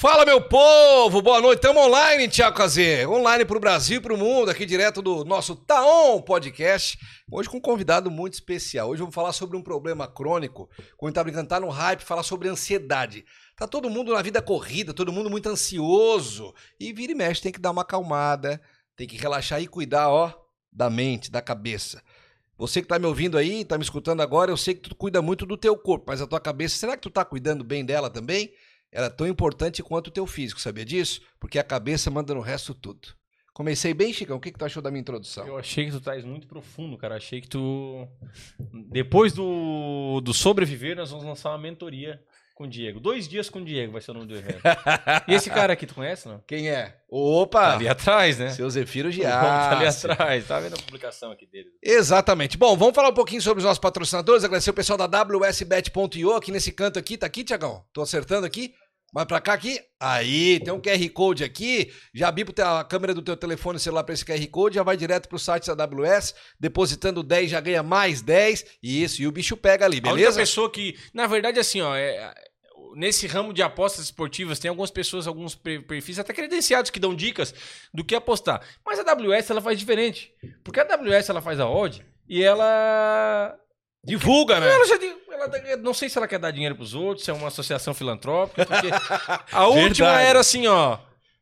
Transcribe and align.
Fala, 0.00 0.24
meu 0.24 0.40
povo! 0.40 1.20
Boa 1.20 1.40
noite. 1.40 1.58
Estamos 1.58 1.82
online, 1.82 2.28
Tiago 2.28 2.56
Cazê. 2.56 3.04
Online 3.04 3.44
para 3.44 3.56
o 3.56 3.60
Brasil 3.60 4.00
para 4.00 4.14
o 4.14 4.16
mundo, 4.16 4.48
aqui 4.48 4.64
direto 4.64 5.02
do 5.02 5.24
nosso 5.24 5.56
Taon 5.56 6.22
Podcast. 6.22 6.96
Hoje 7.28 7.48
com 7.48 7.56
um 7.56 7.60
convidado 7.60 8.08
muito 8.08 8.34
especial. 8.34 8.90
Hoje 8.90 9.00
vamos 9.00 9.12
falar 9.12 9.32
sobre 9.32 9.56
um 9.56 9.60
problema 9.60 10.06
crônico. 10.06 10.70
Como 10.96 11.08
está 11.08 11.24
brincando, 11.24 11.48
tá 11.48 11.58
no 11.58 11.68
hype, 11.68 12.04
falar 12.04 12.22
sobre 12.22 12.48
ansiedade. 12.48 13.24
Tá 13.56 13.66
todo 13.66 13.90
mundo 13.90 14.14
na 14.14 14.22
vida 14.22 14.40
corrida, 14.40 14.94
todo 14.94 15.12
mundo 15.12 15.28
muito 15.28 15.48
ansioso. 15.48 16.54
E 16.78 16.92
vira 16.92 17.10
e 17.10 17.16
mexe, 17.16 17.42
tem 17.42 17.50
que 17.50 17.58
dar 17.58 17.72
uma 17.72 17.82
acalmada, 17.82 18.62
tem 18.94 19.04
que 19.04 19.16
relaxar 19.16 19.60
e 19.60 19.66
cuidar, 19.66 20.10
ó, 20.10 20.32
da 20.72 20.88
mente, 20.88 21.28
da 21.28 21.42
cabeça. 21.42 22.04
Você 22.56 22.80
que 22.80 22.84
está 22.84 23.00
me 23.00 23.06
ouvindo 23.06 23.36
aí, 23.36 23.62
está 23.62 23.76
me 23.76 23.82
escutando 23.82 24.20
agora, 24.20 24.52
eu 24.52 24.56
sei 24.56 24.74
que 24.74 24.88
tu 24.90 24.94
cuida 24.94 25.20
muito 25.20 25.44
do 25.44 25.56
teu 25.56 25.76
corpo, 25.76 26.04
mas 26.06 26.22
a 26.22 26.26
tua 26.28 26.38
cabeça, 26.38 26.76
será 26.76 26.94
que 26.96 27.02
tu 27.02 27.08
está 27.08 27.24
cuidando 27.24 27.64
bem 27.64 27.84
dela 27.84 28.08
também? 28.08 28.52
Ela 28.90 29.06
é 29.06 29.10
tão 29.10 29.26
importante 29.26 29.82
quanto 29.82 30.08
o 30.08 30.10
teu 30.10 30.26
físico, 30.26 30.60
sabia 30.60 30.84
disso? 30.84 31.20
Porque 31.38 31.58
a 31.58 31.64
cabeça 31.64 32.10
manda 32.10 32.34
no 32.34 32.40
resto 32.40 32.74
tudo. 32.74 33.08
Comecei 33.52 33.92
bem, 33.92 34.12
Chicão. 34.12 34.36
O 34.36 34.40
que, 34.40 34.52
que 34.52 34.58
tu 34.58 34.64
achou 34.64 34.80
da 34.80 34.88
minha 34.88 35.00
introdução? 35.00 35.44
Eu 35.44 35.58
achei 35.58 35.86
que 35.86 35.90
tu 35.90 35.98
estás 35.98 36.24
muito 36.24 36.46
profundo, 36.46 36.96
cara. 36.96 37.16
Achei 37.16 37.40
que 37.40 37.48
tu. 37.48 38.06
Depois 38.88 39.32
do, 39.32 40.20
do 40.20 40.32
sobreviver, 40.32 40.96
nós 40.96 41.10
vamos 41.10 41.24
lançar 41.24 41.50
uma 41.50 41.58
mentoria 41.58 42.22
com 42.58 42.64
o 42.64 42.68
Diego. 42.68 42.98
Dois 42.98 43.28
dias 43.28 43.48
com 43.48 43.60
o 43.60 43.64
Diego 43.64 43.92
vai 43.92 44.02
ser 44.02 44.10
o 44.10 44.14
nome 44.14 44.26
do 44.26 44.36
evento. 44.36 44.60
e 45.28 45.34
esse 45.34 45.48
cara 45.48 45.72
aqui, 45.72 45.86
tu 45.86 45.94
conhece, 45.94 46.26
não? 46.26 46.42
Quem 46.44 46.68
é? 46.68 46.96
Opa! 47.08 47.60
Tá 47.60 47.74
ali 47.74 47.88
atrás, 47.88 48.36
né? 48.36 48.50
Seu 48.50 48.68
Zefiro 48.68 49.12
Giassi. 49.12 49.30
Tá 49.30 49.76
ali 49.76 49.86
atrás. 49.86 50.46
Tá 50.48 50.58
vendo 50.58 50.74
a 50.74 50.82
publicação 50.82 51.30
aqui 51.30 51.46
dele? 51.46 51.68
Exatamente. 51.80 52.58
Bom, 52.58 52.76
vamos 52.76 52.96
falar 52.96 53.10
um 53.10 53.14
pouquinho 53.14 53.40
sobre 53.40 53.58
os 53.58 53.64
nossos 53.64 53.78
patrocinadores. 53.78 54.42
Agradecer 54.42 54.70
o 54.70 54.74
pessoal 54.74 54.98
da 54.98 55.06
WSBet.io 55.06 56.34
aqui 56.34 56.50
nesse 56.50 56.72
canto 56.72 56.98
aqui. 56.98 57.16
Tá 57.16 57.26
aqui, 57.26 57.44
Tiagão? 57.44 57.84
Tô 57.92 58.02
acertando 58.02 58.44
aqui? 58.44 58.74
Vai 59.12 59.24
pra 59.24 59.40
cá 59.40 59.54
aqui. 59.54 59.80
Aí, 59.98 60.60
tem 60.60 60.72
um 60.72 60.80
QR 60.80 61.08
Code 61.14 61.42
aqui. 61.42 61.90
Já 62.12 62.30
bipa 62.30 62.52
a 62.62 62.84
câmera 62.84 63.14
do 63.14 63.22
teu 63.22 63.36
telefone 63.36 63.78
celular 63.78 64.04
para 64.04 64.12
esse 64.12 64.24
QR 64.24 64.46
Code, 64.48 64.74
já 64.74 64.82
vai 64.82 64.96
direto 64.96 65.28
pro 65.28 65.38
site 65.38 65.74
da 65.74 65.84
AWS, 65.84 66.34
depositando 66.60 67.22
10 67.22 67.50
já 67.50 67.60
ganha 67.60 67.82
mais 67.82 68.20
10. 68.20 68.64
E 68.82 69.02
isso, 69.02 69.22
e 69.22 69.26
o 69.26 69.32
bicho 69.32 69.56
pega 69.56 69.86
ali, 69.86 70.00
beleza? 70.00 70.38
A 70.38 70.42
pessoa 70.42 70.70
que, 70.70 70.94
na 71.14 71.26
verdade, 71.26 71.58
assim, 71.58 71.80
ó, 71.80 71.96
é, 71.96 72.34
nesse 72.98 73.28
ramo 73.28 73.52
de 73.52 73.62
apostas 73.62 74.06
esportivas, 74.06 74.58
tem 74.58 74.68
algumas 74.68 74.90
pessoas, 74.90 75.28
alguns 75.28 75.54
perfis 75.54 76.18
até 76.18 76.32
credenciados 76.32 76.90
que 76.90 76.98
dão 76.98 77.14
dicas 77.14 77.54
do 77.94 78.04
que 78.04 78.12
apostar. 78.12 78.60
Mas 78.84 78.98
a 78.98 79.12
AWS, 79.12 79.50
ela 79.50 79.62
faz 79.62 79.78
diferente. 79.78 80.32
Porque 80.64 80.80
a 80.80 80.82
AWS, 80.82 81.28
ela 81.28 81.40
faz 81.40 81.60
a 81.60 81.68
odd 81.68 82.04
e 82.28 82.42
ela... 82.42 83.56
Divulga, 84.04 84.58
né? 84.58 84.72
Ela 84.72 84.86
já, 84.86 84.96
ela, 85.30 85.76
não 85.76 85.94
sei 85.94 86.08
se 86.08 86.18
ela 86.18 86.26
quer 86.26 86.38
dar 86.38 86.50
dinheiro 86.50 86.74
pros 86.74 86.94
outros, 86.94 87.24
se 87.24 87.30
é 87.30 87.34
uma 87.34 87.48
associação 87.48 87.94
filantrópica, 87.94 88.66
a 89.52 89.66
última 89.68 90.20
era 90.20 90.40
assim, 90.40 90.66
ó. 90.66 90.98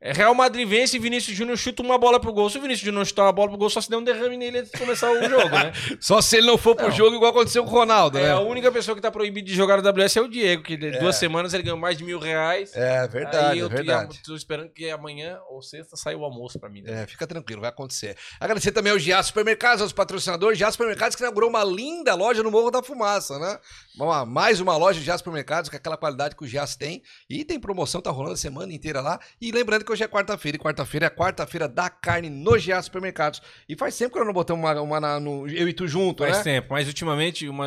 É 0.07 0.13
Real 0.13 0.33
Madrid 0.37 0.69
vence 0.69 0.97
e 0.97 1.01
Vinícius 1.01 1.37
Júnior 1.37 1.59
chuta 1.59 1.83
uma 1.83 1.99
bola 1.99 2.21
pro 2.21 2.33
gol. 2.33 2.49
Se 2.49 2.59
o 2.59 2.61
Vinícius 2.61 2.87
Júnior 2.87 3.05
chutar 3.05 3.25
uma 3.25 3.33
bola 3.33 3.49
pro 3.49 3.59
gol, 3.59 3.69
só 3.69 3.81
se 3.81 3.91
der 3.91 3.97
um 3.97 4.05
derrame 4.05 4.37
nele 4.37 4.59
antes 4.59 4.71
de 4.71 4.79
começar 4.79 5.11
o 5.11 5.29
jogo, 5.29 5.49
né? 5.49 5.73
só 6.01 6.21
se 6.21 6.37
ele 6.37 6.47
não 6.47 6.57
for 6.57 6.77
pro 6.77 6.87
não. 6.87 6.95
jogo, 6.95 7.17
igual 7.17 7.33
aconteceu 7.33 7.65
com 7.65 7.71
o 7.71 7.73
Ronaldo, 7.73 8.17
é, 8.17 8.23
né? 8.23 8.31
A 8.31 8.39
única 8.39 8.71
pessoa 8.71 8.95
que 8.95 9.03
tá 9.03 9.11
proibido 9.11 9.49
de 9.49 9.55
jogar 9.55 9.83
no 9.83 9.89
WS 9.89 10.17
é 10.17 10.21
o 10.21 10.29
Diego, 10.29 10.63
que 10.63 10.75
é. 10.75 11.01
duas 11.01 11.17
semanas 11.17 11.53
ele 11.55 11.65
ganhou 11.65 11.77
mais 11.77 11.99
de 11.99 12.05
mil 12.05 12.21
reais. 12.21 12.71
É 12.77 13.09
verdade, 13.09 13.55
Aí 13.55 13.59
eu 13.59 13.67
é 13.67 13.69
verdade. 13.69 14.21
tô 14.25 14.37
esperando 14.37 14.71
que 14.71 14.89
amanhã 14.89 15.41
ou 15.51 15.61
sexta 15.61 15.97
saia 15.97 16.17
o 16.17 16.25
almoço 16.25 16.57
pra 16.61 16.69
mim. 16.69 16.83
Né? 16.83 17.03
É, 17.03 17.07
fica 17.09 17.27
tranquilo, 17.27 17.61
vai 17.61 17.71
acontecer. 17.71 18.17
Agradecer 18.39 18.71
também 18.71 18.93
ao 18.93 19.01
Giaço 19.01 19.31
Supermercados, 19.31 19.83
aos 19.83 19.93
patrocinadores. 19.93 20.57
Giaço 20.57 20.75
Supermercados 20.75 21.17
que 21.17 21.23
inaugurou 21.25 21.51
uma 21.51 21.65
linda 21.65 22.15
loja 22.15 22.45
no 22.45 22.51
Morro 22.53 22.71
da 22.71 22.81
Fumaça, 22.81 23.41
né? 23.41 23.59
Uma, 23.99 24.25
mais 24.25 24.61
uma 24.61 24.77
loja 24.77 25.01
de 25.01 25.05
Giaço 25.05 25.19
Supermercados 25.19 25.69
com 25.69 25.77
aquela 25.77 25.97
qualidade 25.97 26.37
que 26.37 26.45
o 26.45 26.47
Giaço 26.47 26.79
tem. 26.79 27.03
E 27.29 27.45
tem 27.45 27.59
promoção, 27.59 28.01
tá 28.01 28.13
rolando 28.13 28.35
a 28.35 28.37
semana 28.37 28.73
inteira 28.73 29.01
lá. 29.01 29.19
E 29.41 29.51
lembrando 29.51 29.85
que 29.85 29.96
hoje 29.97 30.05
é 30.05 30.09
quarta-feira 30.09 30.59
quarta-feira 30.59 31.07
é 31.07 31.09
a 31.09 31.11
quarta-feira 31.11 31.67
da 31.67 31.89
carne 31.89 32.29
no 32.29 32.53
GA 32.61 32.81
Supermercados. 32.83 33.41
E 33.69 33.75
faz 33.75 33.97
tempo 33.97 34.13
que 34.13 34.19
nós 34.19 34.27
não 34.27 34.35
botamos 34.35 34.63
uma, 34.63 34.81
uma 34.81 35.01
na, 35.01 35.19
no, 35.19 35.49
eu 35.49 35.69
e 35.69 35.73
tu 35.73 35.89
junto, 35.89 36.19
faz 36.19 36.31
né? 36.31 36.35
Faz 36.35 36.45
tempo, 36.45 36.69
mas 36.71 36.87
ultimamente, 36.87 37.49
uma, 37.49 37.67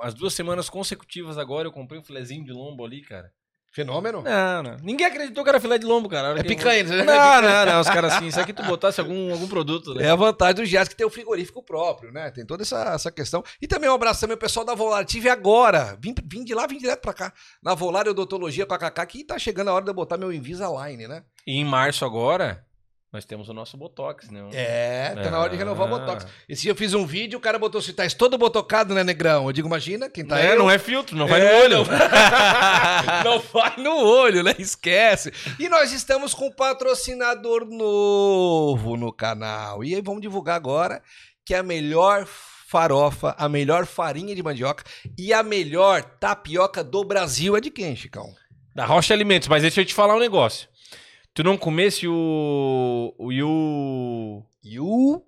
as 0.00 0.14
duas 0.14 0.32
semanas 0.34 0.70
consecutivas 0.70 1.36
agora, 1.36 1.66
eu 1.66 1.72
comprei 1.72 2.00
um 2.00 2.04
filezinho 2.04 2.44
de 2.44 2.52
lombo 2.52 2.84
ali, 2.84 3.02
cara. 3.02 3.30
Fenômeno? 3.74 4.22
Não, 4.22 4.62
não. 4.62 4.76
Ninguém 4.84 5.04
acreditou 5.04 5.42
que 5.42 5.50
era 5.50 5.58
filé 5.58 5.76
de 5.78 5.84
lombo, 5.84 6.08
cara. 6.08 6.38
É 6.38 6.44
picanha, 6.44 6.84
né? 6.84 7.02
Não, 7.02 7.42
não, 7.42 7.66
não. 7.66 7.80
Os 7.80 7.88
caras 7.88 8.12
assim, 8.12 8.28
isso 8.28 8.38
aqui 8.38 8.52
tu 8.52 8.62
botasse 8.62 9.00
algum, 9.00 9.32
algum 9.32 9.48
produto, 9.48 9.92
né? 9.94 10.04
É 10.04 10.10
a 10.10 10.14
vantagem 10.14 10.54
do 10.54 10.64
Gias 10.64 10.86
que 10.86 10.94
tem 10.94 11.04
o 11.04 11.10
frigorífico 11.10 11.60
próprio, 11.60 12.12
né? 12.12 12.30
Tem 12.30 12.46
toda 12.46 12.62
essa, 12.62 12.94
essa 12.94 13.10
questão. 13.10 13.42
E 13.60 13.66
também 13.66 13.90
um 13.90 13.94
abraço 13.94 14.20
também 14.20 14.34
ao 14.34 14.38
pessoal 14.38 14.64
da 14.64 14.76
Volar. 14.76 15.04
Tive 15.04 15.28
agora. 15.28 15.98
Vim, 16.00 16.14
vim 16.24 16.44
de 16.44 16.54
lá, 16.54 16.68
vim 16.68 16.78
direto 16.78 17.00
pra 17.00 17.12
cá. 17.12 17.32
Na 17.60 17.74
Volar 17.74 18.06
Odontologia 18.06 18.64
com 18.64 18.74
a 18.74 18.78
Kaká, 18.78 19.04
que 19.06 19.24
tá 19.24 19.40
chegando 19.40 19.70
a 19.70 19.72
hora 19.72 19.84
de 19.84 19.90
eu 19.90 19.94
botar 19.94 20.16
meu 20.16 20.32
Invisalign, 20.32 21.08
né? 21.08 21.24
E 21.44 21.58
em 21.58 21.64
março 21.64 22.04
agora, 22.04 22.63
nós 23.14 23.24
temos 23.24 23.48
o 23.48 23.54
nosso 23.54 23.76
Botox, 23.76 24.28
né? 24.28 24.44
É, 24.52 25.14
tá 25.14 25.30
na 25.30 25.38
hora 25.38 25.48
de 25.50 25.56
renovar 25.56 25.86
o 25.86 25.90
Botox. 26.00 26.26
Esse 26.48 26.62
dia 26.62 26.72
eu 26.72 26.76
fiz 26.76 26.94
um 26.94 27.06
vídeo, 27.06 27.38
o 27.38 27.40
cara 27.40 27.60
botou 27.60 27.80
se 27.80 27.92
tá 27.92 28.02
todo 28.10 28.36
botocado, 28.36 28.92
né, 28.92 29.04
negrão? 29.04 29.46
Eu 29.46 29.52
digo, 29.52 29.68
imagina, 29.68 30.10
quem 30.10 30.26
tá 30.26 30.36
é, 30.36 30.50
aí. 30.50 30.58
Não 30.58 30.68
é 30.68 30.80
filtro, 30.80 31.16
não 31.16 31.28
vai 31.28 31.40
é, 31.40 31.44
no 31.44 31.62
olho. 31.62 31.84
Não... 33.22 33.24
não 33.38 33.38
vai 33.38 33.76
no 33.76 33.96
olho, 34.04 34.42
né? 34.42 34.52
Esquece. 34.58 35.32
E 35.60 35.68
nós 35.68 35.92
estamos 35.92 36.34
com 36.34 36.48
um 36.48 36.50
patrocinador 36.50 37.64
novo 37.64 38.96
no 38.96 39.12
canal. 39.12 39.84
E 39.84 39.94
aí 39.94 40.02
vamos 40.02 40.20
divulgar 40.20 40.56
agora 40.56 41.00
que 41.46 41.54
é 41.54 41.58
a 41.58 41.62
melhor 41.62 42.26
farofa, 42.26 43.36
a 43.38 43.48
melhor 43.48 43.86
farinha 43.86 44.34
de 44.34 44.42
mandioca 44.42 44.82
e 45.16 45.32
a 45.32 45.44
melhor 45.44 46.02
tapioca 46.02 46.82
do 46.82 47.04
Brasil 47.04 47.56
é 47.56 47.60
de 47.60 47.70
quem, 47.70 47.94
Chicão? 47.94 48.34
Da 48.74 48.84
Rocha 48.84 49.14
Alimentos, 49.14 49.46
mas 49.46 49.62
deixa 49.62 49.82
eu 49.82 49.84
te 49.84 49.94
falar 49.94 50.16
um 50.16 50.20
negócio. 50.20 50.73
Tu 51.34 51.42
não 51.42 51.56
comesse 51.56 52.06
o. 52.06 53.12
O 53.18 53.32
Yu. 53.32 54.44
Yu? 54.64 55.22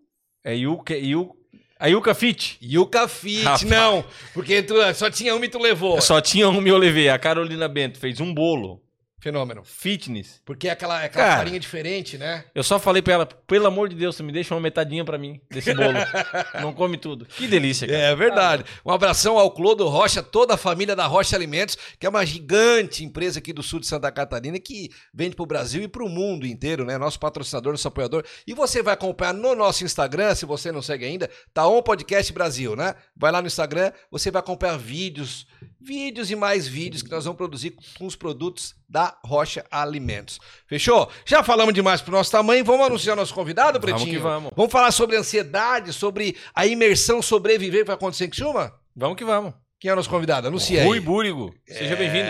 É 0.44 0.54
Yuka. 0.54 0.96
Yu, 0.96 1.34
a 1.80 1.88
Yuka 1.88 2.14
Fit? 2.14 2.58
Yuka 2.62 3.08
Fit, 3.08 3.42
Rapaz. 3.42 3.62
não. 3.64 4.04
Porque 4.32 4.62
tu, 4.62 4.74
só 4.94 5.10
tinha 5.10 5.34
uma 5.34 5.44
e 5.44 5.48
tu 5.48 5.58
levou. 5.58 6.00
Só 6.00 6.20
tinha 6.20 6.48
uma 6.48 6.62
e 6.66 6.70
eu 6.70 6.78
levei. 6.78 7.08
A 7.08 7.18
Carolina 7.18 7.66
Bento 7.68 7.98
fez 7.98 8.20
um 8.20 8.32
bolo. 8.32 8.80
Fenômeno. 9.18 9.64
Fitness. 9.64 10.42
Porque 10.44 10.68
é 10.68 10.72
aquela, 10.72 11.02
é 11.02 11.06
aquela 11.06 11.24
Cara, 11.24 11.36
farinha 11.38 11.58
diferente, 11.58 12.18
né? 12.18 12.44
Eu 12.54 12.62
só 12.62 12.78
falei 12.78 13.00
pra 13.00 13.14
ela, 13.14 13.26
pelo 13.26 13.66
amor 13.66 13.88
de 13.88 13.96
Deus, 13.96 14.14
você 14.14 14.22
me 14.22 14.30
deixa 14.30 14.54
uma 14.54 14.60
metadinha 14.60 15.04
pra 15.04 15.16
mim 15.16 15.40
desse 15.50 15.72
bolo. 15.74 15.96
Não 16.60 16.72
come 16.72 16.98
tudo. 16.98 17.24
Que 17.24 17.46
delícia, 17.48 17.86
cara. 17.86 17.98
É 17.98 18.14
verdade. 18.14 18.64
Um 18.84 18.92
abração 18.92 19.38
ao 19.38 19.50
Clodo 19.50 19.88
Rocha, 19.88 20.22
toda 20.22 20.54
a 20.54 20.56
família 20.58 20.94
da 20.94 21.06
Rocha 21.06 21.34
Alimentos, 21.34 21.78
que 21.98 22.06
é 22.06 22.08
uma 22.10 22.26
gigante 22.26 23.04
empresa 23.04 23.38
aqui 23.38 23.54
do 23.54 23.62
sul 23.62 23.80
de 23.80 23.86
Santa 23.86 24.12
Catarina 24.12 24.60
que 24.60 24.90
vende 25.14 25.34
pro 25.34 25.46
Brasil 25.46 25.82
e 25.82 25.88
pro 25.88 26.08
mundo 26.08 26.46
inteiro, 26.46 26.84
né? 26.84 26.98
Nosso 26.98 27.18
patrocinador, 27.18 27.72
nosso 27.72 27.88
apoiador. 27.88 28.22
E 28.46 28.52
você 28.52 28.82
vai 28.82 28.92
acompanhar 28.92 29.32
no 29.32 29.54
nosso 29.54 29.82
Instagram, 29.82 30.34
se 30.34 30.44
você 30.44 30.70
não 30.70 30.82
segue 30.82 31.06
ainda, 31.06 31.30
tá 31.54 31.66
on 31.66 31.82
podcast 31.82 32.30
Brasil, 32.32 32.76
né? 32.76 32.94
Vai 33.16 33.32
lá 33.32 33.40
no 33.40 33.46
Instagram, 33.46 33.92
você 34.10 34.30
vai 34.30 34.40
acompanhar 34.40 34.76
vídeos, 34.76 35.46
vídeos 35.86 36.30
e 36.32 36.36
mais 36.36 36.66
vídeos 36.66 37.00
que 37.00 37.10
nós 37.10 37.24
vamos 37.24 37.36
produzir 37.38 37.76
com 37.96 38.06
os 38.06 38.16
produtos 38.16 38.74
da 38.88 39.16
Rocha 39.24 39.64
Alimentos. 39.70 40.40
Fechou? 40.66 41.08
Já 41.24 41.44
falamos 41.44 41.72
demais 41.72 42.02
pro 42.02 42.10
nosso 42.10 42.30
tamanho, 42.30 42.64
vamos 42.64 42.86
anunciar 42.86 43.14
nosso 43.14 43.32
convidado, 43.32 43.80
Pretinho? 43.80 43.98
Vamos 44.00 44.16
que 44.16 44.18
vamos. 44.18 44.52
Vamos 44.56 44.72
falar 44.72 44.90
sobre 44.90 45.16
ansiedade, 45.16 45.92
sobre 45.92 46.36
a 46.52 46.66
imersão 46.66 47.22
sobreviver 47.22 47.82
que 47.82 47.86
vai 47.86 47.94
acontecer 47.94 48.24
em 48.24 48.30
Criciúma? 48.30 48.74
Vamos 48.94 49.16
que 49.16 49.24
vamos. 49.24 49.54
Quem 49.78 49.90
é 49.90 49.92
o 49.92 49.96
nosso 49.96 50.10
convidado? 50.10 50.48
Anuncia 50.48 50.82
Rui 50.82 50.98
aí. 50.98 50.98
Rui 50.98 51.00
Búrigo. 51.00 51.54
Seja 51.66 51.94
é... 51.94 51.96
bem-vindo. 51.96 52.28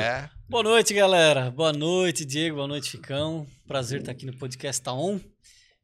Boa 0.49 0.63
noite, 0.63 0.93
galera. 0.93 1.51
Boa 1.51 1.73
noite, 1.73 2.25
Diego. 2.25 2.57
Boa 2.57 2.69
noite, 2.69 2.91
Ficão. 2.91 3.47
Prazer 3.67 4.01
estar 4.01 4.13
aqui 4.13 4.27
no 4.27 4.37
podcast 4.37 4.83
Tá 4.83 4.93
On. 4.93 5.19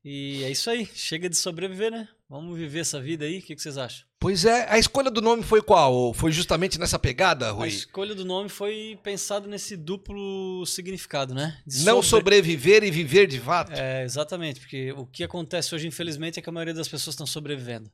E 0.04 0.44
é 0.44 0.50
isso 0.50 0.68
aí. 0.68 0.86
Chega 0.94 1.28
de 1.30 1.36
sobreviver, 1.36 1.90
né? 1.90 2.08
Vamos 2.28 2.58
viver 2.58 2.80
essa 2.80 3.00
vida 3.00 3.24
aí. 3.24 3.38
O 3.38 3.42
que 3.42 3.56
vocês 3.56 3.78
acham? 3.78 4.04
Pois 4.22 4.44
é, 4.44 4.70
a 4.70 4.78
escolha 4.78 5.10
do 5.10 5.20
nome 5.20 5.42
foi 5.42 5.60
qual? 5.60 6.14
Foi 6.14 6.30
justamente 6.30 6.78
nessa 6.78 6.96
pegada, 6.96 7.50
Rui? 7.50 7.64
A 7.64 7.68
escolha 7.68 8.14
do 8.14 8.24
nome 8.24 8.48
foi 8.48 8.96
pensado 9.02 9.48
nesse 9.48 9.76
duplo 9.76 10.64
significado, 10.64 11.34
né? 11.34 11.60
De 11.66 11.78
Não 11.84 12.00
sobre... 12.00 12.36
sobreviver 12.36 12.84
e 12.84 12.90
viver 12.92 13.26
de 13.26 13.40
fato. 13.40 13.72
É, 13.72 14.04
exatamente, 14.04 14.60
porque 14.60 14.92
o 14.92 15.04
que 15.06 15.24
acontece 15.24 15.74
hoje, 15.74 15.88
infelizmente, 15.88 16.38
é 16.38 16.42
que 16.42 16.48
a 16.48 16.52
maioria 16.52 16.72
das 16.72 16.86
pessoas 16.86 17.14
estão 17.14 17.26
sobrevivendo. 17.26 17.90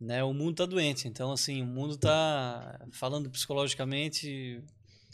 Né? 0.00 0.24
O 0.24 0.32
mundo 0.32 0.52
está 0.52 0.64
doente, 0.64 1.06
então 1.08 1.30
assim, 1.30 1.60
o 1.60 1.66
mundo 1.66 1.96
está 1.96 2.80
falando 2.90 3.28
psicologicamente, 3.28 4.64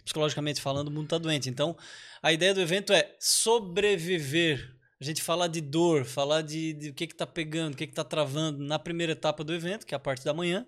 psicologicamente 0.04 0.60
falando, 0.60 0.86
o 0.86 0.92
mundo 0.92 1.06
está 1.06 1.18
doente. 1.18 1.50
Então, 1.50 1.76
a 2.22 2.32
ideia 2.32 2.54
do 2.54 2.60
evento 2.60 2.92
é 2.92 3.16
sobreviver 3.18 4.79
a 5.00 5.04
gente 5.04 5.22
falar 5.22 5.46
de 5.46 5.60
dor, 5.60 6.04
falar 6.04 6.42
de, 6.42 6.74
de 6.74 6.90
o 6.90 6.94
que 6.94 7.04
está 7.04 7.26
pegando, 7.26 7.72
o 7.72 7.76
que 7.76 7.84
está 7.84 8.04
travando 8.04 8.62
na 8.62 8.78
primeira 8.78 9.12
etapa 9.12 9.42
do 9.42 9.54
evento, 9.54 9.86
que 9.86 9.94
é 9.94 9.96
a 9.96 10.00
parte 10.00 10.24
da 10.24 10.34
manhã, 10.34 10.66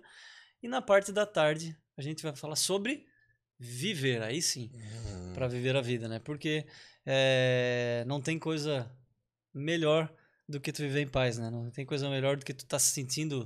e 0.61 0.67
na 0.67 0.81
parte 0.81 1.11
da 1.11 1.25
tarde 1.25 1.77
a 1.95 2.01
gente 2.01 2.23
vai 2.23 2.35
falar 2.35 2.55
sobre 2.55 3.05
viver, 3.59 4.23
aí 4.23 4.41
sim, 4.41 4.71
uhum. 4.73 5.33
para 5.33 5.47
viver 5.47 5.75
a 5.75 5.81
vida, 5.81 6.07
né? 6.07 6.19
Porque 6.19 6.65
é, 7.05 8.03
não 8.07 8.19
tem 8.19 8.39
coisa 8.39 8.91
melhor 9.53 10.11
do 10.49 10.59
que 10.59 10.71
tu 10.71 10.81
viver 10.81 11.01
em 11.01 11.07
paz, 11.07 11.37
né? 11.37 11.51
Não 11.51 11.69
tem 11.69 11.85
coisa 11.85 12.09
melhor 12.09 12.35
do 12.35 12.43
que 12.43 12.53
tu 12.53 12.63
estar 12.63 12.77
tá 12.77 12.79
se 12.79 12.91
sentindo 12.91 13.43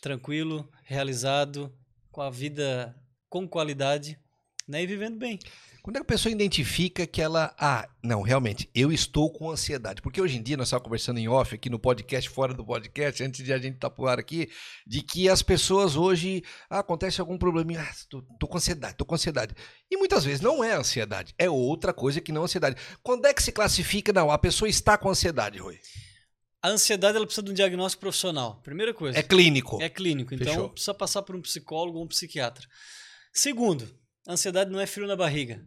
tranquilo, 0.00 0.70
realizado, 0.84 1.74
com 2.10 2.20
a 2.20 2.30
vida 2.30 2.94
com 3.28 3.48
qualidade 3.48 4.18
né, 4.68 4.82
e 4.82 4.86
vivendo 4.86 5.16
bem. 5.16 5.38
Quando 5.82 5.96
é 5.96 6.00
que 6.00 6.02
a 6.02 6.06
pessoa 6.06 6.30
identifica 6.30 7.06
que 7.06 7.22
ela. 7.22 7.54
Ah, 7.58 7.88
não, 8.02 8.20
realmente, 8.20 8.68
eu 8.74 8.92
estou 8.92 9.32
com 9.32 9.50
ansiedade. 9.50 10.02
Porque 10.02 10.20
hoje 10.20 10.36
em 10.36 10.42
dia, 10.42 10.54
nós 10.54 10.66
estávamos 10.66 10.84
conversando 10.84 11.18
em 11.18 11.28
off 11.28 11.54
aqui 11.54 11.70
no 11.70 11.78
podcast, 11.78 12.28
fora 12.28 12.52
do 12.52 12.62
podcast, 12.62 13.22
antes 13.24 13.42
de 13.42 13.50
a 13.52 13.56
gente 13.56 13.76
estar 13.76 13.88
tá 13.88 13.96
por 13.96 14.06
ar 14.06 14.18
aqui, 14.18 14.50
de 14.86 15.00
que 15.00 15.30
as 15.30 15.40
pessoas 15.40 15.96
hoje. 15.96 16.42
Ah, 16.68 16.80
acontece 16.80 17.22
algum 17.22 17.38
probleminha. 17.38 17.80
Ah, 17.80 17.94
tô, 18.10 18.20
tô 18.38 18.46
com 18.46 18.58
ansiedade, 18.58 18.96
tô 18.98 19.06
com 19.06 19.14
ansiedade. 19.14 19.54
E 19.90 19.96
muitas 19.96 20.24
vezes 20.24 20.42
não 20.42 20.62
é 20.62 20.74
ansiedade, 20.74 21.34
é 21.38 21.48
outra 21.48 21.94
coisa 21.94 22.20
que 22.20 22.32
não 22.32 22.44
ansiedade. 22.44 22.76
Quando 23.02 23.24
é 23.24 23.32
que 23.32 23.42
se 23.42 23.50
classifica, 23.50 24.12
não, 24.12 24.30
a 24.30 24.36
pessoa 24.36 24.68
está 24.68 24.98
com 24.98 25.08
ansiedade, 25.08 25.58
Rui? 25.58 25.78
A 26.60 26.68
ansiedade 26.68 27.16
ela 27.16 27.24
precisa 27.24 27.44
de 27.44 27.52
um 27.52 27.54
diagnóstico 27.54 28.00
profissional. 28.00 28.60
Primeira 28.62 28.92
coisa. 28.92 29.18
É 29.18 29.22
clínico. 29.22 29.80
É 29.80 29.88
clínico. 29.88 30.34
Então 30.34 30.48
Fechou. 30.48 30.68
precisa 30.70 30.92
passar 30.92 31.22
por 31.22 31.34
um 31.34 31.40
psicólogo 31.40 31.98
ou 31.98 32.04
um 32.04 32.08
psiquiatra. 32.08 32.66
Segundo, 33.32 33.88
ansiedade 34.32 34.70
não 34.70 34.80
é 34.80 34.86
frio 34.86 35.06
na 35.06 35.16
barriga. 35.16 35.64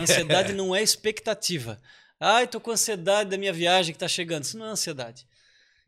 Ansiedade 0.00 0.52
não 0.52 0.74
é 0.74 0.82
expectativa. 0.82 1.80
Ai, 2.20 2.46
tô 2.46 2.60
com 2.60 2.70
ansiedade 2.70 3.30
da 3.30 3.38
minha 3.38 3.52
viagem 3.52 3.92
que 3.92 3.98
tá 3.98 4.08
chegando. 4.08 4.44
Isso 4.44 4.58
não 4.58 4.66
é 4.66 4.70
ansiedade. 4.70 5.26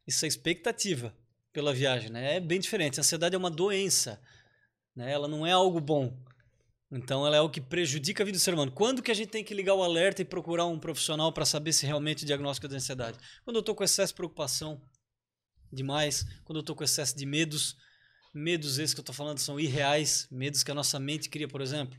Isso 0.06 0.24
é 0.24 0.28
expectativa 0.28 1.14
pela 1.52 1.74
viagem, 1.74 2.10
né? 2.10 2.36
É 2.36 2.40
bem 2.40 2.60
diferente. 2.60 2.98
A 2.98 3.02
ansiedade 3.02 3.34
é 3.34 3.38
uma 3.38 3.50
doença, 3.50 4.20
né? 4.94 5.12
Ela 5.12 5.28
não 5.28 5.46
é 5.46 5.52
algo 5.52 5.80
bom. 5.80 6.16
Então 6.92 7.24
ela 7.24 7.36
é 7.36 7.38
algo 7.38 7.52
que 7.52 7.60
prejudica 7.60 8.22
a 8.22 8.26
vida 8.26 8.36
do 8.36 8.40
ser 8.40 8.54
humano. 8.54 8.72
Quando 8.72 9.02
que 9.02 9.10
a 9.10 9.14
gente 9.14 9.28
tem 9.28 9.44
que 9.44 9.54
ligar 9.54 9.74
o 9.74 9.82
alerta 9.82 10.22
e 10.22 10.24
procurar 10.24 10.66
um 10.66 10.78
profissional 10.78 11.32
para 11.32 11.44
saber 11.44 11.72
se 11.72 11.86
realmente 11.86 12.24
o 12.24 12.26
diagnóstico 12.26 12.66
é 12.66 12.70
de 12.70 12.76
ansiedade? 12.76 13.18
Quando 13.44 13.56
eu 13.56 13.62
tô 13.62 13.74
com 13.74 13.84
excesso 13.84 14.12
de 14.12 14.16
preocupação 14.16 14.80
demais, 15.72 16.26
quando 16.44 16.58
eu 16.58 16.64
tô 16.64 16.74
com 16.74 16.82
excesso 16.82 17.16
de 17.16 17.24
medos, 17.24 17.76
medos 18.32 18.78
esses 18.78 18.94
que 18.94 19.00
eu 19.00 19.04
tô 19.04 19.12
falando 19.12 19.38
são 19.38 19.58
irreais, 19.58 20.26
medos 20.30 20.62
que 20.62 20.70
a 20.70 20.74
nossa 20.74 20.98
mente 20.98 21.28
cria, 21.28 21.48
por 21.48 21.60
exemplo 21.60 21.98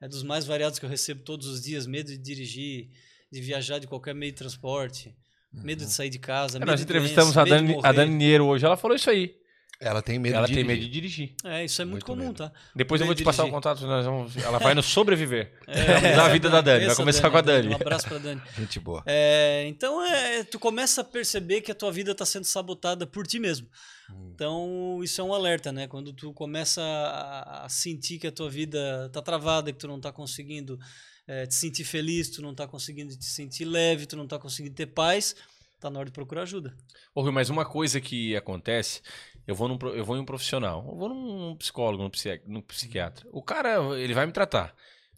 é 0.00 0.08
dos 0.08 0.22
mais 0.22 0.46
variados 0.46 0.78
que 0.78 0.84
eu 0.84 0.88
recebo 0.88 1.22
todos 1.22 1.46
os 1.46 1.60
dias. 1.60 1.86
Medo 1.86 2.10
de 2.10 2.18
dirigir, 2.18 2.88
de 3.30 3.40
viajar 3.40 3.78
de 3.78 3.86
qualquer 3.86 4.14
meio 4.14 4.32
de 4.32 4.38
transporte, 4.38 5.14
uhum. 5.52 5.62
medo 5.62 5.84
de 5.84 5.90
sair 5.90 6.08
de 6.08 6.18
casa. 6.18 6.58
É, 6.58 6.64
nós 6.64 6.80
entrevistamos 6.80 7.34
doença, 7.34 7.54
a, 7.54 7.58
Dani, 7.58 7.78
a 7.82 7.92
Dani 7.92 8.14
Niero 8.14 8.46
hoje, 8.46 8.64
ela 8.64 8.76
falou 8.76 8.96
isso 8.96 9.10
aí. 9.10 9.36
Ela 9.80 10.02
tem 10.02 10.18
medo 10.18 10.36
ela 10.36 10.46
de 10.46 10.52
tem 10.52 10.62
dirigir. 10.62 10.78
medo 10.78 10.86
de 10.86 10.92
dirigir. 10.92 11.34
É, 11.42 11.64
isso 11.64 11.80
é 11.80 11.86
muito, 11.86 11.92
muito 11.92 12.06
comum, 12.06 12.26
medo. 12.26 12.36
tá? 12.36 12.52
Depois 12.76 13.00
medo 13.00 13.04
eu 13.04 13.06
vou 13.06 13.14
te 13.14 13.24
passar 13.24 13.46
o 13.46 13.50
contato, 13.50 13.86
nós 13.86 14.04
vamos, 14.04 14.36
ela 14.36 14.58
vai 14.58 14.74
no 14.74 14.82
sobreviver. 14.82 15.54
É, 15.66 16.14
na 16.16 16.28
vida 16.28 16.50
da 16.50 16.60
Dani, 16.60 16.84
vai 16.84 16.94
começar 16.94 17.22
Dani, 17.22 17.32
com 17.32 17.38
a 17.38 17.40
Dani. 17.40 17.68
Um 17.68 17.74
abraço 17.76 18.06
pra 18.06 18.18
Dani. 18.18 18.42
Gente 18.58 18.78
boa. 18.78 19.02
É, 19.06 19.64
então, 19.68 20.04
é, 20.04 20.44
tu 20.44 20.58
começa 20.58 21.00
a 21.00 21.04
perceber 21.04 21.62
que 21.62 21.72
a 21.72 21.74
tua 21.74 21.90
vida 21.90 22.12
está 22.12 22.26
sendo 22.26 22.44
sabotada 22.44 23.06
por 23.06 23.26
ti 23.26 23.38
mesmo. 23.38 23.68
Hum. 24.10 24.32
Então, 24.34 25.00
isso 25.02 25.18
é 25.18 25.24
um 25.24 25.32
alerta, 25.32 25.72
né? 25.72 25.88
Quando 25.88 26.12
tu 26.12 26.30
começa 26.34 26.82
a, 26.82 27.64
a 27.64 27.68
sentir 27.70 28.18
que 28.18 28.26
a 28.26 28.32
tua 28.32 28.50
vida 28.50 29.08
tá 29.14 29.22
travada, 29.22 29.72
que 29.72 29.78
tu 29.78 29.88
não 29.88 29.98
tá 29.98 30.12
conseguindo 30.12 30.78
é, 31.26 31.46
te 31.46 31.54
sentir 31.54 31.84
feliz, 31.84 32.28
tu 32.28 32.42
não 32.42 32.54
tá 32.54 32.68
conseguindo 32.68 33.16
te 33.16 33.24
sentir 33.24 33.64
leve, 33.64 34.04
tu 34.04 34.14
não 34.14 34.26
tá 34.26 34.38
conseguindo 34.38 34.74
ter 34.74 34.88
paz, 34.88 35.34
tá 35.80 35.88
na 35.88 35.98
hora 36.00 36.06
de 36.06 36.12
procurar 36.12 36.42
ajuda. 36.42 36.76
Ô, 37.14 37.22
Rui, 37.22 37.32
mas 37.32 37.48
uma 37.48 37.64
coisa 37.64 37.98
que 37.98 38.36
acontece 38.36 39.00
eu 39.46 39.54
vou, 39.54 39.68
num, 39.68 39.78
eu 39.88 40.04
vou 40.04 40.16
em 40.16 40.20
um 40.20 40.24
profissional, 40.24 40.86
eu 40.88 40.96
vou 40.96 41.08
num 41.08 41.56
psicólogo, 41.56 42.02
num, 42.02 42.10
psiqui, 42.10 42.42
num 42.46 42.60
psiquiatra. 42.60 43.26
O 43.32 43.42
cara, 43.42 43.98
ele 43.98 44.14
vai 44.14 44.26
me 44.26 44.32
tratar. 44.32 44.74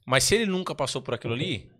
Mas 0.06 0.24
se 0.24 0.34
ele 0.34 0.46
nunca 0.46 0.74
passou 0.74 1.02
por 1.02 1.14
aquilo 1.14 1.34
ali, 1.34 1.70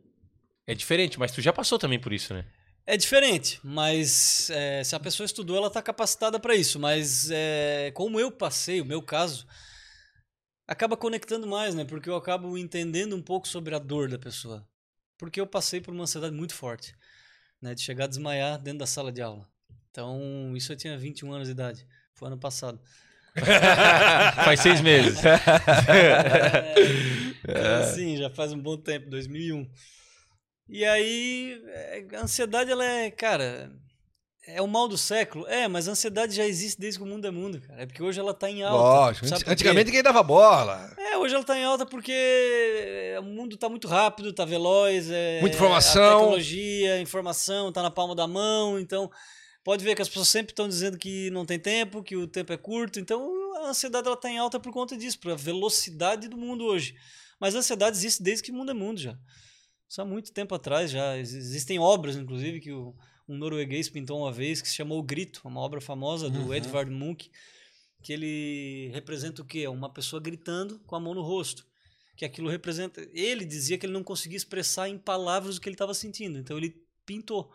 é 0.66 0.74
diferente. 0.74 1.18
Mas 1.18 1.32
tu 1.32 1.40
já 1.40 1.52
passou 1.52 1.78
também 1.78 1.98
por 1.98 2.12
isso, 2.12 2.34
né? 2.34 2.44
É 2.84 2.96
diferente, 2.96 3.60
mas 3.62 4.50
é, 4.50 4.82
se 4.82 4.96
a 4.96 4.98
pessoa 4.98 5.24
estudou, 5.24 5.56
ela 5.56 5.68
está 5.68 5.80
capacitada 5.80 6.40
para 6.40 6.54
isso. 6.54 6.80
Mas 6.80 7.30
é, 7.30 7.92
como 7.94 8.18
eu 8.18 8.30
passei, 8.30 8.80
o 8.80 8.84
meu 8.84 9.00
caso, 9.00 9.46
acaba 10.66 10.96
conectando 10.96 11.46
mais, 11.46 11.74
né? 11.74 11.84
Porque 11.84 12.10
eu 12.10 12.16
acabo 12.16 12.58
entendendo 12.58 13.14
um 13.14 13.22
pouco 13.22 13.46
sobre 13.46 13.74
a 13.74 13.78
dor 13.78 14.08
da 14.08 14.18
pessoa. 14.18 14.66
Porque 15.16 15.40
eu 15.40 15.46
passei 15.46 15.80
por 15.80 15.94
uma 15.94 16.02
ansiedade 16.02 16.34
muito 16.34 16.54
forte, 16.54 16.94
né? 17.60 17.74
De 17.74 17.82
chegar 17.82 18.04
a 18.04 18.08
desmaiar 18.08 18.60
dentro 18.60 18.80
da 18.80 18.86
sala 18.86 19.12
de 19.12 19.22
aula. 19.22 19.48
Então, 19.90 20.52
isso 20.56 20.72
eu 20.72 20.76
tinha 20.76 20.98
21 20.98 21.32
anos 21.32 21.48
de 21.48 21.52
idade. 21.52 21.86
Foi 22.14 22.29
ano 22.29 22.38
passado. 22.38 22.81
faz 24.44 24.61
seis 24.61 24.81
meses. 24.81 25.19
é, 27.49 27.85
sim, 27.94 28.17
já 28.17 28.31
faz 28.31 28.53
um 28.53 28.59
bom 28.59 28.76
tempo, 28.76 29.11
2001. 29.11 29.69
E 30.69 30.85
aí, 30.85 31.61
é, 31.67 32.06
a 32.14 32.23
ansiedade, 32.23 32.70
ela 32.70 32.85
é, 32.85 33.11
cara, 33.11 33.73
é 34.47 34.61
o 34.61 34.67
mal 34.67 34.88
do 34.88 34.99
século. 34.99 35.47
É, 35.47 35.69
mas 35.69 35.88
a 35.88 35.93
ansiedade 35.93 36.35
já 36.35 36.44
existe 36.44 36.81
desde 36.81 36.99
que 36.99 37.05
o 37.05 37.09
mundo 37.09 37.26
é 37.26 37.31
mundo, 37.31 37.61
cara. 37.61 37.82
É 37.82 37.87
porque 37.87 38.03
hoje 38.03 38.19
ela 38.19 38.35
tá 38.35 38.50
em 38.50 38.62
alta. 38.62 38.76
Lógico. 38.76 39.26
Antigamente 39.47 39.87
ninguém 39.87 40.03
dava 40.03 40.23
bola. 40.23 40.93
É, 40.99 41.17
hoje 41.17 41.35
ela 41.35 41.44
tá 41.44 41.56
em 41.56 41.64
alta 41.64 41.87
porque 41.87 43.14
o 43.19 43.23
mundo 43.23 43.56
tá 43.56 43.69
muito 43.69 43.87
rápido, 43.87 44.32
tá 44.32 44.44
veloz. 44.44 45.11
É, 45.11 45.41
Muita 45.41 45.56
informação. 45.56 46.03
A 46.03 46.19
tecnologia, 46.19 46.94
a 46.94 47.00
informação 47.00 47.73
tá 47.73 47.82
na 47.82 47.91
palma 47.91 48.14
da 48.14 48.26
mão. 48.26 48.79
Então, 48.79 49.11
pode 49.64 49.85
ver 49.85 49.94
que 49.94 50.03
as 50.03 50.09
pessoas 50.09 50.29
sempre 50.29 50.53
estão 50.53 50.69
dizendo 50.69 50.99
que 50.99 51.31
não 51.31 51.47
tem 51.47 51.59
tempo, 51.59 52.03
que 52.03 52.17
o 52.17 52.26
tempo 52.26 52.53
é 52.53 52.56
curto. 52.56 52.99
Então 52.99 53.31
a 53.64 53.69
ansiedade 53.69 54.06
ela 54.06 54.17
está 54.17 54.31
em 54.31 54.38
alta 54.38 54.59
por 54.59 54.73
conta 54.73 54.97
disso, 54.97 55.19
pela 55.19 55.37
velocidade 55.37 56.29
do 56.29 56.37
mundo 56.37 56.64
hoje. 56.64 56.94
Mas 57.38 57.55
a 57.55 57.59
ansiedade 57.59 57.97
existe 57.97 58.23
desde 58.23 58.43
que 58.44 58.50
o 58.50 58.55
mundo 58.55 58.70
é 58.70 58.75
mundo 58.75 59.00
já. 59.00 59.19
Isso 59.88 60.00
há 60.00 60.05
muito 60.05 60.32
tempo 60.32 60.55
atrás 60.55 60.91
já. 60.91 61.19
Existem 61.19 61.79
obras, 61.79 62.17
inclusive, 62.17 62.61
que 62.61 62.73
o, 62.73 62.94
um 63.29 63.37
norueguês 63.37 63.88
pintou 63.88 64.20
uma 64.20 64.32
vez 64.32 64.62
que 64.62 64.69
se 64.69 64.75
chamou 64.75 64.99
O 64.99 65.03
Grito, 65.03 65.43
uma 65.44 65.61
obra 65.61 65.81
famosa 65.81 66.31
do 66.31 66.41
uhum. 66.41 66.55
Edvard 66.55 66.91
Munch, 66.91 67.31
que 68.03 68.12
ele 68.12 68.91
representa 68.93 69.43
o 69.43 69.44
quê? 69.44 69.67
Uma 69.69 69.93
pessoa 69.93 70.20
gritando 70.20 70.79
com 70.87 70.97
a 70.97 71.00
mão 71.00 71.14
no 71.14 71.23
rosto. 71.23 71.67
Que 72.17 72.25
aquilo 72.25 72.49
representa. 72.49 73.06
Ele 73.12 73.44
dizia 73.44 73.76
que 73.76 73.85
ele 73.85 73.93
não 73.93 74.03
conseguia 74.03 74.37
expressar 74.37 74.88
em 74.88 74.99
palavras 74.99 75.56
o 75.56 75.61
que 75.61 75.69
ele 75.69 75.75
estava 75.75 75.94
sentindo. 75.94 76.38
Então 76.38 76.56
ele 76.56 76.75
pintou. 77.05 77.53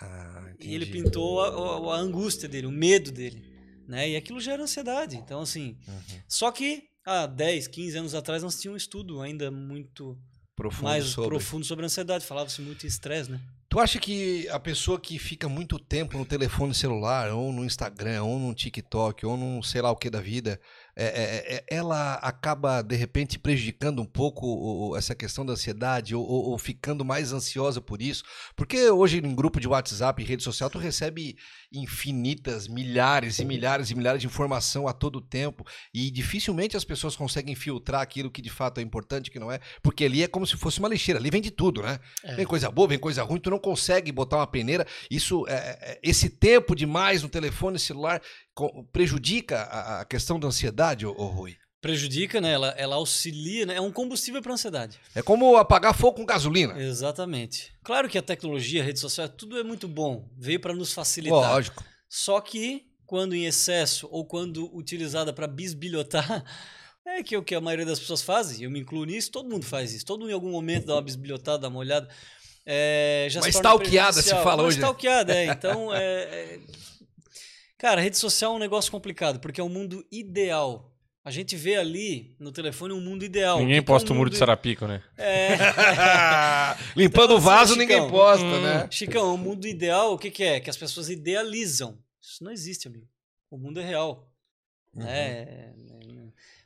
Ah, 0.00 0.52
e 0.60 0.74
ele 0.74 0.86
pintou 0.86 1.40
a, 1.40 1.48
a, 1.48 1.96
a, 1.96 2.00
angústia 2.00 2.48
dele, 2.48 2.66
o 2.66 2.72
medo 2.72 3.10
dele. 3.10 3.42
Né? 3.86 4.10
E 4.10 4.16
aquilo 4.16 4.40
gera 4.40 4.62
ansiedade. 4.62 5.16
Então, 5.16 5.40
assim. 5.40 5.76
Uhum. 5.86 6.20
Só 6.28 6.50
que 6.50 6.84
há 7.04 7.26
10, 7.26 7.68
15 7.68 7.98
anos 7.98 8.14
atrás 8.14 8.42
nós 8.42 8.60
tínhamos 8.60 8.82
um 8.82 8.84
estudo 8.84 9.20
ainda 9.20 9.50
muito 9.50 10.16
profundo 10.54 10.84
mais 10.84 11.04
sobre. 11.06 11.30
profundo 11.30 11.64
sobre 11.64 11.84
a 11.84 11.86
ansiedade. 11.86 12.26
Falava-se 12.26 12.60
muito 12.60 12.84
em 12.84 12.88
estresse, 12.88 13.30
né? 13.30 13.40
Tu 13.68 13.78
acha 13.78 13.98
que 13.98 14.48
a 14.48 14.58
pessoa 14.58 14.98
que 14.98 15.18
fica 15.18 15.46
muito 15.46 15.78
tempo 15.78 16.16
no 16.16 16.24
telefone 16.24 16.74
celular, 16.74 17.30
ou 17.32 17.52
no 17.52 17.64
Instagram, 17.64 18.22
ou 18.22 18.38
no 18.38 18.54
TikTok, 18.54 19.26
ou 19.26 19.36
num 19.36 19.62
sei 19.62 19.82
lá 19.82 19.90
o 19.90 19.96
que 19.96 20.08
da 20.08 20.22
vida, 20.22 20.58
é, 21.00 21.04
é, 21.04 21.54
é, 21.54 21.64
ela 21.68 22.14
acaba, 22.14 22.82
de 22.82 22.96
repente, 22.96 23.38
prejudicando 23.38 24.02
um 24.02 24.04
pouco 24.04 24.96
essa 24.96 25.14
questão 25.14 25.46
da 25.46 25.52
ansiedade 25.52 26.12
ou, 26.12 26.26
ou, 26.26 26.50
ou, 26.50 26.58
ficando 26.58 27.04
mais 27.04 27.32
ansiosa 27.32 27.80
por 27.80 28.02
isso? 28.02 28.24
Porque 28.56 28.90
hoje, 28.90 29.18
em 29.18 29.34
grupo 29.34 29.60
de 29.60 29.68
WhatsApp 29.68 30.20
e 30.20 30.26
rede 30.26 30.42
social, 30.42 30.68
tu 30.68 30.76
recebe 30.76 31.36
infinitas, 31.72 32.66
milhares 32.66 33.38
e 33.38 33.44
milhares 33.44 33.90
e 33.90 33.94
milhares 33.94 34.20
de 34.20 34.26
informação 34.26 34.88
a 34.88 34.92
todo 34.92 35.20
tempo 35.20 35.66
e 35.92 36.10
dificilmente 36.10 36.76
as 36.76 36.84
pessoas 36.84 37.14
conseguem 37.14 37.54
filtrar 37.54 38.00
aquilo 38.00 38.30
que 38.30 38.40
de 38.40 38.50
fato 38.50 38.78
é 38.78 38.82
importante, 38.82 39.30
que 39.30 39.38
não 39.38 39.52
é, 39.52 39.60
porque 39.82 40.04
ali 40.04 40.22
é 40.22 40.28
como 40.28 40.46
se 40.46 40.56
fosse 40.56 40.78
uma 40.78 40.88
lixeira, 40.88 41.20
ali 41.20 41.30
vem 41.30 41.42
de 41.42 41.50
tudo, 41.50 41.82
né? 41.82 41.98
É. 42.24 42.36
Vem 42.36 42.46
coisa 42.46 42.70
boa, 42.70 42.88
vem 42.88 42.98
coisa 42.98 43.22
ruim, 43.22 43.40
tu 43.40 43.50
não 43.50 43.58
consegue 43.58 44.10
botar 44.10 44.36
uma 44.36 44.46
peneira. 44.46 44.86
Isso, 45.10 45.46
é, 45.48 45.98
esse 46.02 46.30
tempo 46.30 46.74
demais 46.74 47.22
no 47.22 47.28
telefone 47.28 47.78
celular 47.78 48.22
prejudica 48.92 49.62
a, 49.62 50.00
a 50.00 50.04
questão 50.04 50.40
da 50.40 50.48
ansiedade, 50.48 51.06
ô, 51.06 51.14
ô 51.16 51.26
Rui? 51.26 51.56
Prejudica, 51.80 52.40
né? 52.40 52.52
Ela, 52.52 52.68
ela 52.76 52.96
auxilia, 52.96 53.64
né? 53.64 53.76
É 53.76 53.80
um 53.80 53.92
combustível 53.92 54.42
para 54.42 54.52
ansiedade. 54.52 54.98
É 55.14 55.22
como 55.22 55.56
apagar 55.56 55.94
fogo 55.94 56.16
com 56.16 56.26
gasolina. 56.26 56.80
Exatamente. 56.80 57.72
Claro 57.84 58.08
que 58.08 58.18
a 58.18 58.22
tecnologia, 58.22 58.82
a 58.82 58.84
rede 58.84 58.98
social, 58.98 59.28
tudo 59.28 59.58
é 59.58 59.62
muito 59.62 59.86
bom. 59.86 60.28
Veio 60.36 60.58
para 60.58 60.74
nos 60.74 60.92
facilitar. 60.92 61.52
Lógico. 61.52 61.84
Só 62.08 62.40
que, 62.40 62.86
quando 63.06 63.34
em 63.34 63.46
excesso 63.46 64.08
ou 64.10 64.24
quando 64.24 64.74
utilizada 64.76 65.32
para 65.32 65.46
bisbilhotar, 65.46 66.44
é 67.06 67.22
que 67.22 67.34
é 67.34 67.38
o 67.38 67.44
que 67.44 67.54
a 67.54 67.60
maioria 67.60 67.86
das 67.86 68.00
pessoas 68.00 68.22
faz. 68.22 68.60
Eu 68.60 68.70
me 68.70 68.80
incluo 68.80 69.04
nisso, 69.04 69.30
todo 69.30 69.48
mundo 69.48 69.64
faz 69.64 69.92
isso. 69.92 70.04
Todo 70.04 70.20
mundo 70.20 70.30
em 70.30 70.34
algum 70.34 70.50
momento 70.50 70.86
dá 70.86 70.94
uma 70.94 71.02
bisbilhotada, 71.02 71.58
dá 71.58 71.68
uma 71.68 71.78
olhada. 71.78 72.08
É, 72.66 73.28
já 73.30 73.40
uma 73.40 73.48
stalkeada 73.48 74.20
se 74.20 74.30
fala 74.30 74.62
uma 74.62 74.64
hoje. 74.64 74.78
Uma 74.78 74.86
stalkeada, 74.88 75.34
é. 75.34 75.46
Então, 75.46 75.94
é, 75.94 76.00
é 76.00 76.60
Cara, 77.78 78.00
rede 78.00 78.18
social 78.18 78.52
é 78.52 78.56
um 78.56 78.58
negócio 78.58 78.90
complicado, 78.90 79.38
porque 79.38 79.60
é 79.60 79.64
um 79.64 79.68
mundo 79.68 80.04
ideal. 80.10 80.87
A 81.28 81.30
gente 81.30 81.56
vê 81.56 81.76
ali 81.76 82.34
no 82.38 82.50
telefone 82.50 82.94
um 82.94 83.02
mundo 83.02 83.22
ideal. 83.22 83.58
Ninguém 83.58 83.82
posta 83.82 84.10
o 84.10 84.14
um 84.14 84.16
muro 84.16 84.30
de 84.30 84.38
Sarapico, 84.38 84.86
né? 84.86 85.02
É. 85.18 85.58
Limpando 86.96 87.32
então, 87.32 87.36
o 87.36 87.38
vaso, 87.38 87.72
assim, 87.72 87.80
ninguém 87.80 88.08
posta, 88.08 88.46
hum, 88.46 88.62
né? 88.62 88.88
Chicão, 88.90 89.34
o 89.34 89.36
mundo 89.36 89.68
ideal, 89.68 90.14
o 90.14 90.18
que, 90.18 90.30
que, 90.30 90.42
é? 90.42 90.58
Que 90.58 90.70
as 90.70 90.76
pessoas 90.78 91.10
idealizam. 91.10 91.98
Isso 92.18 92.42
não 92.42 92.50
existe, 92.50 92.88
amigo. 92.88 93.06
O 93.50 93.58
mundo 93.58 93.78
é 93.78 93.84
real. 93.84 94.26
Uhum. 94.94 95.06
É, 95.06 95.74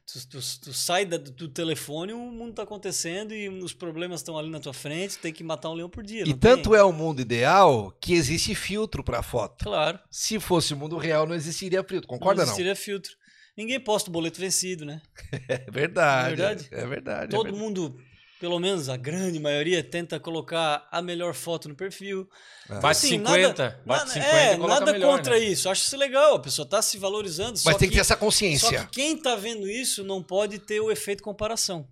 Tu, 0.06 0.28
tu, 0.28 0.38
tu 0.60 0.74
sai 0.74 1.06
da, 1.06 1.16
do 1.16 1.48
telefone, 1.48 2.12
o 2.12 2.18
mundo 2.18 2.50
está 2.50 2.64
acontecendo 2.64 3.32
e 3.32 3.48
os 3.48 3.72
problemas 3.72 4.20
estão 4.20 4.36
ali 4.36 4.50
na 4.50 4.60
tua 4.60 4.74
frente, 4.74 5.16
tem 5.18 5.32
que 5.32 5.42
matar 5.42 5.70
um 5.70 5.74
leão 5.74 5.88
por 5.88 6.04
dia. 6.04 6.24
E 6.26 6.34
tanto 6.34 6.70
tem? 6.70 6.78
é 6.78 6.82
o 6.82 6.92
mundo 6.92 7.20
ideal 7.20 7.96
que 7.98 8.12
existe 8.12 8.54
filtro 8.54 9.02
para 9.02 9.22
foto. 9.22 9.64
Claro. 9.64 9.98
Se 10.10 10.38
fosse 10.38 10.74
o 10.74 10.76
mundo 10.76 10.98
real, 10.98 11.26
não 11.26 11.34
existiria 11.34 11.82
filtro, 11.82 12.06
concorda 12.06 12.42
não? 12.42 12.46
Não 12.46 12.52
existiria 12.52 12.76
filtro. 12.76 13.16
Ninguém 13.56 13.78
posta 13.78 14.08
o 14.08 14.12
boleto 14.12 14.40
vencido, 14.40 14.84
né? 14.84 15.00
É 15.48 15.70
verdade. 15.70 16.32
É 16.32 16.36
verdade? 16.36 16.68
É 16.70 16.86
verdade. 16.86 17.24
é 17.26 17.28
Todo 17.28 17.44
verdade. 17.44 17.62
mundo, 17.64 17.96
pelo 18.40 18.58
menos 18.58 18.88
a 18.88 18.96
grande 18.96 19.38
maioria, 19.38 19.82
tenta 19.84 20.18
colocar 20.18 20.88
a 20.90 21.02
melhor 21.02 21.34
foto 21.34 21.68
no 21.68 21.74
perfil. 21.76 22.28
Ah. 22.68 22.74
Bate 22.80 22.86
Assim, 22.98 23.08
50, 23.10 23.82
bate 23.84 24.06
nada, 24.06 24.10
50 24.10 24.26
é, 24.26 24.56
nada 24.56 24.92
melhor, 24.92 25.16
contra 25.16 25.38
né? 25.38 25.44
isso. 25.44 25.68
Acho 25.68 25.82
isso 25.82 25.96
legal. 25.96 26.36
A 26.36 26.40
pessoa 26.40 26.66
tá 26.66 26.80
se 26.80 26.96
valorizando. 26.98 27.52
Mas 27.52 27.60
só 27.62 27.74
tem 27.74 27.88
que 27.88 27.94
ter 27.94 28.00
essa 28.00 28.14
Só 28.14 28.20
consciência. 28.20 28.84
que 28.86 29.00
quem 29.00 29.16
tá 29.16 29.36
vendo 29.36 29.68
isso 29.68 30.02
não 30.02 30.22
pode 30.22 30.58
ter 30.58 30.80
o 30.80 30.90
efeito 30.90 31.22
comparação. 31.22 31.86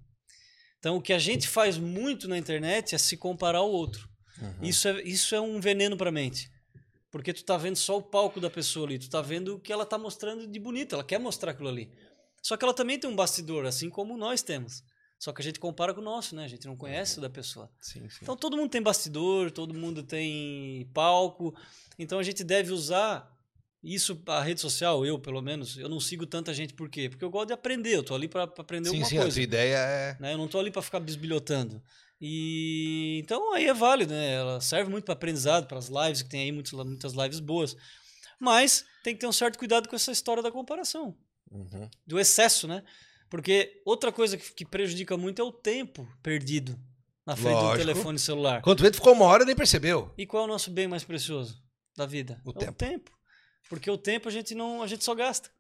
Então, 0.79 0.97
o 0.97 1.03
que 1.03 1.13
a 1.13 1.19
gente 1.19 1.47
faz 1.47 1.77
muito 1.77 2.27
na 2.27 2.39
internet 2.39 2.95
é 2.95 2.99
se 2.99 3.15
comparar 3.19 3.59
ao 3.59 3.71
outro. 3.71 4.09
Uhum. 4.41 4.55
Isso, 4.63 4.89
é, 4.89 5.03
isso 5.03 5.35
é 5.35 5.41
um 5.41 5.61
veneno 5.61 5.95
pra 5.95 6.11
mente. 6.11 6.51
Porque 7.11 7.33
tu 7.33 7.45
tá 7.45 7.57
vendo 7.57 7.77
só 7.77 7.99
o 7.99 8.03
palco 8.03 8.41
da 8.41 8.49
pessoa 8.49 8.87
ali, 8.87 8.99
tu 8.99 9.11
tá 9.11 9.21
vendo 9.21 9.57
o 9.57 9.61
que 9.61 9.73
ela 9.73 9.85
tá 9.85 9.99
mostrando 9.99 10.47
de 10.47 10.59
bonito, 10.61 10.95
ela 10.95 11.05
quer 11.05 11.19
mostrar 11.19 11.53
aquilo 11.53 11.69
ali. 11.69 11.91
Só 12.43 12.57
que 12.57 12.65
ela 12.65 12.73
também 12.73 12.99
tem 12.99 13.11
um 13.11 13.17
bastidor, 13.17 13.67
assim 13.67 13.91
como 13.91 14.17
nós 14.17 14.43
temos. 14.43 14.83
Só 15.19 15.33
que 15.33 15.43
a 15.43 15.45
gente 15.45 15.61
compara 15.61 15.93
com 15.93 16.01
o 16.01 16.05
nosso, 16.05 16.35
né? 16.35 16.45
A 16.45 16.49
gente 16.49 16.67
não 16.67 16.75
conhece 16.75 17.19
o 17.19 17.21
da 17.21 17.29
pessoa. 17.29 17.71
Sim, 17.81 18.09
sim. 18.09 18.21
Então 18.23 18.35
todo 18.35 18.57
mundo 18.57 18.71
tem 18.71 18.81
bastidor, 18.81 19.51
todo 19.51 19.75
mundo 19.75 20.03
tem 20.03 20.89
palco. 20.95 21.55
Então 21.99 22.19
a 22.19 22.23
gente 22.23 22.43
deve 22.43 22.73
usar 22.73 23.31
isso, 23.83 24.23
a 24.27 24.43
rede 24.43 24.61
social, 24.61 25.05
eu 25.05 25.19
pelo 25.19 25.43
menos, 25.43 25.77
eu 25.77 25.89
não 25.89 26.01
sigo 26.01 26.27
tanta 26.27 26.55
gente 26.55 26.73
por 26.73 26.89
quê? 26.89 27.09
Porque 27.09 27.25
eu 27.25 27.31
gosto 27.31 27.49
de 27.49 27.53
aprender, 27.53 27.97
eu 27.97 28.03
tô 28.03 28.15
ali 28.15 28.29
para 28.29 28.45
aprender 28.45 28.89
sim, 28.89 28.97
alguma 28.97 29.09
sim, 29.09 29.19
a 29.19 29.23
coisa 29.23 29.37
tua 29.37 29.43
ideia 29.43 29.77
é. 29.77 30.17
né? 30.21 30.33
Eu 30.33 30.39
não 30.39 30.49
tô 30.49 30.59
ali 30.59 30.71
para 30.71 30.83
ficar 30.83 31.01
bisbilhotando. 31.01 31.83
E 32.21 33.21
então 33.25 33.55
aí 33.55 33.67
é 33.67 33.75
válido, 33.75 34.13
né? 34.13 34.35
Ela 34.35 34.61
serve 34.61 34.91
muito 34.91 35.05
para 35.05 35.15
aprendizado, 35.15 35.67
para 35.67 35.79
as 35.79 35.89
lives, 35.89 36.23
que 36.23 36.29
tem 36.29 36.43
aí 36.43 36.53
muitas, 36.53 36.73
muitas 36.73 37.13
lives 37.15 37.41
boas. 37.41 37.75
Mas 38.39 38.85
tem 39.03 39.15
que 39.15 39.21
ter 39.21 39.27
um 39.27 39.33
certo 39.33 39.59
cuidado 39.59 39.89
com 39.89 39.97
essa 39.97 40.13
história 40.13 40.43
da 40.43 40.51
comparação, 40.53 41.17
Uhum. 41.51 41.89
do 42.07 42.19
excesso, 42.21 42.69
né? 42.69 42.83
Porque 43.29 43.81
outra 43.85 44.13
coisa 44.13 44.37
que, 44.37 44.53
que 44.53 44.65
prejudica 44.65 45.17
muito 45.17 45.41
é 45.41 45.45
o 45.45 45.53
tempo 45.53 46.07
perdido 46.23 46.79
na 47.27 47.37
frente 47.37 47.55
Lógico. 47.55 47.73
do 47.73 47.79
telefone 47.79 48.19
celular. 48.19 48.63
Quando 48.63 48.83
vê, 48.83 48.93
ficou 48.93 49.13
uma 49.13 49.25
hora 49.25 49.43
e 49.43 49.47
nem 49.47 49.55
percebeu. 49.57 50.13
E 50.19 50.27
qual 50.27 50.43
é 50.43 50.47
o 50.47 50.49
nosso 50.49 50.71
bem 50.71 50.89
mais 50.89 51.05
precioso 51.05 51.63
da 51.97 52.07
vida? 52.07 52.41
O 52.45 52.51
é 52.51 52.55
tempo. 52.55 52.73
o 52.73 52.75
tempo. 52.75 53.19
Porque 53.69 53.91
o 53.91 53.97
tempo 53.99 54.29
a 54.29 54.33
gente 54.33 54.55
não, 54.55 54.83
a 54.83 54.87
gente 54.87 55.05
só 55.05 55.15
gasta. 55.15 55.51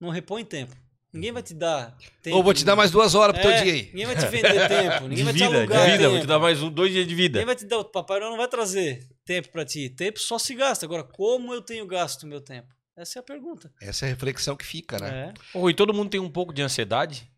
Não 0.00 0.10
repõe 0.10 0.44
tempo. 0.44 0.76
Ninguém 1.12 1.32
vai 1.32 1.42
te 1.42 1.54
dar 1.54 1.96
tempo. 2.22 2.36
Ou 2.36 2.42
vou 2.42 2.52
te 2.52 2.64
dar 2.64 2.76
mais 2.76 2.90
duas 2.90 3.14
horas 3.14 3.32
pro 3.34 3.42
teu 3.42 3.50
É, 3.50 3.62
dia 3.62 3.72
aí. 3.72 3.82
Ninguém 3.94 4.06
vai 4.06 4.16
te 4.16 4.26
vender 4.26 4.68
tempo. 4.68 5.08
Ninguém 5.08 5.16
De 5.16 5.22
vai 5.24 5.32
te 5.32 5.38
vida, 5.38 5.48
de 5.50 5.56
alugar 5.56 5.86
vida, 5.90 6.02
vou 6.04 6.10
tempo. 6.12 6.20
te 6.20 6.26
dar 6.28 6.38
mais 6.38 6.62
um, 6.62 6.70
dois 6.70 6.92
dias 6.92 7.06
de 7.06 7.14
vida. 7.14 7.38
Ninguém 7.38 7.46
vai 7.46 7.56
te 7.56 7.64
dar, 7.64 7.78
o 7.78 7.84
Papai 7.84 8.18
Noel 8.20 8.30
não 8.32 8.36
vai 8.38 8.48
trazer 8.48 9.08
tempo 9.24 9.48
pra 9.50 9.64
ti. 9.64 9.88
Tempo 9.88 10.18
só 10.20 10.38
se 10.38 10.54
gasta. 10.54 10.84
Agora, 10.84 11.02
como 11.02 11.54
eu 11.54 11.62
tenho 11.62 11.86
gasto 11.86 12.24
o 12.24 12.26
meu 12.26 12.40
tempo? 12.42 12.68
Essa 12.96 13.18
é 13.18 13.20
a 13.20 13.22
pergunta. 13.22 13.70
Essa 13.80 14.04
é 14.04 14.08
a 14.08 14.12
reflexão 14.12 14.54
que 14.56 14.66
fica, 14.66 14.98
né? 14.98 15.32
É. 15.54 15.58
Ô, 15.58 15.70
e 15.70 15.74
todo 15.74 15.94
mundo 15.94 16.10
tem 16.10 16.20
um 16.20 16.28
pouco 16.30 16.52
de 16.52 16.60
ansiedade? 16.62 17.30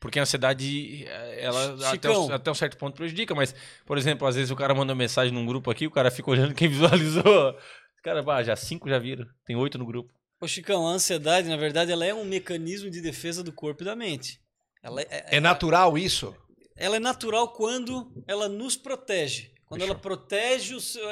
Porque 0.00 0.18
a 0.18 0.22
ansiedade, 0.22 1.04
ela 1.38 1.76
até, 1.90 2.08
um- 2.10 2.32
até 2.32 2.50
um 2.50 2.54
certo 2.54 2.76
ponto 2.76 2.94
prejudica, 2.94 3.34
mas, 3.34 3.52
por 3.84 3.98
exemplo, 3.98 4.26
às 4.28 4.36
vezes 4.36 4.50
o 4.52 4.56
cara 4.56 4.72
manda 4.72 4.92
uma 4.92 4.98
mensagem 4.98 5.34
num 5.34 5.44
grupo 5.44 5.70
aqui, 5.70 5.86
o 5.86 5.90
cara 5.90 6.10
fica 6.10 6.30
olhando 6.30 6.54
quem 6.54 6.68
visualizou. 6.68 7.58
Cara, 8.02 8.22
bah, 8.22 8.42
já 8.44 8.54
cinco 8.54 8.88
já 8.88 8.98
viram, 8.98 9.26
tem 9.44 9.56
oito 9.56 9.76
no 9.76 9.84
grupo. 9.84 10.14
Ô, 10.40 10.46
Chicão, 10.46 10.86
a 10.86 10.92
ansiedade, 10.92 11.48
na 11.48 11.56
verdade, 11.56 11.90
ela 11.90 12.04
é 12.06 12.14
um 12.14 12.24
mecanismo 12.24 12.90
de 12.90 13.00
defesa 13.00 13.42
do 13.42 13.52
corpo 13.52 13.82
e 13.82 13.86
da 13.86 13.96
mente. 13.96 14.40
Ela 14.82 15.02
é, 15.02 15.36
É 15.36 15.40
natural 15.40 15.98
isso? 15.98 16.34
ela 16.76 16.96
é 16.96 17.00
natural 17.00 17.52
quando 17.52 18.12
ela 18.26 18.48
nos 18.48 18.76
protege. 18.76 19.52
Quando 19.66 19.82
ela 19.82 19.94
protege 19.96 20.74
o 20.74 20.80
seu- 20.80 21.02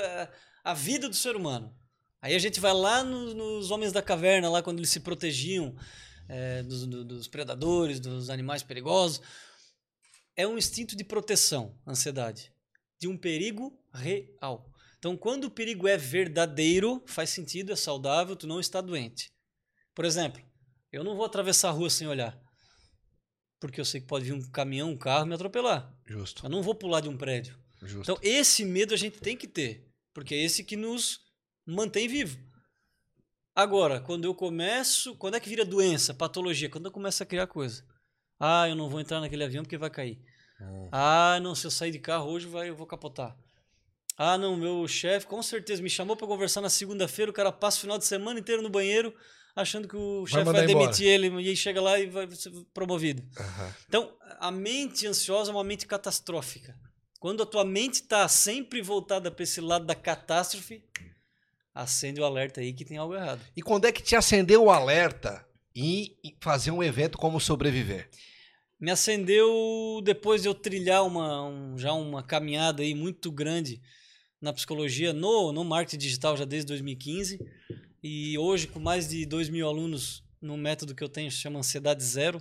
a- 0.64 0.74
vida 0.74 1.08
do 1.08 1.14
ser 1.16 1.34
humano. 1.34 1.74
Aí 2.22 2.34
a 2.34 2.38
gente 2.38 2.60
vai 2.60 2.72
lá 2.72 3.02
no- 3.02 3.34
nos 3.34 3.70
Homens 3.70 3.92
da 3.92 4.00
Caverna, 4.00 4.48
lá 4.48 4.62
quando 4.62 4.78
eles 4.78 4.90
se 4.90 5.00
protegiam 5.00 5.74
é, 6.28 6.62
dos, 6.64 6.86
do- 6.86 7.04
dos 7.04 7.28
predadores, 7.28 8.00
dos 8.00 8.30
animais 8.30 8.62
perigosos. 8.62 9.20
É 10.34 10.44
um 10.46 10.58
instinto 10.58 10.96
de 10.96 11.04
proteção, 11.04 11.78
a 11.86 11.92
ansiedade, 11.92 12.52
de 13.00 13.06
um 13.08 13.16
perigo 13.16 13.78
real. 13.94 14.68
Então, 15.06 15.16
quando 15.16 15.44
o 15.44 15.50
perigo 15.52 15.86
é 15.86 15.96
verdadeiro, 15.96 17.00
faz 17.06 17.30
sentido, 17.30 17.72
é 17.72 17.76
saudável, 17.76 18.34
tu 18.34 18.44
não 18.44 18.58
está 18.58 18.80
doente. 18.80 19.30
Por 19.94 20.04
exemplo, 20.04 20.42
eu 20.90 21.04
não 21.04 21.14
vou 21.14 21.24
atravessar 21.24 21.68
a 21.68 21.72
rua 21.72 21.88
sem 21.88 22.08
olhar. 22.08 22.36
Porque 23.60 23.80
eu 23.80 23.84
sei 23.84 24.00
que 24.00 24.08
pode 24.08 24.24
vir 24.24 24.32
um 24.32 24.50
caminhão, 24.50 24.90
um 24.90 24.98
carro 24.98 25.24
me 25.24 25.32
atropelar. 25.32 25.94
Justo, 26.04 26.44
Eu 26.44 26.50
não 26.50 26.60
vou 26.60 26.74
pular 26.74 27.00
de 27.00 27.08
um 27.08 27.16
prédio. 27.16 27.56
justo. 27.82 28.00
Então, 28.00 28.18
esse 28.20 28.64
medo 28.64 28.94
a 28.94 28.96
gente 28.96 29.20
tem 29.20 29.36
que 29.36 29.46
ter, 29.46 29.88
porque 30.12 30.34
é 30.34 30.42
esse 30.42 30.64
que 30.64 30.74
nos 30.74 31.20
mantém 31.64 32.08
vivo. 32.08 32.36
Agora, 33.54 34.00
quando 34.00 34.24
eu 34.24 34.34
começo, 34.34 35.14
quando 35.18 35.36
é 35.36 35.40
que 35.40 35.48
vira 35.48 35.64
doença, 35.64 36.14
patologia? 36.14 36.68
Quando 36.68 36.86
eu 36.86 36.92
começo 36.92 37.22
a 37.22 37.26
criar 37.26 37.46
coisa. 37.46 37.86
Ah, 38.40 38.68
eu 38.68 38.74
não 38.74 38.90
vou 38.90 39.00
entrar 39.00 39.20
naquele 39.20 39.44
avião 39.44 39.62
porque 39.62 39.78
vai 39.78 39.88
cair. 39.88 40.18
Hum. 40.60 40.88
Ah, 40.90 41.38
não, 41.40 41.54
se 41.54 41.64
eu 41.64 41.70
sair 41.70 41.92
de 41.92 42.00
carro 42.00 42.28
hoje 42.28 42.48
vai, 42.48 42.68
eu 42.70 42.74
vou 42.74 42.88
capotar. 42.88 43.38
Ah, 44.16 44.38
não, 44.38 44.56
meu 44.56 44.86
chefe 44.88 45.26
com 45.26 45.42
certeza 45.42 45.82
me 45.82 45.90
chamou 45.90 46.16
para 46.16 46.26
conversar 46.26 46.60
na 46.60 46.70
segunda-feira, 46.70 47.30
o 47.30 47.34
cara 47.34 47.52
passa 47.52 47.78
o 47.78 47.80
final 47.82 47.98
de 47.98 48.04
semana 48.06 48.40
inteiro 48.40 48.62
no 48.62 48.70
banheiro 48.70 49.14
achando 49.54 49.86
que 49.88 49.96
o 49.96 50.26
chefe 50.26 50.44
vai 50.44 50.64
embora. 50.64 50.66
demitir 50.84 51.06
ele 51.06 51.28
e 51.28 51.48
aí 51.48 51.56
chega 51.56 51.80
lá 51.80 51.98
e 51.98 52.06
vai 52.06 52.30
ser 52.32 52.50
promovido. 52.74 53.22
Aham. 53.38 53.74
Então, 53.88 54.16
a 54.38 54.50
mente 54.50 55.06
ansiosa 55.06 55.50
é 55.50 55.54
uma 55.54 55.64
mente 55.64 55.86
catastrófica. 55.86 56.74
Quando 57.18 57.42
a 57.42 57.46
tua 57.46 57.64
mente 57.64 57.94
está 57.94 58.26
sempre 58.28 58.80
voltada 58.82 59.30
para 59.30 59.42
esse 59.42 59.60
lado 59.60 59.84
da 59.86 59.94
catástrofe, 59.94 60.82
acende 61.74 62.20
o 62.20 62.24
alerta 62.24 62.60
aí 62.60 62.72
que 62.72 62.84
tem 62.84 62.96
algo 62.98 63.14
errado. 63.14 63.40
E 63.56 63.62
quando 63.62 63.86
é 63.86 63.92
que 63.92 64.02
te 64.02 64.14
acendeu 64.16 64.64
o 64.64 64.70
alerta 64.70 65.44
em 65.74 66.16
em 66.24 66.36
fazer 66.40 66.70
um 66.70 66.82
evento 66.82 67.18
como 67.18 67.40
sobreviver? 67.40 68.08
Me 68.78 68.90
acendeu 68.90 70.00
depois 70.04 70.42
de 70.42 70.48
eu 70.48 70.54
trilhar 70.54 71.04
uma, 71.04 71.44
um- 71.48 71.78
já 71.78 71.92
uma 71.94 72.22
caminhada 72.22 72.82
aí 72.82 72.94
muito 72.94 73.30
grande 73.32 73.80
na 74.46 74.52
psicologia, 74.52 75.12
no, 75.12 75.52
no 75.52 75.64
marketing 75.64 75.98
digital 75.98 76.36
já 76.36 76.44
desde 76.44 76.66
2015. 76.68 77.38
E 78.02 78.38
hoje, 78.38 78.66
com 78.68 78.78
mais 78.78 79.08
de 79.08 79.26
2 79.26 79.48
mil 79.48 79.68
alunos 79.68 80.22
no 80.40 80.56
método 80.56 80.94
que 80.94 81.02
eu 81.02 81.08
tenho, 81.08 81.30
se 81.30 81.38
chama 81.38 81.58
Ansiedade 81.58 82.02
Zero. 82.02 82.40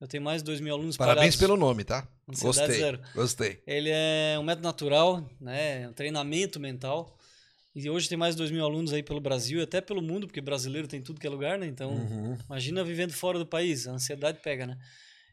Eu 0.00 0.06
tenho 0.06 0.22
mais 0.22 0.42
de 0.42 0.46
2 0.46 0.60
mil 0.60 0.74
alunos 0.74 0.96
Parabéns 0.96 1.34
espalhados. 1.34 1.56
pelo 1.56 1.56
nome, 1.68 1.84
tá? 1.84 2.06
Ansiedade 2.28 2.58
Gostei. 2.58 2.80
zero. 2.80 3.00
Gostei. 3.14 3.62
Ele 3.66 3.90
é 3.90 4.36
um 4.38 4.42
método 4.42 4.64
natural, 4.66 5.30
né? 5.40 5.82
é 5.84 5.88
um 5.88 5.92
treinamento 5.92 6.58
mental. 6.60 7.16
E 7.74 7.88
hoje 7.90 8.08
tem 8.08 8.16
mais 8.16 8.34
de 8.34 8.38
2 8.38 8.50
mil 8.50 8.64
alunos 8.64 8.92
aí 8.92 9.02
pelo 9.02 9.20
Brasil 9.20 9.58
e 9.60 9.62
até 9.62 9.80
pelo 9.80 10.00
mundo, 10.02 10.26
porque 10.26 10.40
brasileiro 10.40 10.88
tem 10.88 11.00
tudo 11.02 11.20
que 11.20 11.26
é 11.26 11.30
lugar, 11.30 11.58
né? 11.58 11.66
Então, 11.66 11.90
Uhum. 11.92 12.36
imagina 12.46 12.82
vivendo 12.84 13.12
fora 13.12 13.38
do 13.38 13.44
país, 13.46 13.86
a 13.86 13.92
ansiedade 13.92 14.38
pega, 14.42 14.66
né? 14.66 14.78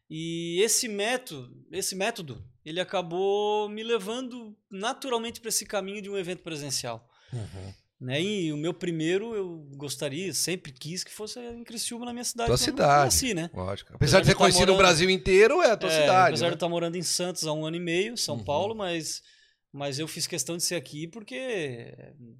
E 0.10 0.60
esse 0.62 0.88
método, 0.88 1.65
esse 1.72 1.95
método, 1.95 2.43
ele 2.63 2.79
acabou 2.79 3.67
me 3.69 3.83
levando 3.83 4.55
naturalmente 4.69 5.39
para 5.41 5.50
esse 5.50 5.65
caminho 5.65 6.01
de 6.01 6.10
um 6.10 6.17
evento 6.17 6.43
presencial. 6.43 7.07
Uhum. 7.31 7.74
Né? 8.00 8.22
E 8.22 8.51
o 8.51 8.57
meu 8.57 8.74
primeiro, 8.74 9.33
eu 9.33 9.65
gostaria, 9.77 10.33
sempre 10.33 10.74
quis 10.74 11.03
que 11.05 11.12
fosse 11.12 11.39
em 11.39 11.63
Criciúma, 11.63 12.05
na 12.05 12.12
minha 12.12 12.25
cidade. 12.25 12.48
Tua 12.48 12.53
eu 12.55 12.57
cidade. 12.57 13.05
Nasci, 13.05 13.33
né? 13.33 13.50
Lógico. 13.53 13.93
Apesar 13.95 14.19
de 14.19 14.25
de 14.25 14.31
ter 14.31 14.33
tá 14.36 14.39
conhecido 14.39 14.63
o 14.63 14.65
morando- 14.74 14.77
Brasil 14.77 15.10
inteiro, 15.10 15.62
é 15.62 15.72
a 15.72 15.77
tua 15.77 15.89
É, 15.89 16.01
cidade. 16.01 16.27
Apesar 16.29 16.45
de 16.45 16.50
né? 16.50 16.50
eu 16.50 16.53
estar 16.55 16.69
morando 16.69 16.98
em 16.98 17.01
Santos 17.01 17.45
há 17.48 17.53
um 17.53 17.65
ano 17.65 17.77
e 17.77 17.79
meio, 17.79 18.17
São 18.17 18.36
Uhum. 18.36 18.43
Paulo, 18.43 18.75
mas, 18.75 19.24
mas 19.72 20.00
eu 20.00 20.07
fiz 20.07 20.27
questão 20.27 20.57
de 20.57 20.63
ser 20.63 20.75
aqui 20.75 21.07
porque 21.07 21.95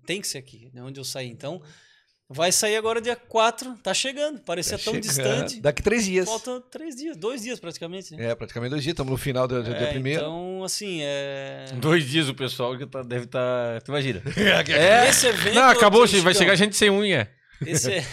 tem 0.06 0.20
que 0.20 0.28
ser 0.28 0.38
aqui, 0.40 0.70
né, 0.74 0.84
onde 0.84 1.00
eu 1.00 1.06
saí. 1.06 1.30
Então, 1.30 1.62
vai 2.34 2.52
sair 2.52 2.76
agora 2.76 3.00
dia 3.00 3.16
4, 3.16 3.78
tá 3.84 3.94
chegando, 3.94 4.40
parecia 4.42 4.78
Tá 4.78 4.84
tão 4.84 4.94
chegando. 4.96 5.08
distante. 5.10 5.62
Daqui 5.62 5.82
três 5.82 6.06
dias. 6.06 6.28
Falta 6.28 6.60
três 6.72 6.96
dias, 6.96 7.16
dois 7.16 7.42
dias 7.44 7.60
praticamente. 7.60 8.16
Né? 8.16 8.32
É, 8.32 8.36
praticamente 8.36 8.72
dois 8.72 8.84
dias. 8.84 8.94
Estamos 8.94 9.12
no 9.12 9.18
final 9.18 9.48
do, 9.48 9.64
do 9.64 9.70
dia 9.74 9.88
É, 9.88 9.92
primeiro. 9.92 10.22
Então, 10.22 10.64
assim, 10.64 11.00
é... 11.02 11.66
Dois 11.76 12.06
dias 12.10 12.28
o 12.28 12.34
pessoal 12.34 12.78
que 12.78 12.86
tá- 12.86 13.04
deve 13.04 13.26
estar. 13.26 13.82
tu 13.84 13.90
imagina. 13.92 14.22
É, 14.74 15.08
esse 15.10 15.28
evento... 15.28 15.56
Não, 15.56 15.64
acabou, 15.70 16.06
Chicão, 16.08 16.24
vai 16.24 16.34
chegar 16.34 16.56
gente 16.56 16.76
sem 16.76 16.90
unha. 16.90 17.30
Esse, 17.66 17.92
é- 17.94 18.06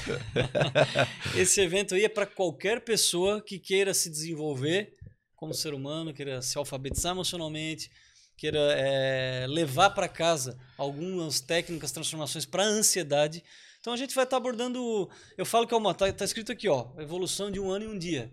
esse 1.37 1.61
evento 1.61 1.95
aí 1.95 2.05
é 2.05 2.09
para 2.09 2.27
qualquer 2.27 2.81
pessoa 2.83 3.41
que 3.43 3.59
queira 3.59 3.93
se 3.95 4.11
desenvolver 4.11 4.95
como 5.35 5.55
ser 5.55 5.73
humano, 5.73 6.13
queira 6.13 6.43
se 6.43 6.59
alfabetizar 6.59 7.13
emocionalmente, 7.13 7.91
queira 8.37 8.59
é, 8.77 9.47
levar 9.49 9.91
para 9.91 10.07
casa 10.09 10.59
algumas 10.77 11.41
técnicas, 11.41 11.91
transformações 11.93 12.45
para 12.45 12.63
ansiedade. 12.63 13.43
Então 13.81 13.93
a 13.93 13.97
gente 13.97 14.15
vai 14.15 14.25
estar 14.25 14.37
abordando. 14.37 15.09
Eu 15.37 15.47
falo 15.47 15.67
que 15.67 15.75
é 15.75 15.77
uma. 15.77 15.95
Tá, 15.95 16.13
tá 16.13 16.25
escrito 16.25 16.53
aqui, 16.53 16.69
ó. 16.69 16.89
Evolução 16.99 17.51
de 17.51 17.59
um 17.59 17.71
ano 17.71 17.87
e 17.87 17.89
um 17.89 17.99
dia. 17.99 18.31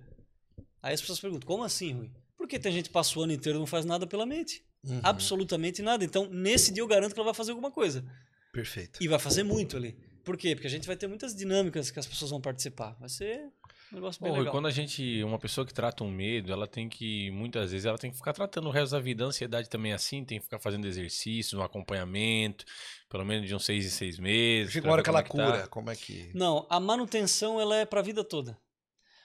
Aí 0.81 0.93
as 0.93 1.01
pessoas 1.01 1.19
perguntam, 1.19 1.47
como 1.47 1.63
assim, 1.63 1.93
Rui? 1.93 2.11
Porque 2.37 2.59
tem 2.59 2.71
gente 2.71 2.85
que 2.85 2.93
passa 2.93 3.17
o 3.17 3.23
ano 3.23 3.33
inteiro 3.33 3.57
e 3.57 3.59
não 3.59 3.65
faz 3.65 3.85
nada 3.85 4.05
pela 4.05 4.25
mente. 4.25 4.63
Uhum. 4.83 4.99
Absolutamente 5.03 5.81
nada. 5.81 6.03
Então, 6.03 6.29
nesse 6.29 6.71
dia 6.71 6.83
eu 6.83 6.87
garanto 6.87 7.13
que 7.13 7.19
ela 7.19 7.25
vai 7.25 7.33
fazer 7.33 7.51
alguma 7.51 7.71
coisa. 7.71 8.05
Perfeito. 8.53 9.01
E 9.01 9.07
vai 9.07 9.19
fazer 9.19 9.43
muito 9.43 9.75
ali. 9.75 9.97
Por 10.23 10.37
quê? 10.37 10.55
Porque 10.55 10.67
a 10.67 10.69
gente 10.69 10.85
vai 10.85 10.95
ter 10.95 11.07
muitas 11.07 11.35
dinâmicas 11.35 11.89
que 11.89 11.99
as 11.99 12.05
pessoas 12.05 12.31
vão 12.31 12.41
participar. 12.41 12.95
Vai 12.99 13.09
ser 13.09 13.49
um 13.91 13.95
negócio 13.95 14.21
bem 14.21 14.31
Bom, 14.31 14.37
legal. 14.39 14.51
quando 14.51 14.67
a 14.67 14.71
gente, 14.71 15.23
uma 15.23 15.39
pessoa 15.39 15.65
que 15.65 15.73
trata 15.73 16.03
um 16.03 16.11
medo, 16.11 16.51
ela 16.51 16.67
tem 16.67 16.89
que, 16.89 17.31
muitas 17.31 17.71
vezes, 17.71 17.85
ela 17.85 17.97
tem 17.97 18.11
que 18.11 18.17
ficar 18.17 18.33
tratando 18.33 18.67
o 18.67 18.71
resto 18.71 18.91
da 18.91 18.99
vida. 18.99 19.23
A 19.23 19.27
ansiedade 19.27 19.69
também 19.69 19.91
é 19.91 19.95
assim, 19.95 20.23
tem 20.25 20.37
que 20.39 20.45
ficar 20.45 20.59
fazendo 20.59 20.85
exercício, 20.85 21.57
um 21.59 21.63
acompanhamento, 21.63 22.65
pelo 23.09 23.25
menos 23.25 23.47
de 23.47 23.55
uns 23.55 23.65
seis 23.65 23.85
em 23.85 23.89
seis 23.89 24.19
meses. 24.19 24.73
Chega 24.73 24.87
uma 24.87 24.93
hora 24.93 25.03
que 25.03 25.09
ela 25.09 25.19
é 25.19 25.23
tá. 25.23 25.29
cura. 25.29 25.67
Como 25.67 25.89
é 25.89 25.95
que. 25.95 26.31
Não, 26.33 26.65
a 26.69 26.79
manutenção 26.79 27.59
ela 27.59 27.77
é 27.77 27.85
para 27.85 27.99
a 27.99 28.03
vida 28.03 28.23
toda. 28.23 28.57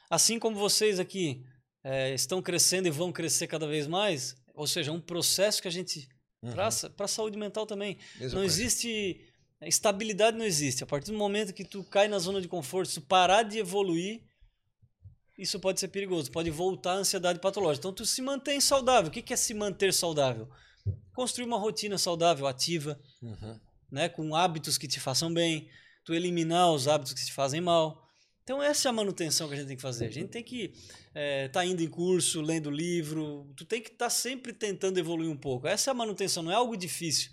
Assim 0.09 0.39
como 0.39 0.57
vocês 0.57 1.01
aqui 1.01 1.45
é, 1.83 2.13
estão 2.15 2.41
crescendo 2.43 2.87
e 2.87 2.91
vão 2.91 3.11
crescer 3.11 3.47
cada 3.47 3.67
vez 3.67 3.87
mais, 3.87 4.37
ou 4.55 4.67
seja, 4.67 4.91
é 4.91 4.95
um 4.95 5.01
processo 5.01 5.61
que 5.61 5.69
a 5.69 5.73
gente 5.73 6.09
Uhum. 6.43 6.51
traça 6.51 6.91
para 6.91 7.05
a 7.05 7.09
saúde 7.09 7.39
mental 7.39 7.65
também. 7.67 7.97
Mesma 8.19 8.35
não 8.41 8.43
coisa. 8.43 8.63
existe. 8.63 9.21
Estabilidade 9.63 10.37
não 10.37 10.45
existe. 10.45 10.83
A 10.83 10.87
partir 10.87 11.13
do 11.13 11.17
momento 11.17 11.53
que 11.55 11.65
tu 11.65 11.85
cai 11.85 12.09
na 12.09 12.19
zona 12.19 12.41
de 12.41 12.49
conforto, 12.49 12.89
se 12.89 13.01
tu 13.01 13.07
parar 13.07 13.45
de 13.45 13.59
evoluir, 13.59 14.21
isso 15.39 15.59
pode 15.61 15.81
ser 15.81 15.89
perigoso. 15.89 16.31
Pode 16.31 16.51
voltar 16.51 16.93
à 16.93 16.97
ansiedade 16.97 17.39
patológica. 17.41 17.81
Então, 17.81 17.93
tu 17.93 18.05
se 18.07 18.21
mantém 18.23 18.61
saudável. 18.61 19.09
O 19.09 19.13
que 19.13 19.33
é 19.33 19.37
se 19.37 19.55
manter 19.55 19.93
saudável? 19.93 20.49
Construir 21.15 21.45
uma 21.47 21.59
rotina 21.59 21.97
saudável, 21.99 22.47
ativa, 22.47 22.99
Uhum. 23.23 23.59
né? 23.91 24.09
com 24.09 24.35
hábitos 24.35 24.77
que 24.79 24.89
te 24.89 24.99
façam 25.01 25.33
bem, 25.33 25.69
tu 26.05 26.13
eliminar 26.15 26.71
os 26.73 26.89
hábitos 26.89 27.13
que 27.13 27.25
te 27.25 27.33
fazem 27.33 27.61
mal. 27.61 28.03
Então, 28.43 28.61
essa 28.63 28.89
é 28.89 28.91
a 28.91 28.93
manutenção 28.93 29.47
que 29.49 29.55
a 29.55 29.57
gente 29.57 29.69
tem 29.69 29.77
que 29.77 29.83
fazer. 29.83 30.07
A 30.07 30.11
gente 30.11 30.29
tem 30.29 30.43
que 30.43 30.73
estar 31.45 31.65
indo 31.65 31.81
em 31.83 31.89
curso, 31.89 32.41
lendo 32.41 32.71
livro, 32.71 33.49
tu 33.57 33.65
tem 33.65 33.81
que 33.81 33.91
estar 33.91 34.11
sempre 34.11 34.53
tentando 34.53 34.99
evoluir 34.99 35.31
um 35.31 35.37
pouco. 35.37 35.67
Essa 35.69 35.91
é 35.91 35.93
a 35.93 35.95
manutenção, 35.95 36.43
não 36.43 36.51
é 36.51 36.55
algo 36.57 36.77
difícil. 36.77 37.31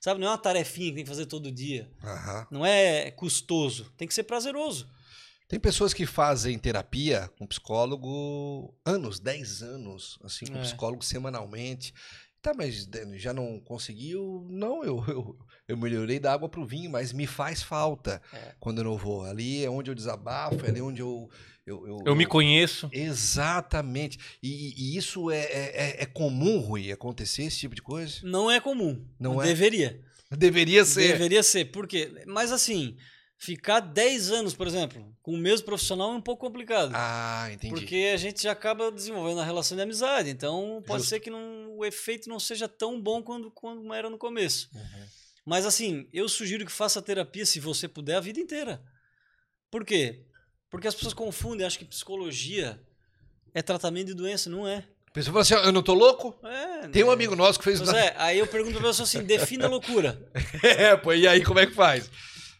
Sabe, 0.00 0.20
não 0.20 0.28
é 0.28 0.30
uma 0.30 0.38
tarefinha 0.38 0.90
que 0.90 0.94
tem 0.96 1.04
que 1.04 1.10
fazer 1.10 1.26
todo 1.26 1.50
dia. 1.50 1.90
Aham. 2.02 2.46
Não 2.50 2.64
é 2.66 3.10
custoso, 3.10 3.92
tem 3.96 4.06
que 4.06 4.14
ser 4.14 4.22
prazeroso. 4.24 4.88
Tem 5.52 5.60
pessoas 5.60 5.92
que 5.92 6.06
fazem 6.06 6.58
terapia 6.58 7.28
com 7.38 7.46
psicólogo 7.46 8.74
anos, 8.86 9.20
10 9.20 9.62
anos, 9.62 10.18
assim, 10.24 10.46
com 10.46 10.56
É. 10.56 10.62
psicólogo 10.62 11.04
semanalmente. 11.04 11.92
Tá, 12.40 12.54
mas 12.56 12.88
já 13.16 13.34
não 13.34 13.60
conseguiu? 13.60 14.46
Não, 14.48 14.82
eu, 14.82 15.04
eu, 15.06 15.38
eu 15.68 15.76
melhorei 15.76 16.18
da 16.18 16.32
água 16.32 16.48
pro 16.48 16.64
vinho, 16.64 16.90
mas 16.90 17.12
me 17.12 17.26
faz 17.26 17.62
falta 17.62 18.22
É. 18.32 18.54
quando 18.58 18.78
eu 18.78 18.84
não 18.84 18.96
vou. 18.96 19.26
Ali 19.26 19.62
é 19.62 19.68
onde 19.68 19.90
eu 19.90 19.94
desabafo, 19.94 20.64
é 20.64 20.70
ali 20.70 20.80
onde 20.80 21.02
eu. 21.02 21.28
Eu, 21.66 21.86
eu, 21.86 21.98
Eu 22.06 22.16
me 22.16 22.24
conheço. 22.24 22.88
Exatamente. 22.90 24.18
E, 24.42 24.72
e 24.94 24.96
isso 24.96 25.30
é, 25.30 25.38
é, 25.42 25.72
é- 25.74 26.02
é 26.02 26.06
comum, 26.06 26.60
Rui, 26.60 26.90
acontecer 26.90 27.42
esse 27.42 27.58
tipo 27.58 27.74
de 27.74 27.82
coisa? 27.82 28.20
Não 28.22 28.50
é 28.50 28.58
comum. 28.58 29.06
Não 29.20 29.40
é? 29.40 29.48
Deveria. 29.48 30.00
Deveria 30.30 30.82
ser. 30.86 31.08
Deveria 31.08 31.42
ser. 31.42 31.66
Por 31.66 31.86
quê? 31.86 32.10
Mas 32.26 32.50
assim, 32.50 32.96
ficar 33.44 33.80
10 33.80 34.30
anos, 34.30 34.54
por 34.54 34.66
exemplo, 34.68 35.04
com 35.20 35.32
o 35.34 35.36
mesmo 35.36 35.66
profissional 35.66 36.12
é 36.12 36.14
um 36.16 36.20
pouco 36.20 36.46
complicado. 36.46 36.92
Ah, 36.94 37.48
entendi. 37.52 37.74
Porque 37.74 38.10
a 38.14 38.16
gente 38.16 38.40
já 38.42 38.52
acaba 38.52 38.90
desenvolvendo 38.92 39.40
a 39.40 39.44
relação 39.44 39.76
de 39.76 39.82
amizade. 39.82 40.30
Então, 40.30 40.80
pode 40.86 41.00
Justo. 41.00 41.10
ser 41.10 41.20
que 41.20 41.28
não- 41.28 41.76
o 41.76 41.84
efeito 41.84 42.28
não 42.28 42.38
seja 42.38 42.68
tão 42.68 43.00
bom 43.00 43.20
quando, 43.20 43.50
quando 43.50 43.92
era 43.92 44.08
no 44.08 44.16
começo. 44.16 44.70
Uhum. 44.72 45.06
Mas 45.44 45.66
assim, 45.66 46.08
eu 46.12 46.28
sugiro 46.28 46.64
que 46.64 46.70
faça 46.70 47.02
terapia, 47.02 47.44
se 47.44 47.58
você 47.58 47.88
puder, 47.88 48.14
a 48.14 48.20
vida 48.20 48.38
inteira. 48.38 48.80
Por 49.70 49.84
quê? 49.84 50.24
Porque 50.70 50.86
as 50.86 50.94
pessoas 50.94 51.12
confundem, 51.14 51.66
acham 51.66 51.80
que 51.80 51.84
psicologia 51.84 52.80
é 53.52 53.60
tratamento 53.60 54.06
de 54.06 54.14
doença. 54.14 54.48
Não 54.48 54.68
é. 54.68 54.84
A 55.08 55.10
pessoa 55.10 55.32
fala 55.32 55.42
assim: 55.42 55.54
"Ó, 55.54 55.58
eu 55.68 55.72
não 55.72 55.82
tô 55.82 55.94
louco? 55.94 56.38
é 56.46 56.88
Tem 56.88 57.02
um 57.02 57.10
é. 57.10 57.12
amigo 57.12 57.34
nosso 57.34 57.58
que 57.58 57.64
fez. 57.64 57.80
Pois 57.80 57.92
é, 57.92 58.14
aí 58.16 58.38
eu 58.38 58.46
pergunto 58.46 58.78
pra 58.78 58.88
pessoa 58.88 59.04
assim: 59.04 59.24
defina 59.24 59.66
loucura. 59.66 60.30
É, 60.62 60.96
pô, 60.96 61.12
e 61.12 61.26
aí 61.26 61.42
como 61.44 61.58
é 61.58 61.66
que 61.66 61.74
faz? 61.74 62.08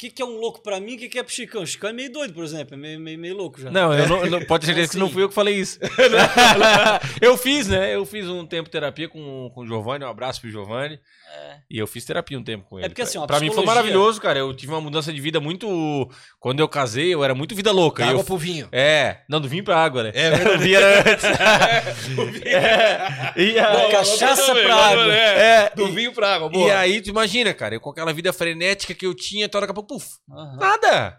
O 0.03 0.05
que, 0.05 0.11
que 0.11 0.21
é 0.23 0.25
um 0.25 0.37
louco 0.41 0.61
pra 0.61 0.81
mim? 0.81 0.97
O 0.97 0.99
que, 0.99 1.09
que 1.09 1.17
é 1.17 1.23
pro 1.23 1.33
Chicão? 1.33 1.63
O 1.63 1.67
Chicão 1.67 1.89
é 1.91 1.93
meio 1.93 2.11
doido, 2.13 2.35
por 2.35 2.43
exemplo. 2.43 2.75
É 2.75 2.77
meio, 2.77 2.99
meio, 2.99 3.17
meio 3.17 3.37
louco 3.37 3.61
já. 3.61 3.71
Não, 3.71 3.95
eu 3.95 4.09
não, 4.09 4.25
eu 4.25 4.31
não- 4.33 4.41
pode 4.47 4.67
certeza 4.67 4.91
que 4.91 4.99
não 4.99 5.07
Assim. 5.07 5.15
fui 5.15 5.23
eu 5.23 5.29
que 5.29 5.35
falei 5.35 5.55
isso. 5.55 5.79
eu 7.23 7.37
fiz, 7.37 7.69
né? 7.69 7.95
Eu 7.95 8.05
fiz 8.05 8.27
um 8.29 8.45
tempo 8.45 8.69
terapia 8.69 9.09
com, 9.09 9.49
com 9.55 9.61
o 9.61 9.67
Giovanni, 9.67 10.05
um 10.05 10.09
abraço 10.09 10.41
pro 10.41 10.51
Giovanni. 10.51 10.99
É. 11.35 11.57
E 11.71 11.79
eu 11.79 11.87
fiz 11.87 12.05
terapia 12.05 12.39
um 12.39 12.43
tempo 12.43 12.67
com 12.69 12.79
ele. 12.79 12.89
porque, 12.89 13.01
assim, 13.03 13.17
ó, 13.17 13.25
a 13.25 13.27
pra 13.27 13.37
mim 13.41 13.47
foi 13.47 13.57
psicologia- 13.57 13.75
maravilhoso, 13.83 14.21
cara. 14.21 14.39
Eu 14.41 14.53
tive 14.55 14.73
uma 14.73 14.81
mudança 14.81 15.13
de 15.13 15.21
vida 15.21 15.41
muito. 15.41 16.11
Quando 16.41 16.61
eu 16.61 16.69
casei, 16.69 17.15
eu 17.15 17.23
era 17.25 17.35
muito 17.35 17.55
vida 17.55 17.71
louca. 17.73 18.03
Da 18.03 18.09
E 18.09 18.13
eu 18.13 18.15
água 18.17 18.25
pro 18.25 18.37
vinho. 18.37 18.69
É, 18.73 19.19
não, 19.29 19.41
do 19.41 19.49
vinho 19.49 19.65
pra 19.65 19.77
água, 19.83 20.03
né? 20.03 20.13
É. 20.15 20.33
O 20.53 20.59
vinho 20.59 20.77
era 20.77 21.11
antes. 21.13 21.25
é, 22.45 23.33
e 23.37 23.53
Da 23.55 23.69
aí, 23.85 23.91
cachaça 23.93 24.55
pra 24.55 24.75
água. 24.75 25.15
é, 25.15 25.71
Do 25.75 25.89
e, 25.89 25.93
vinho 25.93 26.13
pra 26.13 26.35
água, 26.35 26.49
e 26.49 26.53
boa. 26.53 26.77
aí, 26.77 27.01
tu 27.01 27.09
imagina, 27.11 27.55
cara, 27.55 27.75
eu 27.77 27.81
com 27.81 27.91
aquela 27.91 28.13
vida 28.13 28.33
frenética 28.33 28.93
que 28.95 29.07
eu 29.07 29.15
tinha, 29.15 29.47
então 29.47 29.61
daqui 29.61 29.71
a 29.71 29.75
pouco, 29.75 29.92
puf, 29.93 30.19
Aham. 30.31 30.57
nada. 30.57 31.19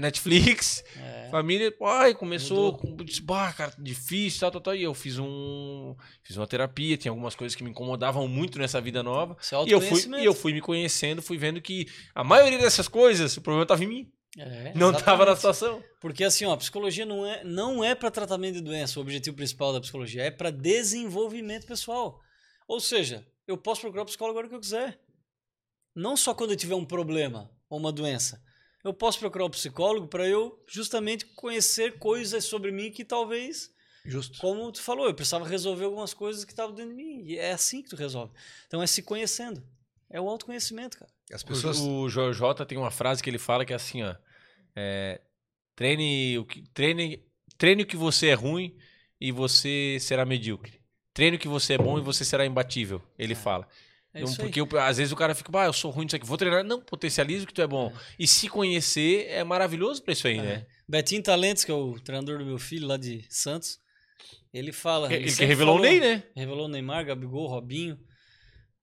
Netflix, 0.00 0.82
É. 0.96 1.28
família, 1.30 1.72
ai, 1.84 2.16
começou, 2.16 2.76
com, 2.76 2.96
disse, 2.96 3.22
bah, 3.22 3.52
cara, 3.52 3.72
difícil, 3.78 4.40
tal, 4.40 4.50
tal, 4.50 4.60
tal. 4.60 4.74
E 4.74 4.82
eu 4.82 4.92
fiz 4.92 5.20
um, 5.20 5.94
fiz 6.24 6.36
uma 6.36 6.48
terapia, 6.48 6.96
tinha 6.96 7.12
algumas 7.12 7.36
coisas 7.36 7.54
que 7.54 7.62
me 7.62 7.70
incomodavam 7.70 8.26
muito 8.26 8.58
nessa 8.58 8.80
vida 8.80 9.04
nova. 9.04 9.36
É 9.52 9.68
E 9.68 9.70
eu, 9.70 9.80
fui, 9.80 10.00
e 10.20 10.24
eu 10.24 10.34
fui 10.34 10.52
me 10.52 10.60
conhecendo, 10.60 11.22
fui 11.22 11.38
vendo 11.38 11.62
que 11.62 11.86
a 12.12 12.24
maioria 12.24 12.58
dessas 12.58 12.88
coisas, 12.88 13.36
o 13.36 13.40
problema 13.40 13.64
tava 13.64 13.84
em 13.84 13.86
mim, 13.86 14.12
É, 14.36 14.72
não 14.74 14.92
tava 14.92 15.24
na 15.24 15.36
situação. 15.36 15.80
Porque 16.00 16.24
assim, 16.24 16.44
ó, 16.44 16.54
a 16.54 16.56
psicologia 16.56 17.06
não 17.06 17.24
é, 17.24 17.44
não 17.44 17.84
é 17.84 17.94
para 17.94 18.10
tratamento 18.10 18.54
de 18.54 18.62
doença, 18.62 18.98
o 18.98 19.02
objetivo 19.02 19.36
principal 19.36 19.72
da 19.72 19.80
psicologia 19.80 20.24
é 20.24 20.30
para 20.32 20.50
desenvolvimento 20.50 21.68
pessoal. 21.68 22.20
Ou 22.66 22.80
seja, 22.80 23.24
eu 23.46 23.56
posso 23.56 23.82
procurar 23.82 24.02
o 24.02 24.06
psicólogo 24.06 24.36
agora 24.36 24.48
que 24.48 24.56
eu 24.56 24.60
quiser. 24.60 24.98
Não 25.94 26.16
só 26.16 26.34
quando 26.34 26.50
eu 26.50 26.56
tiver 26.56 26.74
um 26.74 26.84
problema 26.84 27.50
ou 27.68 27.78
uma 27.78 27.92
doença. 27.92 28.42
Eu 28.84 28.92
posso 28.92 29.18
procurar 29.18 29.44
o 29.44 29.50
psicólogo 29.50 30.08
para 30.08 30.26
eu 30.28 30.62
justamente 30.66 31.24
conhecer 31.26 31.98
coisas 31.98 32.44
sobre 32.44 32.72
mim 32.72 32.90
que 32.90 33.04
talvez, 33.04 33.70
Justo. 34.04 34.38
como 34.38 34.72
tu 34.72 34.82
falou, 34.82 35.06
eu 35.06 35.14
precisava 35.14 35.46
resolver 35.46 35.84
algumas 35.84 36.12
coisas 36.12 36.44
que 36.44 36.52
estavam 36.52 36.74
dentro 36.74 36.90
de 36.90 36.96
mim. 36.96 37.22
E 37.24 37.38
é 37.38 37.52
assim 37.52 37.82
que 37.82 37.90
tu 37.90 37.96
resolve. 37.96 38.32
Então 38.66 38.82
é 38.82 38.86
se 38.86 39.02
conhecendo. 39.02 39.62
É 40.10 40.20
o 40.20 40.28
autoconhecimento, 40.28 40.98
cara. 40.98 41.10
As 41.32 41.42
pessoas. 41.42 41.78
O, 41.78 42.08
Jota 42.08 42.66
tem 42.66 42.76
uma 42.76 42.90
frase 42.90 43.22
que 43.22 43.30
ele 43.30 43.38
fala 43.38 43.64
que 43.64 43.72
é 43.72 43.76
assim, 43.76 44.02
ó. 44.02 44.14
é, 44.76 45.20
treine, 45.74 46.38
o 46.38 46.44
que, 46.44 46.62
treine, 46.74 47.24
treine 47.56 47.82
o 47.84 47.86
que 47.86 47.96
você 47.96 48.28
é 48.28 48.34
ruim 48.34 48.76
e 49.20 49.32
você 49.32 49.96
será 50.00 50.26
medíocre. 50.26 50.82
Treine 51.14 51.36
o 51.36 51.40
que 51.40 51.48
você 51.48 51.74
é 51.74 51.78
bom 51.78 51.98
e 51.98 52.02
você 52.02 52.24
será 52.24 52.44
imbatível. 52.44 53.00
Ele 53.18 53.34
fala. 53.34 53.66
É 54.14 54.22
porque 54.42 54.60
o- 54.60 54.78
às 54.78 54.98
vezes 54.98 55.12
o 55.12 55.16
cara 55.16 55.34
fica, 55.34 55.50
ah, 55.58 55.66
eu 55.66 55.72
sou 55.72 55.90
ruim 55.90 56.04
nisso 56.04 56.16
aqui, 56.16 56.26
vou 56.26 56.36
treinar. 56.36 56.62
Não, 56.62 56.80
potencializa 56.80 57.44
o 57.44 57.46
que 57.46 57.54
tu 57.54 57.62
é 57.62 57.66
bom. 57.66 57.90
E 58.18 58.26
se 58.26 58.48
conhecer 58.48 59.26
é 59.30 59.42
maravilhoso 59.42 60.02
pra 60.02 60.12
isso 60.12 60.26
aí, 60.26 60.40
né? 60.40 60.66
Betinho 60.88 61.22
Talentos, 61.22 61.64
que 61.64 61.70
é 61.70 61.74
o 61.74 61.98
treinador 61.98 62.38
do 62.38 62.44
meu 62.44 62.58
filho 62.58 62.86
lá 62.86 62.96
de 62.98 63.24
Santos, 63.30 63.78
ele 64.52 64.70
fala. 64.72 65.12
Ele, 65.12 65.24
que 65.24 65.30
sempre 65.30 65.46
revelou 65.46 65.76
falou- 65.76 65.88
o 65.88 65.90
Ney, 65.90 66.00
né? 66.00 66.22
Revelou 66.36 66.66
o 66.66 66.68
Neymar, 66.68 67.06
Gabigol, 67.06 67.46
Robinho. 67.48 67.98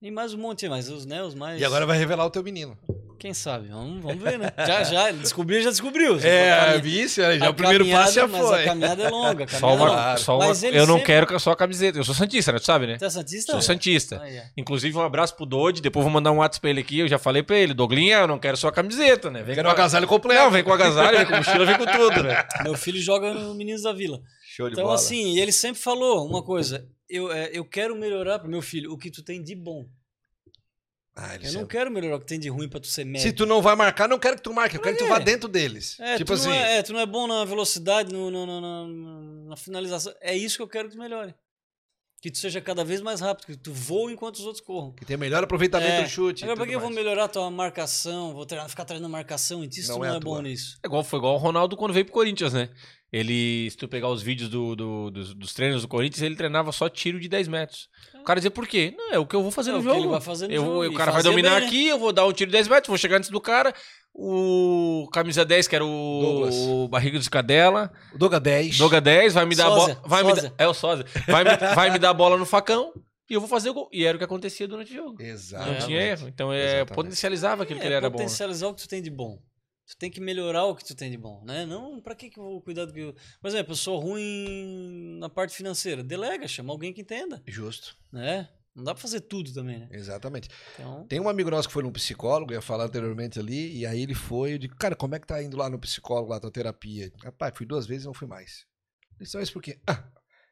E 0.02 0.10
mais 0.10 0.34
um 0.34 0.38
monte, 0.38 0.68
mas 0.70 0.90
os, 0.90 1.06
né, 1.06 1.22
os 1.22 1.36
mais. 1.36 1.60
E 1.60 1.66
agora 1.66 1.86
vai 1.86 1.98
revelar 1.98 2.26
o 2.26 2.30
teu 2.30 2.42
menino. 2.42 2.78
Quem 3.20 3.34
sabe? 3.34 3.68
Vamos, 3.68 4.02
vamos 4.02 4.24
ver, 4.24 4.40
né? 4.40 4.50
Já, 4.66 4.82
já, 4.82 5.12
descobrir, 5.12 5.62
já 5.62 5.70
descobriu. 5.72 6.16
Já 6.16 6.22
foi 6.22 6.30
É, 6.32 6.78
vice, 6.80 7.22
já 7.38 7.48
a 7.48 7.50
o 7.50 7.54
primeiro 7.54 7.86
passo 7.90 8.14
já 8.14 8.22
caminhada, 8.22 8.28
mas 8.44 8.48
foi. 8.48 8.62
a 8.62 8.66
caminhada 8.66 9.04
é 9.04 9.10
longa. 9.10 9.44
a 9.44 9.48
Só 9.50 9.60
caminhada 9.68 9.74
é 9.74 9.76
uma, 9.76 10.06
longa. 10.06 10.18
só 10.18 10.36
uma- 10.38 10.46
eu 10.46 10.88
não 10.88 10.94
sempre- 10.96 11.06
quero 11.06 11.28
que 11.28 11.38
só 11.40 11.52
a 11.52 11.56
camiseta. 11.58 11.98
Eu 12.00 12.06
sou 12.06 12.16
Santista, 12.16 12.54
né? 12.54 12.60
Tu 12.60 12.66
sabe, 12.66 12.88
né? 12.88 12.98
Tu 12.98 13.04
é 13.04 13.10
Santista? 13.10 13.52
Sou 13.52 13.62
Santista. 13.62 14.22
Ah, 14.24 14.30
é. 14.30 14.46
Inclusive, 14.56 14.98
um 14.98 15.02
abraço 15.02 15.36
pro 15.36 15.46
Dodi. 15.46 15.82
Depois 15.82 16.02
vou 16.06 16.14
mandar 16.14 16.32
um 16.32 16.38
WhatsApp 16.38 16.62
pra 16.62 16.70
ele 16.70 16.80
aqui. 16.80 17.00
Eu 17.00 17.08
já 17.10 17.20
falei 17.20 17.44
pra 17.44 17.58
ele, 17.58 17.74
Doglinha, 17.74 18.20
eu 18.20 18.28
não 18.28 18.40
quero 18.40 18.56
só 18.56 18.70
a 18.70 18.72
camiseta, 18.72 19.30
né? 19.30 19.44
Vem 19.44 19.54
Quero 19.54 19.68
com 19.68 19.70
um 19.70 19.74
agasalho 19.78 20.08
completo. 20.08 20.42
Não, 20.42 20.50
vem 20.52 20.64
com 20.64 20.72
agasalho, 20.72 21.18
vem 21.18 21.28
com 21.28 21.36
mochila, 21.36 21.66
vem 21.66 21.78
com 21.78 21.86
tudo, 21.86 22.24
né? 22.24 22.46
Meu 22.64 22.76
filho 22.78 23.02
joga 23.02 23.34
no 23.34 23.54
Meninos 23.54 23.82
da 23.82 23.92
Vila. 23.92 24.22
Show 24.56 24.68
de 24.68 24.74
Então, 24.76 24.86
bola. 24.86 24.96
assim, 24.96 25.38
ele 25.38 25.52
sempre 25.52 25.82
falou 25.82 26.26
uma 26.26 26.42
coisa. 26.42 26.88
Eu, 27.10 27.32
é, 27.32 27.50
eu 27.52 27.66
quero 27.66 27.96
melhorar 27.96 28.40
pro 28.40 28.50
meu 28.50 28.62
filho 28.62 28.92
o 28.94 28.98
que 28.98 29.10
tu 29.10 29.24
tem 29.24 29.42
de 29.42 29.56
bom. 29.56 29.88
Ah, 31.16 31.36
Eu 31.42 31.52
não 31.54 31.66
quero 31.66 31.92
melhorar 31.92 32.16
o 32.16 32.20
que 32.22 32.26
tem 32.28 32.40
de 32.40 32.48
ruim 32.48 32.70
pra 32.70 32.80
tu 32.80 32.88
ser 32.88 33.04
médio. 33.04 33.22
Se 33.28 33.34
tu 33.34 33.46
não 33.46 33.62
vai 33.62 33.76
marcar, 33.76 34.08
não 34.08 34.18
quero 34.20 34.38
que 34.38 34.42
tu 34.44 34.54
marque, 34.54 34.78
eu 34.78 34.82
quero 34.82 34.96
que 34.96 35.04
tu 35.04 35.08
É. 35.08 35.10
vá 35.10 35.20
dentro 35.20 35.50
deles. 35.50 36.00
É, 36.00 36.16
tipo 36.18 36.28
tu 36.28 36.34
assim. 36.34 36.48
Não 36.48 36.54
é, 36.56 36.78
é, 36.78 36.84
tu 36.84 36.94
não 36.94 37.00
é 37.02 37.06
bom 37.06 37.28
na 37.28 37.44
velocidade, 37.44 38.14
no, 38.14 38.32
no- 38.32 38.46
no- 38.46 38.88
no- 38.88 39.46
na 39.50 39.58
finalização. 39.58 40.14
É 40.22 40.34
isso 40.38 40.56
que 40.56 40.62
eu 40.62 40.68
quero 40.68 40.88
que 40.88 40.96
tu 40.96 41.00
melhore. 41.00 41.34
Que 42.22 42.30
tu 42.30 42.38
seja 42.38 42.60
cada 42.60 42.84
vez 42.84 43.00
mais 43.00 43.22
rápido, 43.22 43.46
que 43.46 43.56
tu 43.56 43.72
voe 43.72 44.12
enquanto 44.12 44.36
os 44.36 44.46
outros 44.46 44.60
corram. 44.62 44.92
Que 44.92 45.06
tem 45.06 45.16
melhor 45.16 45.42
aproveitamento 45.44 45.92
É. 45.92 46.04
do 46.04 46.10
chute. 46.10 46.44
Agora, 46.44 46.58
pra 46.58 46.68
que 46.68 46.74
eu 46.76 46.80
vou 46.80 46.90
melhorar 46.90 47.24
a 47.26 47.28
tua 47.30 47.50
marcação? 47.50 48.34
Vou 48.34 48.46
treinar, 48.46 48.68
ficar 48.70 48.84
treinando 48.84 49.10
marcação 49.10 49.64
e 49.64 49.68
isso 49.70 49.88
Não 49.92 50.00
tu 50.00 50.04
é 50.04 50.08
não 50.10 50.14
a 50.16 50.18
é 50.18 50.20
bom 50.20 50.42
nisso. 50.42 50.78
É 50.84 50.88
igual, 50.88 51.02
foi 51.04 51.18
igual 51.18 51.36
o 51.36 51.38
Ronaldo 51.38 51.78
quando 51.78 51.94
veio 51.94 52.04
pro 52.06 52.14
Corinthians, 52.14 52.52
né? 52.52 52.70
Ele, 53.12 53.68
se 53.72 53.78
tu 53.78 53.88
pegar 53.88 54.08
os 54.10 54.22
vídeos 54.22 54.50
do, 54.50 54.76
do- 54.76 55.10
dos, 55.10 55.34
dos 55.34 55.54
treinos 55.54 55.82
do 55.82 55.88
Corinthians, 55.88 56.22
ele 56.22 56.36
treinava 56.36 56.72
só 56.72 56.88
tiro 56.90 57.20
de 57.20 57.28
10 57.28 57.48
metros. 57.48 57.88
O 58.20 58.24
cara 58.24 58.40
dizia, 58.40 58.52
por 58.52 58.68
quê? 58.68 58.94
Não, 58.96 59.14
é 59.14 59.18
o 59.18 59.26
que 59.26 59.36
eu 59.36 59.42
vou 59.42 59.50
fazer 59.50 59.72
É 59.72 59.74
no 59.74 59.80
o 59.80 59.82
que 59.82 59.88
jogo. 59.88 60.00
ele 60.02 60.08
vai 60.10 60.22
fazer 60.22 60.48
no 60.48 60.54
Eu- 60.54 60.64
jogo, 60.64 60.86
O 60.88 60.94
cara 60.94 61.12
vai 61.12 61.24
dominar 61.24 61.52
bem, 61.52 61.62
né? 61.62 61.66
aqui, 61.68 61.88
eu 61.88 61.98
vou 61.98 62.12
dar 62.14 62.26
um 62.28 62.34
tiro 62.34 62.52
de 62.52 62.58
10 62.58 62.68
metros, 62.68 62.88
vou 62.90 62.98
chegar 63.00 63.18
antes 63.18 63.30
do 63.32 63.42
cara. 63.42 63.74
O 64.14 65.08
camisa 65.14 65.46
10, 65.46 65.68
que 65.68 65.76
era 65.76 65.86
o, 65.86 66.22
Douglas. 66.22 66.56
o 66.56 66.88
barriga 66.88 67.18
de 67.20 67.30
cadela. 67.30 67.92
O 68.14 68.18
Doga 68.18 68.40
10. 68.40 68.78
Doga 68.78 69.00
10, 69.00 69.34
vai 69.34 69.46
me 69.46 69.56
dar 69.56 69.68
a 69.68 69.70
bola. 69.70 70.02
Vai 70.06 70.24
me 70.24 70.32
é 70.58 70.68
o 70.68 70.74
sósia. 70.74 71.06
Vai 71.28 71.44
me, 71.44 71.56
vai 71.76 71.90
me 71.92 72.00
dar 72.00 72.10
a 72.10 72.14
bola 72.14 72.38
no 72.38 72.46
facão 72.46 72.92
e 73.30 73.34
eu 73.34 73.40
vou 73.40 73.48
fazer 73.48 73.70
o 73.70 73.74
gol. 73.74 73.90
E 73.94 74.04
era 74.04 74.16
o 74.16 74.20
que 74.20 74.26
acontecia 74.26 74.68
durante 74.68 74.92
o 74.92 74.96
jogo. 74.96 75.22
Exato. 75.22 75.72
Não 75.72 75.80
tinha 75.80 76.02
erro. 76.02 76.28
Então 76.28 76.52
é, 76.52 76.64
Exatamente. 76.64 76.96
potencializava 76.96 77.64
aquilo 77.64 77.80
que 77.80 77.86
ele 77.86 77.94
É, 77.94 77.98
era 77.98 78.10
bom. 78.10 78.18
né? 78.18 78.24
potencializar 78.24 78.68
o 78.68 78.74
que 78.74 78.82
tu 78.82 78.90
tem 78.90 79.02
de 79.02 79.10
bom. 79.10 79.40
Tu 79.88 79.98
tem 79.98 80.12
que 80.12 80.20
melhorar 80.22 80.66
o 80.66 80.76
que 80.76 80.84
tu 80.86 80.96
tem 80.96 81.10
de 81.10 81.18
bom, 81.18 81.42
né? 81.46 81.66
Não, 81.66 82.00
pra 82.02 82.14
que 82.14 82.30
que 82.30 82.40
eu 82.40 82.44
vou 82.44 82.62
cuidar 82.62 82.86
do 82.86 82.94
que 82.94 83.00
eu... 83.00 83.16
Por 83.42 83.48
exemplo, 83.48 83.72
eu 83.72 83.76
sou 83.76 84.00
ruim 84.00 85.18
na 85.20 85.30
parte 85.30 85.56
financeira. 85.56 86.04
Delega, 86.04 86.48
chama 86.48 86.72
alguém 86.74 86.94
que 86.94 87.02
entenda, 87.02 87.42
Justo. 87.48 87.96
né? 88.12 88.48
Não 88.76 88.84
dá 88.84 88.94
pra 88.94 89.02
fazer 89.02 89.22
tudo 89.22 89.54
também, 89.54 89.80
né? 89.80 89.90
Exatamente. 89.92 90.48
Então, 90.74 91.06
Tem 91.08 91.20
um 91.20 91.28
amigo 91.28 91.50
nosso 91.50 91.68
que 91.68 91.74
foi 91.74 91.84
num 91.84 91.92
psicólogo, 91.92 92.54
ia 92.54 92.62
falar 92.62 92.86
anteriormente 92.86 93.40
ali, 93.40 93.78
e 93.78 93.86
aí 93.86 94.02
ele 94.02 94.16
foi, 94.16 94.54
eu 94.54 94.58
digo, 94.58 94.76
cara, 94.76 94.96
como 94.96 95.16
é 95.16 95.20
que 95.20 95.28
tá 95.28 95.42
indo 95.42 95.58
lá 95.58 95.70
no 95.70 95.80
psicólogo, 95.80 96.30
lá 96.30 96.40
tua 96.40 96.52
terapia? 96.52 97.12
Rapaz, 97.24 97.54
fui 97.56 97.66
duas 97.66 97.86
vezes 97.86 98.04
e 98.04 98.08
não 98.08 98.14
fui 98.14 98.28
mais. 98.28 98.66
Isso 99.20 99.38
é 99.38 99.44
isso 99.44 99.52
por 99.54 99.62
quê? 99.62 99.80
Ah, 99.88 100.04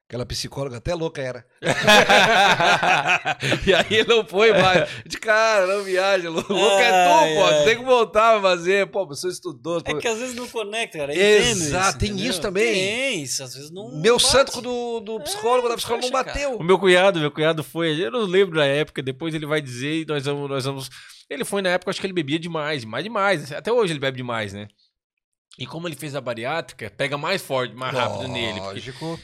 aquela 0.07 0.25
psicóloga 0.25 0.77
até 0.77 0.95
louca 0.95 1.21
era. 1.21 1.45
e 3.65 3.73
aí 3.73 3.85
ele 3.89 4.07
não 4.07 4.25
foi 4.25 4.51
mais. 4.53 4.89
De 5.05 5.17
cara, 5.17 5.67
não 5.67 5.83
viaja, 5.83 6.29
louco 6.29 6.53
é 6.53 6.89
Ai, 6.89 7.29
tu, 7.29 7.35
pô, 7.35 7.45
ai. 7.45 7.63
tem 7.65 7.77
que 7.77 7.83
voltar 7.83 8.37
a 8.37 8.41
fazer. 8.41 8.87
Pô, 8.87 9.05
você 9.05 9.27
estudou. 9.27 9.81
é 9.85 9.93
que 9.95 10.07
às 10.07 10.17
vezes 10.19 10.35
não 10.35 10.47
conecta, 10.47 10.97
cara. 10.97 11.13
entendo 11.13 11.27
Exato, 11.61 11.99
tem 11.99 12.11
entendeu? 12.11 12.31
isso 12.31 12.41
também. 12.41 12.73
Tem 12.73 13.21
isso, 13.23 13.43
às 13.43 13.53
vezes 13.53 13.69
não. 13.71 13.91
Meu 13.99 14.15
bate. 14.17 14.27
santo 14.27 14.61
do, 14.61 14.99
do 15.01 15.19
psicólogo, 15.21 15.67
É, 15.67 15.71
da 15.71 15.75
psicóloga 15.77 16.05
não 16.07 16.11
poxa, 16.11 16.23
cara. 16.23 16.33
bateu. 16.39 16.57
O 16.57 16.63
meu 16.63 16.79
cunhado, 16.79 17.19
meu 17.19 17.31
cunhado 17.31 17.63
foi, 17.63 17.99
eu 18.03 18.11
não 18.11 18.21
lembro 18.21 18.55
da 18.57 18.65
época, 18.65 19.01
depois 19.03 19.33
ele 19.35 19.45
vai 19.45 19.61
dizer 19.61 20.01
e 20.01 20.05
nós 20.05 20.25
vamos, 20.25 20.49
nós 20.49 20.65
vamos. 20.65 20.89
Ele 21.29 21.43
foi 21.43 21.61
na 21.61 21.69
época, 21.69 21.91
acho 21.91 21.99
que 21.99 22.07
ele 22.07 22.13
bebia 22.13 22.39
demais, 22.39 22.85
mais 22.85 23.03
demais. 23.03 23.51
Até 23.51 23.71
hoje 23.71 23.91
ele 23.91 23.99
bebe 23.99 24.15
demais, 24.17 24.53
né? 24.53 24.67
E 25.59 25.65
como 25.65 25.87
ele 25.87 25.95
fez 25.95 26.15
a 26.15 26.21
bariátrica, 26.21 26.89
pega 26.95 27.17
mais 27.17 27.41
forte, 27.41 27.75
mais 27.75 27.93
rápido 27.93 28.27
nele. 28.29 28.59
porque- 28.61 28.73
Lógico. 28.75 29.19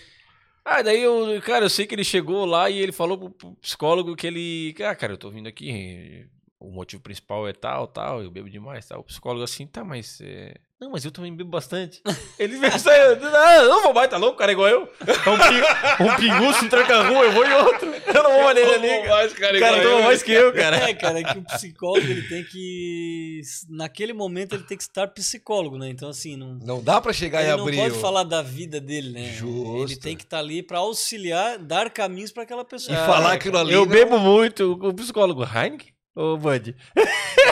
Ah, 0.65 0.81
daí 0.81 1.01
eu, 1.01 1.41
cara, 1.41 1.65
eu 1.65 1.69
sei 1.69 1.85
que 1.85 1.93
ele 1.93 2.03
chegou 2.03 2.45
lá 2.45 2.69
e 2.69 2.79
ele 2.79 2.91
falou 2.93 3.29
pro, 3.29 3.53
psicólogo 3.55 4.15
que 4.15 4.27
ele. 4.27 4.73
Ah, 4.83 4.95
cara, 4.95 5.13
eu 5.13 5.17
tô 5.17 5.29
vindo 5.29 5.47
aqui. 5.47 6.27
O 6.59 6.71
motivo 6.71 7.01
principal 7.03 7.45
é 7.47 7.51
tal, 7.53 7.87
tal, 7.87 8.23
eu 8.23 8.31
bebo 8.31 8.49
demais, 8.49 8.87
tal. 8.87 9.01
O 9.01 9.03
psicólogo 9.03 9.43
assim, 9.43 9.67
tá, 9.67 9.83
mas. 9.83 10.21
é, 10.21 10.55
Não, 10.83 10.91
mas 10.91 11.05
eu 11.05 11.11
também 11.11 11.33
bebo 11.33 11.49
bastante. 11.49 12.01
Ele 12.37 12.57
saindo. 12.77 13.25
Ah, 13.27 13.63
não 13.63 13.81
vou 13.83 13.93
mais, 13.93 14.09
tá 14.09 14.17
louco? 14.17 14.35
O 14.35 14.37
cara 14.37 14.51
é 14.51 14.53
igual 14.53 14.67
eu. 14.67 14.89
É 15.07 16.03
um, 16.03 16.07
um 16.11 16.15
pinguço, 16.17 16.65
um 16.65 16.67
tranca-rua, 16.69 17.23
eu 17.23 17.31
vou 17.31 17.45
em 17.45 17.53
outro. 17.53 17.93
Eu 18.13 18.21
não 18.23 18.31
vou 18.33 18.43
mais 18.43 18.55
nele 18.55 18.73
ali. 18.73 18.87
cara. 19.03 19.15
mais, 19.15 19.33
cara, 19.33 19.57
O 19.57 19.59
cara 19.61 19.81
toma 19.81 20.01
mais 20.01 20.21
que 20.23 20.31
eu, 20.33 20.53
cara. 20.53 20.75
É, 20.89 20.93
cara, 20.93 21.19
é 21.21 21.23
que 21.23 21.37
o 21.39 21.43
psicólogo 21.45 22.05
ele 22.05 22.23
tem 22.27 22.43
que. 22.43 23.39
Naquele 23.69 24.11
momento 24.11 24.55
ele 24.55 24.63
tem 24.63 24.75
que 24.77 24.83
estar 24.83 25.07
psicólogo, 25.07 25.77
né? 25.77 25.87
Então, 25.89 26.09
assim, 26.09 26.35
não. 26.35 26.55
Não 26.61 26.83
dá 26.83 26.99
pra 26.99 27.13
chegar 27.13 27.41
Ele 27.41 27.51
e 27.51 27.55
não 27.55 27.61
abrir. 27.63 27.77
pode 27.77 27.95
o- 27.95 27.99
falar 28.01 28.23
da 28.23 28.41
vida 28.41 28.81
dele, 28.81 29.11
né? 29.11 29.23
Justo. 29.31 29.83
Ele 29.83 29.95
tem 29.95 30.17
que 30.17 30.23
estar 30.23 30.39
ali 30.39 30.61
pra 30.61 30.79
auxiliar, 30.79 31.57
dar 31.57 31.89
caminhos 31.89 32.31
pra 32.33 32.43
aquela 32.43 32.65
pessoa. 32.65 32.93
E 32.97 33.05
falar 33.05 33.31
aquilo 33.33 33.57
ali. 33.57 33.71
Eu 33.73 33.85
não- 33.85 33.87
bebo 33.87 34.19
muito. 34.19 34.73
O 34.81 34.93
psicólogo, 34.93 35.43
Heineken 35.43 35.93
ou 36.15 36.37
Bud? 36.37 36.75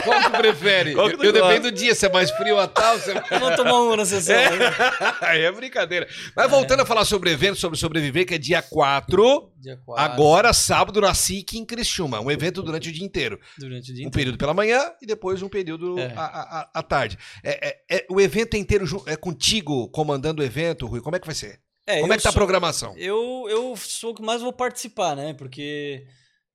Qual 0.04 0.18
que 0.20 0.30
tu 0.30 0.36
prefere? 0.38 0.94
Qual 0.94 1.08
que 1.08 1.14
eu 1.14 1.18
gosta? 1.18 1.32
dependo 1.32 1.70
do 1.70 1.76
dia, 1.76 1.94
se 1.94 2.06
é 2.06 2.12
mais 2.12 2.30
frio 2.30 2.58
a 2.58 2.66
tal, 2.66 2.98
se 2.98 3.10
é... 3.10 3.20
Vamos 3.38 3.56
tomar 3.56 3.80
uma 3.80 3.96
na 3.96 4.04
sessão. 4.04 4.34
né? 4.36 4.70
Aí 5.22 5.42
é 5.42 5.52
brincadeira. 5.52 6.08
Mas 6.36 6.50
voltando 6.50 6.80
a 6.80 6.86
falar 6.86 7.04
sobre 7.04 7.30
o 7.30 7.32
evento, 7.32 7.56
sobre 7.56 7.78
sobreviver, 7.78 8.26
que 8.26 8.34
é 8.34 8.38
dia 8.38 8.62
4, 8.62 9.50
Dia 9.60 9.78
4, 9.84 10.04
agora, 10.04 10.52
sábado, 10.52 11.00
na 11.00 11.14
SIC 11.14 11.54
em 11.54 11.64
Criciúma. 11.64 12.20
Um 12.20 12.30
evento 12.30 12.62
durante 12.62 12.88
o 12.88 12.92
dia 12.92 13.04
inteiro. 13.04 13.38
Durante 13.58 13.90
o 13.90 13.94
dia 13.94 14.04
Um 14.04 14.08
inteiro. 14.08 14.10
período 14.12 14.38
pela 14.38 14.54
manhã 14.54 14.80
e 15.00 15.06
depois 15.06 15.40
um 15.42 15.48
período 15.48 15.98
É. 15.98 16.12
à, 16.16 16.24
à- 16.24 16.70
à 16.74 16.82
tarde. 16.82 17.18
É, 17.44 17.68
é- 17.68 17.96
é- 17.98 18.06
o 18.10 18.20
evento 18.20 18.56
inteiro 18.56 18.84
ju- 18.86 19.02
é 19.06 19.16
contigo 19.16 19.88
comandando 19.90 20.42
o 20.42 20.44
evento, 20.44 20.86
Rui? 20.86 21.00
Como 21.00 21.14
é 21.16 21.20
que 21.20 21.26
vai 21.26 21.34
ser? 21.34 21.60
É, 21.86 22.00
Como 22.00 22.12
eu 22.12 22.14
é 22.14 22.16
que 22.16 22.22
tá 22.22 22.28
a 22.28 22.32
sou- 22.32 22.38
programação? 22.38 22.94
Eu, 22.96 23.46
eu 23.48 23.74
sou 23.76 24.10
o 24.12 24.14
que 24.14 24.22
mais 24.22 24.40
vou 24.40 24.52
participar, 24.52 25.16
né? 25.16 25.34
Porque 25.34 26.04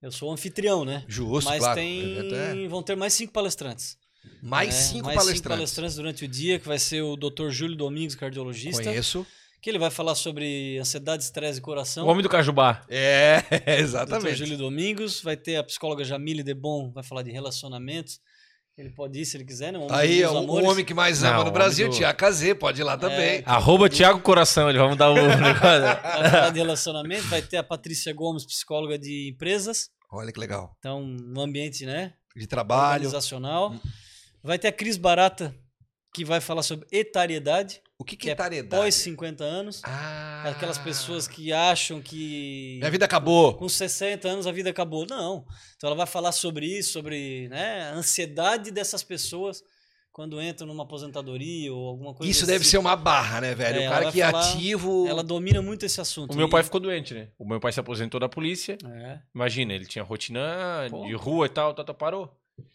eu 0.01 0.11
sou 0.11 0.29
o 0.29 0.33
anfitrião, 0.33 0.85
né? 0.85 1.03
Justo, 1.07 1.49
Mas 1.49 1.59
claro. 1.59 1.75
tem. 1.79 2.19
O 2.19 2.35
é- 2.35 2.67
Vão 2.67 2.83
ter 2.83 2.95
mais 2.95 3.13
cinco 3.13 3.33
palestrantes. 3.33 3.97
Mais 4.41 4.67
né? 4.75 4.81
cinco 4.81 5.05
mais 5.05 5.13
cinco 5.15 5.25
palestrantes. 5.25 5.41
palestrantes 5.57 5.95
durante 5.95 6.25
o 6.25 6.27
dia, 6.27 6.59
que 6.59 6.67
vai 6.67 6.77
ser 6.79 7.01
o 7.01 7.15
Dr. 7.15 7.49
Júlio 7.49 7.75
Domingos, 7.75 8.15
cardiologista. 8.15 8.83
Conheço. 8.83 9.25
Que 9.61 9.69
ele 9.71 9.79
vai 9.79 9.89
falar 9.89 10.13
sobre 10.15 10.77
ansiedade, 10.77 11.23
estresse 11.23 11.59
e 11.59 11.61
O 11.61 11.63
coração. 11.63 12.05
homem 12.07 12.21
do 12.21 12.29
Cajubá. 12.29 12.85
É, 12.87 13.41
Dr. 13.49 13.69
exatamente. 13.79 14.35
Júlio 14.35 14.57
Domingos. 14.57 15.21
Vai 15.21 15.35
ter 15.35 15.55
a 15.55 15.63
psicóloga 15.63 16.03
Jamile 16.03 16.43
Debon, 16.43 16.91
vai 16.91 17.03
falar 17.03 17.23
de 17.23 17.31
relacionamentos. 17.31 18.19
Ele 18.77 18.91
pode 18.91 19.19
ir 19.19 19.25
se 19.25 19.35
ele 19.37 19.43
quiser, 19.43 19.73
né? 19.73 19.79
O 19.79 19.91
Aí, 19.91 20.21
dos 20.21 20.31
o, 20.31 20.35
o 20.35 20.37
amores. 20.37 20.67
homem 20.69 20.85
que 20.85 20.93
mais 20.93 21.21
Não, 21.23 21.29
ama 21.31 21.41
o 21.41 21.43
no 21.45 21.51
Brasil, 21.51 21.89
do- 21.89 21.95
Tiago 21.95 22.17
Cazê, 22.19 22.53
pode 22.53 22.79
ir 22.79 22.83
lá 22.83 22.95
também. 22.95 23.41
Arroba 23.43 23.89
Thiago 23.89 24.19
Coração, 24.21 24.69
ele 24.69 24.77
vai 24.77 24.87
mudar 24.87 25.09
o 25.09 25.15
negócio. 25.15 25.37
Vai 25.57 26.29
falar 26.29 26.49
de 26.51 26.59
relacionamento. 26.59 27.23
Vai 27.27 27.41
ter 27.41 27.57
a 27.57 27.63
Patrícia 27.63 28.13
Gomes, 28.13 28.45
psicóloga 28.45 28.97
de 28.99 29.29
empresas. 29.33 29.89
Olha 30.11 30.31
que 30.31 30.39
legal. 30.39 30.75
Então, 30.77 31.01
no 31.03 31.41
ambiente, 31.41 31.85
né? 31.87 32.13
De 32.35 32.45
trabalho. 32.45 32.93
organizacional. 33.05 33.73
Vai 34.43 34.59
ter 34.59 34.67
a 34.67 34.71
Cris 34.71 34.95
Barata, 34.95 35.55
que 36.13 36.23
vai 36.23 36.39
falar 36.39 36.61
sobre 36.61 36.85
etariedade, 36.91 37.81
O 37.99 38.03
que, 38.05 38.15
que 38.15 38.23
que 38.25 38.29
é 38.29 38.33
etariedade? 38.33 38.81
pós 38.81 38.93
50 38.95 39.43
anos. 39.43 39.81
Ah. 39.83 40.43
Aquelas 40.49 40.77
pessoas 40.77 41.27
que 41.27 41.51
acham 41.51 41.99
que 42.01 42.77
Minha 42.79 42.91
vida 42.91 43.05
acabou. 43.05 43.55
com 43.55 43.67
60 43.67 44.27
anos 44.27 44.45
a 44.45 44.51
vida 44.51 44.69
acabou. 44.69 45.05
Não. 45.09 45.45
Então 45.75 45.87
ela 45.87 45.95
vai 45.97 46.05
falar 46.05 46.31
sobre 46.31 46.65
isso, 46.67 46.91
sobre 46.91 47.47
né, 47.49 47.89
a 47.89 47.93
ansiedade 47.95 48.69
dessas 48.71 49.03
pessoas 49.03 49.63
quando 50.11 50.41
entram 50.41 50.67
numa 50.67 50.83
aposentadoria 50.83 51.71
ou 51.73 51.87
alguma 51.87 52.13
coisa 52.13 52.29
Isso 52.31 52.45
deve 52.45 52.59
tipo. 52.59 52.69
ser 52.71 52.77
uma 52.79 52.95
barra, 52.95 53.41
né, 53.41 53.53
velho? 53.55 53.77
É, 53.77 53.81
o 53.81 53.83
ela 53.83 53.95
cara 53.99 54.11
que 54.11 54.21
é 54.21 54.25
falar- 54.31 54.49
ativo. 54.51 55.07
Ela 55.07 55.23
domina 55.23 55.61
muito 55.61 55.85
esse 55.85 55.99
assunto. 56.01 56.33
O 56.33 56.37
meu 56.37 56.47
E- 56.47 56.49
pai 56.51 56.63
ficou 56.63 56.79
doente, 56.79 57.13
né? 57.15 57.29
O 57.37 57.47
meu 57.47 57.59
pai 57.59 57.71
se 57.71 57.79
aposentou 57.79 58.19
da 58.19 58.29
polícia. 58.29 58.77
É, 58.83 59.19
Imagina, 59.33 59.73
ele 59.73 59.85
tinha 59.85 60.03
rotina 60.03 60.87
Pô. 60.89 61.05
de 61.05 61.13
rua 61.13 61.45
e 61.47 61.49
tal, 61.49 61.73
tal, 61.73 61.85
tal, 61.85 61.95
parou. 61.95 62.31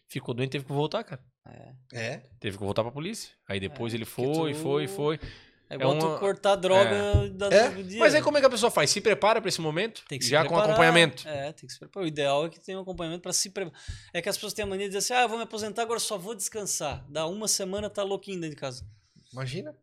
Ficou 0.09 0.35
doente, 0.35 0.51
teve 0.51 0.65
que 0.65 0.73
voltar, 0.73 1.03
cara. 1.05 1.21
É. 1.47 1.73
É. 1.93 2.17
Teve 2.41 2.57
que 2.59 2.63
voltar 2.65 2.83
pra 2.83 2.93
polícia. 2.93 3.31
Aí 3.49 3.59
depois 3.61 3.93
É, 3.93 3.97
ele 3.97 4.05
foi, 4.05 4.53
tu- 4.53 4.59
foi, 4.61 4.87
foi. 4.89 5.21
É 5.69 5.75
igual 5.77 5.93
uma- 5.95 6.01
tu 6.15 6.21
cortar 6.21 6.55
droga 6.57 7.29
da 7.31 7.47
É? 7.47 7.71
do 7.71 7.83
dia. 7.83 7.99
Mas 7.99 8.15
aí 8.15 8.21
como 8.21 8.37
é 8.37 8.41
que 8.41 8.47
a 8.47 8.51
pessoa 8.51 8.71
faz? 8.71 8.91
Se 8.91 9.01
prepara 9.01 9.41
pra 9.41 9.49
esse 9.49 9.61
momento? 9.61 10.05
Tem 10.07 10.19
que 10.19 10.25
se 10.25 10.31
já 10.31 10.43
com 10.43 10.49
preparar. 10.49 10.71
acompanhamento. 10.71 11.27
É, 11.27 11.51
tem 11.53 11.67
que 11.67 11.73
se 11.73 11.79
preparar. 11.79 12.05
O 12.05 12.09
ideal 12.09 12.45
é 12.47 12.51
que 12.51 12.61
tenha 12.61 12.79
um 12.79 12.83
acompanhamento 12.83 13.23
para 13.23 13.33
se 13.33 13.49
preparar. 13.51 13.81
É 14.13 14.21
que 14.21 14.29
as 14.29 14.37
pessoas 14.37 14.53
têm 14.53 14.65
a 14.65 14.67
mania 14.67 14.85
de 14.87 14.95
dizer 14.95 14.99
assim: 14.99 15.15
ah, 15.15 15.23
eu 15.23 15.29
vou 15.31 15.39
me 15.39 15.45
aposentar, 15.45 15.83
agora 15.83 15.99
só 15.99 16.19
vou 16.19 16.35
descansar. 16.35 17.05
Dá 17.09 17.27
uma 17.27 17.49
semana, 17.49 17.89
tá 17.89 18.03
louquinho 18.03 18.39
dentro 18.41 18.55
de 18.55 18.61
casa. 18.61 18.87
Imagina. 19.33 19.75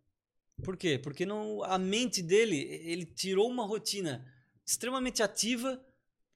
Por 0.64 0.78
quê? 0.78 1.00
Porque 1.00 1.26
não, 1.26 1.64
a 1.64 1.78
mente 1.80 2.22
dele, 2.22 2.58
ele 2.84 3.06
tirou 3.06 3.50
uma 3.50 3.66
rotina 3.66 4.26
extremamente 4.66 5.24
ativa, 5.24 5.82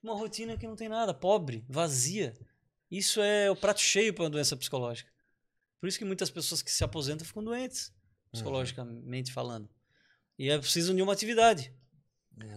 uma 0.02 0.14
rotina 0.16 0.56
que 0.56 0.66
não 0.66 0.74
tem 0.74 0.88
nada, 0.88 1.14
pobre, 1.14 1.64
vazia. 1.68 2.34
Isso 2.90 3.20
é 3.20 3.50
o 3.50 3.54
prato 3.56 3.80
cheio 3.80 4.12
para 4.12 4.24
uma 4.24 4.30
doença 4.30 4.56
psicológica. 4.56 5.12
Por 5.84 5.88
isso 5.88 5.98
que 5.98 6.04
muitas 6.06 6.30
pessoas 6.30 6.62
que 6.62 6.70
se 6.70 6.82
aposentam 6.82 7.26
ficam 7.26 7.44
doentes, 7.44 7.92
psicologicamente 8.32 9.30
falando. 9.30 9.68
E 10.38 10.48
é 10.48 10.58
precisam 10.58 10.96
de 10.96 11.02
uma 11.02 11.12
atividade. 11.12 11.70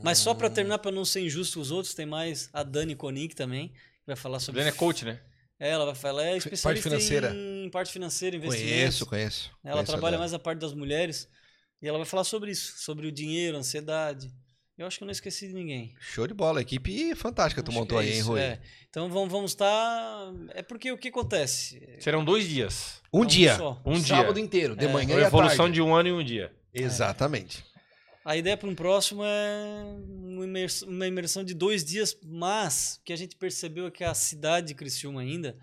Mas 0.02 0.20
só 0.20 0.34
para 0.34 0.50
terminar, 0.50 0.78
para 0.78 0.92
não 0.92 1.04
ser 1.04 1.26
injusto 1.26 1.56
com 1.56 1.60
os 1.60 1.70
outros, 1.70 1.94
tem 1.94 2.06
mais 2.06 2.50
a 2.54 2.64
Dani 2.64 2.96
Konik 2.96 3.36
também, 3.36 3.68
que 3.68 4.08
vai 4.08 4.16
falar 4.16 4.40
sobre. 4.40 4.62
Dani 4.62 4.74
é 4.74 4.80
coach, 4.80 5.04
né? 5.04 5.20
É, 5.60 5.72
ela 5.72 5.84
vai 5.84 5.94
falar, 5.94 6.24
é 6.24 6.38
especialista 6.38 6.90
financeira. 6.90 7.36
em 7.36 7.70
parte 7.70 7.92
financeira, 7.92 8.38
investimentos. 8.38 8.72
Conheço, 8.72 9.06
conheço. 9.06 9.52
Ela 9.62 9.74
Conheço 9.74 9.92
a 9.92 9.94
trabalha 9.94 10.18
mais 10.18 10.34
a 10.34 10.40
parte 10.40 10.60
das 10.60 10.74
mulheres 10.74 11.28
e 11.82 11.88
ela 11.88 11.98
vai 11.98 12.08
falar 12.08 12.24
sobre 12.24 12.52
isso, 12.52 12.78
sobre 12.78 13.08
o 13.08 13.12
dinheiro, 13.12 13.58
a 13.58 13.60
ansiedade. 13.60 14.34
Eu 14.78 14.86
acho 14.86 14.98
que 15.00 15.04
eu 15.04 15.08
não 15.08 15.12
esqueci 15.12 15.48
de 15.48 15.54
ninguém. 15.56 15.96
Show 16.00 16.28
de 16.28 16.34
bola. 16.36 16.62
Equipe 16.62 17.16
fantástica 17.16 17.64
tu 17.64 17.70
Acho 17.72 17.80
montou 17.80 17.98
que 18.00 18.06
é 18.06 18.10
aí, 18.10 18.16
hein, 18.16 18.22
Rui? 18.22 18.40
é. 18.40 18.60
Então 18.90 19.10
vamos 19.10 19.32
vamos 19.32 19.52
estar. 19.52 20.32
É 20.54 20.62
porque 20.62 20.92
o 20.92 20.98
que 20.98 21.08
acontece? 21.08 21.82
Serão 22.00 22.24
dois 22.24 22.48
dias. 22.48 23.02
Um 23.12 23.24
É 23.24 23.28
dia. 23.28 23.56
só. 23.58 23.82
Um 23.86 23.96
Sábado 24.00 24.36
dia. 24.36 24.44
inteiro, 24.44 24.76
de 24.76 24.86
É. 24.86 24.88
manhã 24.88 25.16
Uma 25.16 25.22
e 25.22 25.26
evolução 25.26 25.58
tarde. 25.66 25.74
de 25.74 25.82
um 25.82 25.96
ano 25.96 26.10
e 26.10 26.12
um 26.12 26.24
dia. 26.24 26.52
Exatamente. 26.74 27.66
A 28.24 28.36
ideia 28.38 28.56
para 28.58 28.68
um 28.70 28.76
próximo 28.76 29.24
é 29.24 29.84
uma 30.10 30.44
imers- 30.46 30.82
uma 30.84 31.08
imersão 31.08 31.44
de 31.44 31.54
dois 31.56 31.84
dias, 31.84 32.16
mas 32.24 33.00
o 33.02 33.06
que 33.06 33.14
a 33.14 33.16
gente 33.16 33.36
percebeu 33.36 33.88
é 33.88 33.92
que 33.92 34.04
a 34.04 34.14
cidade 34.14 34.68
de 34.68 34.76
Criciúma 34.76 35.22
ainda, 35.22 35.58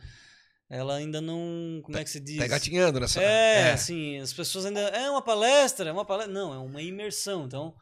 ela 0.68 0.96
ainda 0.96 1.20
não. 1.20 1.80
Como 1.84 1.96
é 1.98 2.02
que 2.02 2.10
se 2.10 2.18
diz? 2.18 2.38
Tá 2.38 2.46
engatinhando 2.46 2.98
nessa. 2.98 3.22
É, 3.22 3.72
assim, 3.72 4.18
as 4.18 4.32
pessoas 4.32 4.64
ainda. 4.66 4.80
É 4.80 5.08
uma 5.10 5.22
palestra, 5.22 5.88
é 5.88 5.92
uma 5.92 6.04
palestra. 6.06 6.32
Não, 6.32 6.52
é 6.52 6.58
uma 6.58 6.80
imersão. 6.82 7.44
Então, 7.44 7.74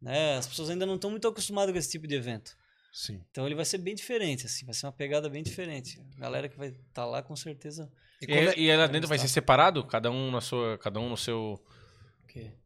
né, 0.00 0.36
as 0.36 0.46
pessoas 0.46 0.70
ainda 0.70 0.84
não 0.86 0.94
estão 0.96 1.10
muito 1.10 1.26
acostumadas 1.28 1.72
com 1.72 1.78
esse 1.78 1.90
tipo 1.90 2.06
de 2.06 2.14
evento. 2.14 2.56
Sim. 2.92 3.20
Então 3.30 3.44
ele 3.46 3.54
vai 3.54 3.64
ser 3.64 3.78
bem 3.78 3.94
diferente, 3.94 4.46
assim, 4.46 4.64
vai 4.64 4.74
ser 4.74 4.86
uma 4.86 4.92
pegada 4.92 5.28
bem 5.28 5.42
diferente. 5.42 6.00
A 6.16 6.20
galera 6.20 6.48
que 6.48 6.56
vai 6.56 6.68
estar 6.68 7.04
lá, 7.04 7.22
com 7.22 7.36
certeza. 7.36 7.90
E 8.22 8.26
E, 8.26 8.32
é... 8.34 8.58
e 8.58 8.76
lá 8.76 8.86
dentro 8.86 9.06
vai 9.08 9.18
ser 9.18 9.28
separado? 9.28 9.84
Cada 9.84 10.10
um 10.10 10.30
na 10.30 10.40
sua. 10.40 10.78
Cada 10.78 10.98
um 10.98 11.10
no 11.10 11.16
seu. 11.16 11.62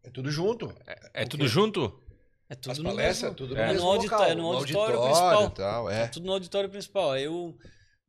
é 0.05 0.11
tudo 0.11 0.31
junto. 0.31 0.73
É 1.15 1.25
O 1.25 1.29
tudo 1.29 1.49
junto? 1.49 2.01
É 2.49 2.55
tudo 2.55 2.73
As 2.73 2.79
no 2.79 2.85
palestras, 2.85 3.23
mesmo- 3.23 3.37
tudo 3.37 3.57
é, 3.57 3.61
no 3.61 3.67
no 3.67 3.73
mesmo 3.75 3.89
auditório, 3.89 4.23
local. 4.23 4.37
no 4.37 4.43
no 4.53 4.59
auditório 4.59 4.97
auditório 4.99 5.39
principal. 5.39 5.51
tal, 5.51 5.91
é. 5.91 6.03
É 6.03 6.07
tudo 6.09 6.27
no 6.27 6.33
auditório 6.33 6.69
principal. 6.71 7.11
O 7.29 7.59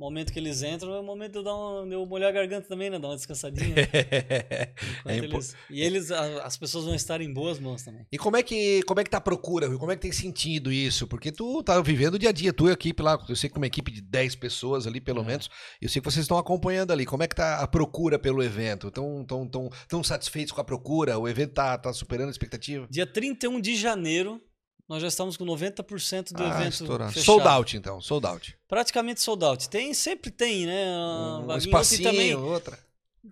momento 0.01 0.33
que 0.33 0.39
eles 0.39 0.63
entram 0.63 0.93
é 0.95 0.99
o 0.99 1.03
momento 1.03 1.31
de 1.33 1.37
eu, 1.37 1.43
dar 1.43 1.55
um, 1.55 1.87
de 1.87 1.93
eu 1.93 2.05
molhar 2.05 2.29
a 2.29 2.33
garganta 2.33 2.67
também, 2.67 2.89
né? 2.89 2.99
Dar 2.99 3.07
uma 3.09 3.15
descansadinha. 3.15 3.75
É 5.05 5.17
impo- 5.17 5.25
eles- 5.35 5.55
e 5.69 5.81
eles, 5.81 6.11
as 6.11 6.57
pessoas 6.57 6.85
vão 6.85 6.93
estar 6.95 7.21
em 7.21 7.31
boas 7.33 7.59
mãos 7.59 7.83
também. 7.83 8.05
E 8.11 8.17
como 8.17 8.37
é 8.37 8.43
que 8.43 8.81
como 8.83 8.99
é 8.99 9.03
que 9.03 9.09
tá 9.09 9.17
a 9.17 9.21
procura, 9.21 9.67
Rui? 9.67 9.77
Como 9.77 9.91
é 9.91 9.95
que 9.95 10.01
tem 10.01 10.11
sentido 10.11 10.71
isso? 10.71 11.07
Porque 11.07 11.31
tu 11.31 11.63
tá 11.63 11.79
vivendo 11.81 12.15
o 12.15 12.19
dia 12.19 12.29
a 12.29 12.31
dia, 12.31 12.51
tu 12.53 12.67
e 12.67 12.69
a 12.69 12.73
equipe 12.73 13.01
lá, 13.01 13.17
eu 13.29 13.35
sei 13.35 13.49
que 13.49 13.57
uma 13.57 13.67
equipe 13.67 13.91
de 13.91 14.01
10 14.01 14.35
pessoas 14.35 14.85
ali, 14.87 14.99
pelo 15.01 15.21
É. 15.21 15.25
menos, 15.25 15.49
eu 15.81 15.89
sei 15.89 16.01
que 16.01 16.09
vocês 16.11 16.23
estão 16.23 16.37
acompanhando 16.37 16.91
ali. 16.91 17.05
Como 17.05 17.23
é 17.23 17.27
que 17.27 17.35
tá 17.35 17.59
a 17.59 17.67
procura 17.67 18.17
pelo 18.19 18.43
evento? 18.43 18.87
Estão 18.87 19.23
tão, 19.25 19.47
tão, 19.47 19.69
tão 19.87 20.03
satisfeitos 20.03 20.51
com 20.51 20.61
a 20.61 20.63
procura? 20.63 21.17
O 21.17 21.27
evento 21.27 21.53
tá, 21.53 21.77
tá 21.77 21.91
superando 21.93 22.27
a 22.29 22.31
expectativa? 22.31 22.87
Dia 22.89 23.05
31 23.05 23.59
de 23.61 23.75
janeiro, 23.75 24.41
Nós 24.91 25.01
já 25.01 25.08
estamos 25.08 25.38
com 25.38 25.45
90% 25.45 26.34
do 26.34 26.43
Ah, 26.43 26.47
evento 26.60 26.73
estourando. 26.73 27.13
fechado. 27.13 27.25
Sold 27.25 27.47
out, 27.47 27.77
então. 27.77 28.01
Sold 28.01 28.27
out. 28.27 28.58
Praticamente 28.67 29.21
sold 29.21 29.45
out. 29.45 29.69
Tem, 29.69 29.93
sempre 29.93 30.30
tem, 30.30 30.65
né? 30.65 30.86
Um 31.47 31.49
e 31.54 31.58
espacinho, 31.60 32.04
também 32.12 32.36
outra. 32.36 32.77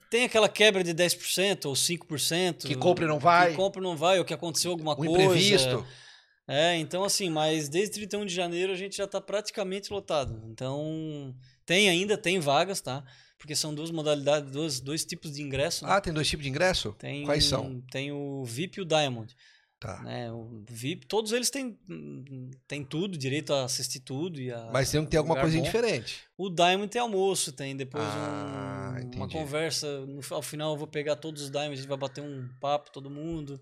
tem 0.09 0.23
aquela 0.23 0.47
quebra 0.47 0.81
de 0.85 0.93
10% 0.93 1.65
ou 1.65 1.73
5%. 1.75 2.65
Que 2.65 2.75
compra 2.75 3.03
e 3.03 3.07
não 3.09 3.19
vai. 3.19 3.49
Que 3.51 3.57
compra 3.57 3.81
e 3.81 3.83
não 3.83 3.97
vai, 3.97 4.19
ou 4.19 4.23
que 4.23 4.33
aconteceu 4.33 4.71
alguma 4.71 4.93
Um 4.93 4.95
coisa. 4.95 5.11
imprevisto. 5.11 5.85
É, 6.47 6.77
então 6.77 7.03
assim, 7.03 7.29
mas 7.29 7.67
desde 7.67 7.93
31 7.95 8.25
de 8.25 8.33
janeiro 8.33 8.71
a 8.71 8.75
gente 8.75 8.95
já 8.95 9.03
está 9.03 9.19
praticamente 9.19 9.91
lotado. 9.91 10.41
Então, 10.49 11.35
tem 11.65 11.89
ainda, 11.89 12.17
tem 12.17 12.39
vagas, 12.39 12.79
tá? 12.79 13.03
Porque 13.37 13.53
são 13.53 13.75
duas 13.75 13.91
modalidades, 13.91 14.49
dois, 14.49 14.79
dois 14.79 15.03
tipos 15.05 15.33
de 15.33 15.41
ingresso. 15.41 15.85
né? 15.85 15.91
Ah, 15.93 15.99
tem 16.01 16.13
dois 16.13 16.27
tipos 16.29 16.43
de 16.45 16.49
ingresso? 16.49 16.95
tem, 16.97 17.25
Quais 17.25 17.43
são? 17.43 17.81
Tem 17.91 18.11
o 18.13 18.43
VIP 18.45 18.79
e 18.79 18.81
o 18.81 18.85
Diamond. 18.85 19.35
Tá. 19.79 20.01
Né? 20.03 20.29
O 20.29 20.61
VIP, 20.69 21.05
todos 21.07 21.31
eles 21.31 21.49
têm, 21.49 21.79
têm 22.67 22.83
tudo, 22.83 23.17
direito 23.17 23.53
a 23.53 23.63
assistir 23.63 24.01
tudo. 24.01 24.39
E 24.41 24.51
a, 24.51 24.69
Mas 24.73 24.91
tem 24.91 25.01
que 25.05 25.11
ter 25.11 25.17
alguma 25.17 25.35
bom. 25.41 25.47
diferente. 25.47 26.19
O 26.37 26.49
Diamond 26.49 26.89
tem 26.89 27.01
almoço, 27.01 27.53
tem 27.53 27.75
depois 27.77 28.03
Ah, 28.05 28.99
um- 29.01 29.15
uma 29.15 29.29
conversa. 29.29 30.05
No, 30.05 30.19
ao 30.31 30.41
final 30.41 30.73
eu 30.73 30.77
vou 30.77 30.87
pegar 30.87 31.15
todos 31.15 31.43
os 31.43 31.49
Diamonds, 31.49 31.79
a 31.79 31.81
gente 31.81 31.87
vai 31.87 31.97
bater 31.97 32.21
um 32.21 32.49
papo, 32.59 32.91
todo 32.91 33.09
mundo. 33.09 33.59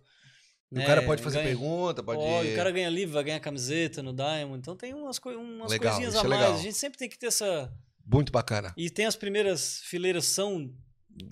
Né? 0.72 0.84
o 0.84 0.86
cara 0.88 1.02
pode 1.04 1.22
fazer 1.24 1.38
Ganha- 1.38 1.48
pergunta, 1.50 2.04
pode. 2.04 2.20
Pode, 2.20 2.50
o 2.52 2.56
cara 2.56 2.72
ganha 2.72 2.90
livro, 2.90 3.14
vai 3.14 3.24
ganhar 3.24 3.40
camiseta 3.40 4.04
no 4.04 4.12
Diamond. 4.12 4.58
Então 4.60 4.76
tem 4.76 4.94
umas, 4.94 5.18
coi- 5.20 5.36
umas 5.38 5.72
Legal, 5.72 5.94
coisinhas 5.94 6.16
a 6.16 6.20
é 6.20 6.28
mais. 6.28 6.42
legal. 6.42 6.56
A 6.56 6.62
gente 6.62 6.76
sempre 6.78 6.98
tem 7.00 7.08
que 7.08 7.18
ter 7.18 7.28
essa. 7.28 7.72
Muito 8.06 8.32
bacana. 8.34 8.74
E 8.76 8.90
tem 8.90 9.06
as 9.06 9.16
primeiras 9.16 9.82
fileiras 9.86 10.26
são 10.26 10.74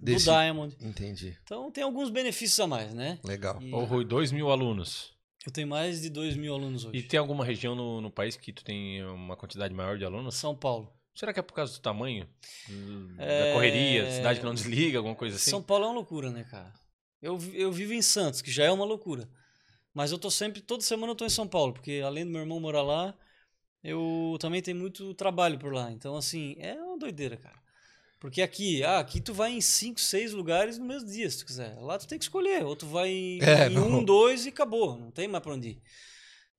Desse- 0.01 0.25
do 0.25 0.31
Diamond. 0.31 0.75
Entendi. 0.81 1.37
Então 1.43 1.71
tem 1.71 1.83
alguns 1.83 2.09
benefícios 2.09 2.59
a 2.59 2.67
mais, 2.67 2.93
né? 2.93 3.19
Legal. 3.23 3.61
E 3.61 3.73
Ô, 3.73 3.83
Rui, 3.85 4.03
2 4.03 4.31
mil 4.31 4.49
alunos. 4.49 5.13
eu 5.45 5.51
tenho 5.51 5.67
mais 5.67 6.01
de 6.01 6.09
2 6.09 6.35
mil 6.35 6.53
alunos 6.53 6.85
hoje. 6.85 6.97
E 6.97 7.03
tem 7.03 7.19
alguma 7.19 7.45
região 7.45 7.75
no, 7.75 8.01
no 8.01 8.09
país 8.11 8.35
que 8.35 8.51
tu 8.51 8.63
tem 8.63 9.03
uma 9.05 9.35
quantidade 9.37 9.73
maior 9.73 9.97
de 9.97 10.05
alunos? 10.05 10.35
São 10.35 10.55
Paulo. 10.55 10.91
Será 11.13 11.31
que 11.33 11.39
é 11.39 11.43
por 11.43 11.53
causa 11.53 11.71
do 11.73 11.79
tamanho? 11.79 12.27
É, 13.17 13.47
Da 13.47 13.53
correria, 13.53 14.03
da 14.05 14.11
cidade 14.11 14.39
que 14.39 14.45
não 14.45 14.53
desliga, 14.53 14.97
alguma 14.97 15.15
coisa 15.15 15.35
assim? 15.37 15.49
São 15.51 15.63
Paulo 15.63 15.85
é 15.85 15.87
uma 15.87 15.93
loucura, 15.93 16.29
né, 16.29 16.43
cara? 16.43 16.73
Eu, 17.21 17.39
eu 17.53 17.71
vivo 17.71 17.93
em 17.93 18.01
Santos, 18.01 18.41
que 18.41 18.51
já 18.51 18.65
é 18.65 18.71
uma 18.71 18.83
loucura. 18.85 19.29
Mas 19.93 20.11
eu 20.11 20.17
tô 20.19 20.29
sempre, 20.29 20.59
toda 20.61 20.83
semana 20.83 21.11
eu 21.11 21.15
tô 21.15 21.25
em 21.25 21.29
São 21.29 21.47
Paulo, 21.47 21.71
porque 21.73 22.01
além 22.03 22.25
do 22.25 22.31
meu 22.31 22.41
irmão 22.41 22.59
morar 22.59 22.81
lá, 22.81 23.15
eu 23.83 24.35
também 24.41 24.61
tenho 24.61 24.77
muito 24.77 25.13
trabalho 25.13 25.57
por 25.57 25.73
lá. 25.73 25.89
Então, 25.91 26.15
assim, 26.17 26.55
é 26.59 26.73
uma 26.73 26.97
doideira, 26.97 27.37
cara. 27.37 27.55
Porque 28.19 28.41
aqui, 28.41 28.83
ah, 28.83 28.99
aqui 28.99 29.19
tu 29.19 29.33
vai 29.33 29.51
em 29.51 29.61
cinco, 29.61 29.99
seis 29.99 30.31
lugares 30.31 30.77
no 30.77 30.85
mesmo 30.85 31.07
dia, 31.09 31.29
se 31.29 31.39
tu 31.39 31.45
quiser. 31.45 31.75
Lá 31.79 31.97
tu 31.97 32.07
tem 32.07 32.17
que 32.17 32.25
escolher. 32.25 32.63
Ou 32.65 32.75
tu 32.75 32.87
vai 32.87 33.09
em, 33.09 33.39
É, 33.41 33.67
em 33.67 33.77
um, 33.77 34.03
dois 34.03 34.45
e 34.45 34.49
acabou. 34.49 34.97
Não 34.97 35.11
tem 35.11 35.27
mais 35.27 35.43
pra 35.43 35.53
onde 35.53 35.69
ir. 35.69 35.81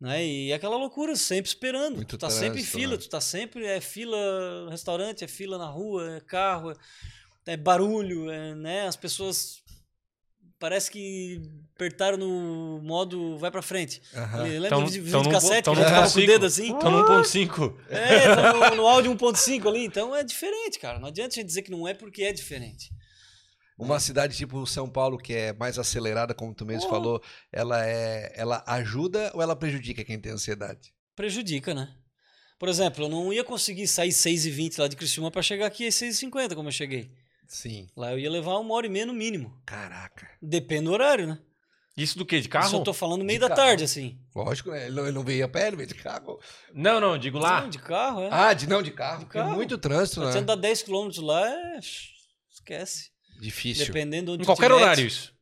Né? 0.00 0.24
E 0.24 0.50
é 0.52 0.54
aquela 0.54 0.76
loucura, 0.76 1.16
sempre 1.16 1.48
esperando. 1.48 1.96
Muito 1.96 2.08
tu 2.08 2.18
tá 2.18 2.28
sempre 2.28 2.60
em 2.60 2.62
trânsito, 2.62 2.78
fila, 2.78 2.92
né? 2.92 2.98
tu 2.98 3.08
tá 3.08 3.20
sempre, 3.20 3.66
é 3.66 3.80
fila 3.80 4.64
no 4.64 4.70
restaurante, 4.70 5.24
é 5.24 5.28
fila 5.28 5.56
na 5.56 5.66
rua, 5.66 6.16
é 6.16 6.20
carro, 6.20 6.70
é, 6.70 6.76
é 7.46 7.56
barulho, 7.56 8.30
é, 8.30 8.54
né? 8.54 8.86
As 8.86 8.96
pessoas 8.96 9.62
parece 10.58 10.90
que 10.90 11.40
apertaram 11.74 12.16
no 12.16 12.80
modo 12.82 13.38
vai 13.38 13.50
pra 13.50 13.62
frente. 13.62 14.00
Ali, 14.14 14.58
Lembra 14.58 14.68
Tão- 14.70 14.84
do 14.84 14.90
vídeo 14.90 15.10
tão 15.10 15.22
no- 15.22 15.30
cassete 15.30 15.62
tão 15.64 15.74
que 15.74 15.80
ficava 15.84 16.10
com 16.10 16.18
o 16.18 16.22
1.5. 16.22 16.26
dedo 16.26 16.46
assim? 16.46 16.78
Tô 16.78 16.90
no 16.90 17.04
1.5. 17.04 17.76
É, 17.88 18.34
tá 18.34 18.52
no, 18.70 18.76
no 18.76 18.86
áudio 18.86 19.12
1.5 19.12 19.68
ali, 19.68 19.84
então 19.84 20.14
é 20.14 20.22
diferente, 20.24 20.78
cara. 20.78 20.98
Não 20.98 21.08
adianta 21.08 21.34
a 21.34 21.34
gente 21.36 21.46
dizer 21.46 21.62
que 21.62 21.70
não 21.70 21.86
é 21.86 21.94
porque 21.94 22.22
é 22.22 22.32
diferente. 22.32 22.90
Uma 23.78 24.00
cidade 24.00 24.34
tipo 24.36 24.66
São 24.66 24.88
Paulo, 24.88 25.18
que 25.18 25.34
é 25.34 25.52
mais 25.52 25.78
acelerada, 25.78 26.32
como 26.34 26.54
tu 26.54 26.64
mesmo 26.64 26.86
Oh. 26.86 26.90
falou, 26.90 27.22
ela 27.52 27.86
é. 27.86 28.32
Ela 28.34 28.64
ajuda 28.66 29.30
ou 29.34 29.42
ela 29.42 29.54
prejudica 29.54 30.02
quem 30.02 30.18
tem 30.18 30.32
ansiedade? 30.32 30.94
Prejudica, 31.14 31.74
né? 31.74 31.88
Por 32.58 32.70
exemplo, 32.70 33.04
eu 33.04 33.08
não 33.10 33.30
ia 33.34 33.44
conseguir 33.44 33.86
sair 33.86 34.08
6h20 34.12 34.78
lá 34.78 34.88
de 34.88 34.96
Criciúma 34.96 35.30
pra 35.30 35.42
chegar 35.42 35.66
aqui 35.66 35.86
às 35.86 35.94
6h50, 35.94 36.54
como 36.54 36.68
eu 36.68 36.72
cheguei. 36.72 37.10
Sim. 37.46 37.88
Lá 37.96 38.12
eu 38.12 38.18
ia 38.18 38.30
levar 38.30 38.58
uma 38.58 38.74
hora 38.74 38.86
e 38.86 38.90
meia 38.90 39.06
no 39.06 39.12
mínimo. 39.12 39.56
Caraca. 39.64 40.28
Depende 40.42 40.84
do 40.84 40.92
horário, 40.92 41.26
né? 41.26 41.38
Isso 41.96 42.18
do 42.18 42.26
quê? 42.26 42.36
De 42.36 42.40
Isso 42.42 42.50
carro? 42.50 42.76
eu 42.78 42.82
tô 42.84 42.92
falando 42.92 43.24
meio 43.24 43.38
De 43.38 43.48
da 43.48 43.54
carro. 43.54 43.68
tarde, 43.68 43.84
assim. 43.84 44.18
Lógico, 44.34 44.70
né? 44.70 44.86
Ele 44.86 44.94
não, 44.96 45.02
ele 45.04 45.12
não 45.12 45.22
veio 45.24 45.44
a 45.46 45.48
pé, 45.48 45.68
ele 45.68 45.76
veio 45.76 45.88
de 45.88 45.94
carro. 45.94 46.38
Não, 46.74 47.00
não, 47.00 47.16
digo 47.16 47.38
lá. 47.38 47.62
Não, 47.62 47.70
de 47.70 47.78
carro, 47.78 48.20
é. 48.22 48.28
Ah, 48.30 48.52
de 48.52 48.66
não, 48.68 48.82
de 48.82 48.90
carro. 48.90 49.20
De 49.20 49.24
Porque 49.24 49.38
carro. 49.38 49.54
muito 49.54 49.78
trânsito, 49.78 50.20
né? 50.20 50.30
você 50.30 50.38
andar 50.38 50.56
10 50.56 50.82
km 50.82 51.08
lá, 51.22 51.48
é... 51.48 51.78
esquece. 52.52 53.10
Difícil. 53.40 53.86
Dependendo 53.86 54.32
onde 54.32 54.42
Em 54.42 54.46
qualquer 54.46 54.68
mete. 54.70 54.82
horário 54.82 55.06
isso. 55.06 55.32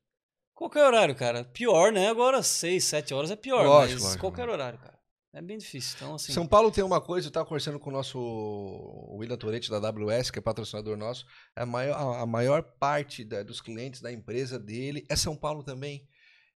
Qualquer 0.54 0.84
horário, 0.84 1.14
cara. 1.16 1.44
Pior, 1.44 1.90
né? 1.90 2.08
Agora 2.08 2.40
6, 2.40 2.84
7 2.84 3.12
horas 3.14 3.30
é 3.32 3.36
pior, 3.36 3.64
Lógico, 3.66 3.94
mas 3.94 4.02
lógico. 4.04 4.20
qualquer 4.20 4.48
horário, 4.48 4.78
cara. 4.78 4.93
É 5.34 5.42
bem 5.42 5.58
difícil. 5.58 5.94
Então, 5.96 6.14
assim. 6.14 6.32
São 6.32 6.46
Paulo 6.46 6.70
tem 6.70 6.84
uma 6.84 7.00
coisa, 7.00 7.26
eu 7.26 7.28
estava 7.28 7.44
conversando 7.44 7.78
com 7.80 7.90
o 7.90 7.92
nosso 7.92 8.18
William 9.18 9.36
Toretti 9.36 9.68
da 9.68 9.78
AWS, 9.78 10.30
que 10.30 10.38
é 10.38 10.42
patrocinador 10.42 10.96
nosso. 10.96 11.26
A 11.56 11.66
maior, 11.66 11.96
a- 12.20 12.24
maior 12.26 12.62
parte 12.62 13.24
da- 13.24 13.42
dos 13.42 13.60
clientes 13.60 14.00
da 14.00 14.12
empresa 14.12 14.58
dele 14.58 15.04
é 15.08 15.16
São 15.16 15.36
Paulo 15.36 15.62
também. 15.62 16.06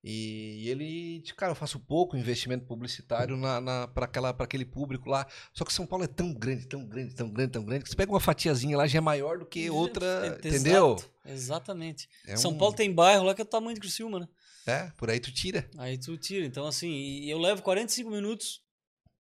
E 0.03 0.69
ele, 0.69 1.25
cara, 1.37 1.51
eu 1.51 1.57
faço 1.57 1.81
pouco 1.81 2.17
investimento 2.17 2.65
publicitário 2.67 3.37
na, 3.37 3.61
na, 3.61 3.89
para 3.89 4.07
aquele 4.45 4.65
público 4.65 5.11
lá. 5.11 5.27
Só 5.53 5.65
que 5.65 5.73
São 5.73 5.85
Paulo 5.85 6.05
é 6.05 6.07
tão 6.07 6.33
grande, 6.33 6.67
tão 6.69 6.87
grande, 6.87 7.15
tão 7.17 7.29
grande, 7.29 7.51
tão 7.53 7.65
grande, 7.65 7.83
que 7.83 7.91
você 7.91 7.97
pega 7.97 8.13
uma 8.13 8.21
fatiazinha 8.21 8.77
lá 8.77 8.87
já 8.87 8.99
é 8.99 9.01
maior 9.01 9.39
do 9.41 9.45
que 9.45 9.69
outra, 9.69 10.07
É, 10.41 10.49
entendeu? 10.49 10.95
exato, 10.95 11.11
exatamente. 11.27 12.09
É 12.27 12.37
São 12.37 12.53
um- 12.53 12.59
Paulo 12.59 12.77
tem 12.77 12.93
bairro 12.95 13.25
lá 13.25 13.35
que 13.35 13.41
é 13.43 13.45
o 13.45 13.49
tamanho 13.49 13.75
de 13.75 13.81
Criciúma, 13.81 14.21
né? 14.21 14.29
É, 14.69 14.93
por 14.97 15.11
aí 15.11 15.19
tu 15.19 15.33
tira. 15.33 15.69
Aí 15.79 15.99
tu 15.99 16.17
tira. 16.17 16.47
Então, 16.47 16.67
assim, 16.67 17.25
eu 17.25 17.39
levo 17.39 17.61
45 17.63 18.09
minutos. 18.11 18.63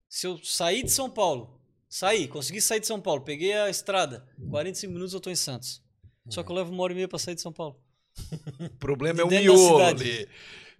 Se 0.08 0.26
eu 0.26 0.38
sair 0.42 0.82
de 0.82 0.90
São 0.90 1.10
Paulo, 1.10 1.60
sair, 1.88 2.28
consegui 2.28 2.60
sair 2.60 2.80
de 2.80 2.86
São 2.86 3.00
Paulo, 3.00 3.20
peguei 3.22 3.52
a 3.52 3.68
estrada, 3.68 4.26
45 4.50 4.92
minutos 4.92 5.14
eu 5.14 5.20
tô 5.20 5.30
em 5.30 5.36
Santos. 5.36 5.82
Só 6.28 6.42
que 6.42 6.50
eu 6.50 6.56
levo 6.56 6.70
uma 6.72 6.82
hora 6.82 6.92
e 6.92 6.96
meia 6.96 7.08
pra 7.08 7.18
sair 7.18 7.34
de 7.34 7.40
São 7.40 7.52
Paulo. 7.52 7.76
O 8.60 8.68
problema 8.78 9.14
De 9.14 9.20
é 9.22 9.24
o 9.24 9.28
miolo 9.42 9.82
ali. 9.84 10.28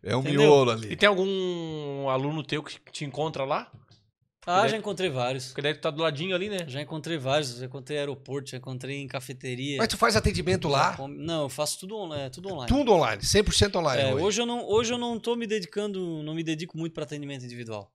É 0.03 0.15
o 0.17 0.21
Entendeu? 0.21 0.41
miolo 0.41 0.71
E 0.71 0.75
ali. 0.75 0.97
tem 0.97 1.09
algum 1.09 2.09
aluno 2.09 2.43
teu 2.43 2.63
que 2.63 2.79
te 2.93 3.05
encontra 3.05 3.45
lá? 3.45 3.71
Ah, 4.47 4.67
já 4.67 4.77
encontrei 4.79 5.11
vários. 5.11 5.49
Porque 5.49 5.61
daí 5.61 5.75
tu 5.75 5.81
tá 5.81 5.91
do 5.91 6.03
ladinho 6.03 6.35
ali, 6.35 6.49
né? 6.49 6.65
Já 6.67 6.81
encontrei 6.81 7.19
vários. 7.19 7.57
Já 7.59 7.67
encontrei 7.67 7.99
aeroporto, 7.99 8.51
já 8.51 8.57
encontrei 8.57 8.97
em 8.97 9.07
cafeteria. 9.07 9.77
Mas 9.77 9.89
tu 9.89 9.97
faz 9.99 10.17
atendimento 10.17 10.69
lá, 10.69 10.97
Não, 11.09 11.43
eu 11.43 11.49
faço 11.51 11.81
tudo, 11.81 11.97
on- 11.97 12.15
é, 12.15 12.31
tudo 12.31 12.49
online. 12.49 12.69
tudo 12.69 12.93
online, 12.93 13.23
100% 13.23 13.77
online. 13.79 14.03
É, 14.03 14.15
hoje. 14.15 14.25
hoje 14.25 14.41
eu 14.43 14.47
não, 14.47 14.67
hoje 14.67 14.93
eu 14.93 14.99
não 14.99 15.19
tô 15.21 15.37
me 15.37 15.47
dedicando, 15.47 16.23
não 16.23 16.35
me 16.35 16.43
dedico 16.43 16.79
muito 16.79 16.95
para 16.95 17.05
atendimento 17.05 17.45
individual. 17.45 17.93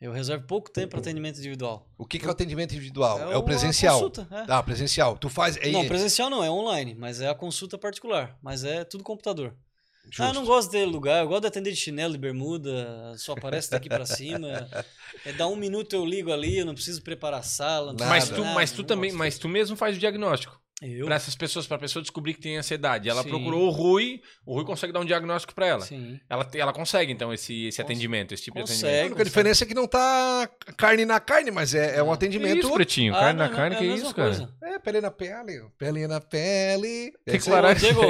Eu 0.00 0.12
reservo 0.12 0.46
pouco 0.46 0.70
tempo 0.70 0.90
para 0.90 1.00
atendimento 1.00 1.38
individual. 1.38 1.88
O 1.98 2.06
que, 2.06 2.20
que 2.20 2.24
é 2.24 2.28
o 2.28 2.30
atendimento 2.30 2.72
individual? 2.72 3.18
É, 3.18 3.36
o 3.36 3.40
a 3.40 3.42
presencial. 3.42 3.94
consulta, 3.94 4.28
é. 4.30 4.44
Ah, 4.48 4.62
presencial. 4.62 5.18
Tu 5.18 5.28
faz. 5.28 5.56
É, 5.56 5.70
Não, 5.72 5.86
presencial 5.88 6.30
não, 6.30 6.42
é 6.44 6.48
online, 6.50 6.94
mas 6.94 7.20
é 7.20 7.28
a 7.28 7.34
consulta 7.34 7.76
particular, 7.76 8.38
mas 8.40 8.62
é 8.62 8.84
tudo 8.84 9.02
computador. 9.02 9.56
justo. 10.04 10.22
Ah, 10.22 10.28
eu 10.28 10.34
não 10.34 10.44
gosto 10.44 10.70
de 10.70 10.84
lugar, 10.84 11.22
eu 11.24 11.28
gosto 11.28 11.42
de 11.42 11.48
atender 11.48 11.72
de 11.72 11.76
chinelo 11.76 12.14
e 12.14 12.18
bermuda, 12.18 13.12
só 13.16 13.32
aparece 13.32 13.70
daqui 13.70 13.88
para 13.88 14.06
cima. 14.06 14.68
É 15.24 15.32
dar 15.32 15.48
um 15.48 15.56
minuto 15.56 15.94
eu 15.94 16.04
ligo 16.04 16.30
ali, 16.30 16.58
eu 16.58 16.66
não 16.66 16.74
preciso 16.74 17.02
preparar 17.02 17.40
a 17.40 17.42
sala. 17.42 17.92
Mas 17.98 18.28
tu, 18.28 18.40
nada, 18.40 18.54
mas 18.54 18.70
tu 18.70 18.84
também, 18.84 19.10
gosto. 19.10 19.18
mas 19.18 19.38
tu 19.38 19.48
mesmo 19.48 19.74
faz 19.74 19.96
o 19.96 19.98
diagnóstico. 19.98 20.57
Eu? 20.80 21.06
Pra 21.06 21.16
essas 21.16 21.34
pessoas, 21.34 21.66
pra 21.66 21.76
pessoa 21.76 22.00
descobrir 22.00 22.34
que 22.34 22.40
tem 22.40 22.56
ansiedade. 22.56 23.08
Ela 23.08 23.24
Sim. 23.24 23.30
procurou 23.30 23.66
o 23.66 23.70
Rui, 23.70 24.20
o 24.46 24.54
Rui 24.54 24.64
consegue 24.64 24.92
dar 24.92 25.00
um 25.00 25.04
diagnóstico 25.04 25.52
pra 25.52 25.66
ela. 25.66 25.80
Sim. 25.84 26.20
Ela, 26.30 26.48
ela 26.54 26.72
consegue, 26.72 27.12
então, 27.12 27.32
esse, 27.32 27.66
esse 27.66 27.78
Cons- 27.78 27.84
atendimento, 27.84 28.32
esse 28.32 28.44
tipo 28.44 28.54
de 28.56 28.60
consegue. 28.60 28.84
A 28.84 28.88
atendimento. 28.90 29.06
única 29.12 29.24
diferença 29.24 29.64
é 29.64 29.66
que 29.66 29.74
não 29.74 29.88
tá 29.88 30.48
carne 30.76 31.04
na 31.04 31.18
carne, 31.18 31.50
mas 31.50 31.74
é, 31.74 31.96
é 31.96 32.02
um 32.02 32.06
Não. 32.06 32.12
Que 32.16 32.24
atendimento. 32.26 32.58
isso, 32.60 32.72
pretinho? 32.72 33.12
Ah, 33.12 33.18
carne 33.18 33.38
não, 33.40 33.48
na 33.48 33.54
carne, 33.56 33.74
é 33.74 33.78
a 33.78 33.80
que 33.80 33.88
mesma 33.88 34.04
isso, 34.06 34.14
cara? 34.14 34.28
coisa. 34.36 34.54
É, 34.62 34.78
pele 34.78 35.00
na 35.00 35.10
pele, 35.10 35.62
pele 35.76 36.06
na 36.06 36.20
pele. 36.20 37.12
Que 37.28 37.36
Esse 37.36 37.38
que 37.48 37.50
é- 37.50 37.52
Clara- 37.60 37.70
Ô, 37.70 37.74
Diego, 37.74 38.02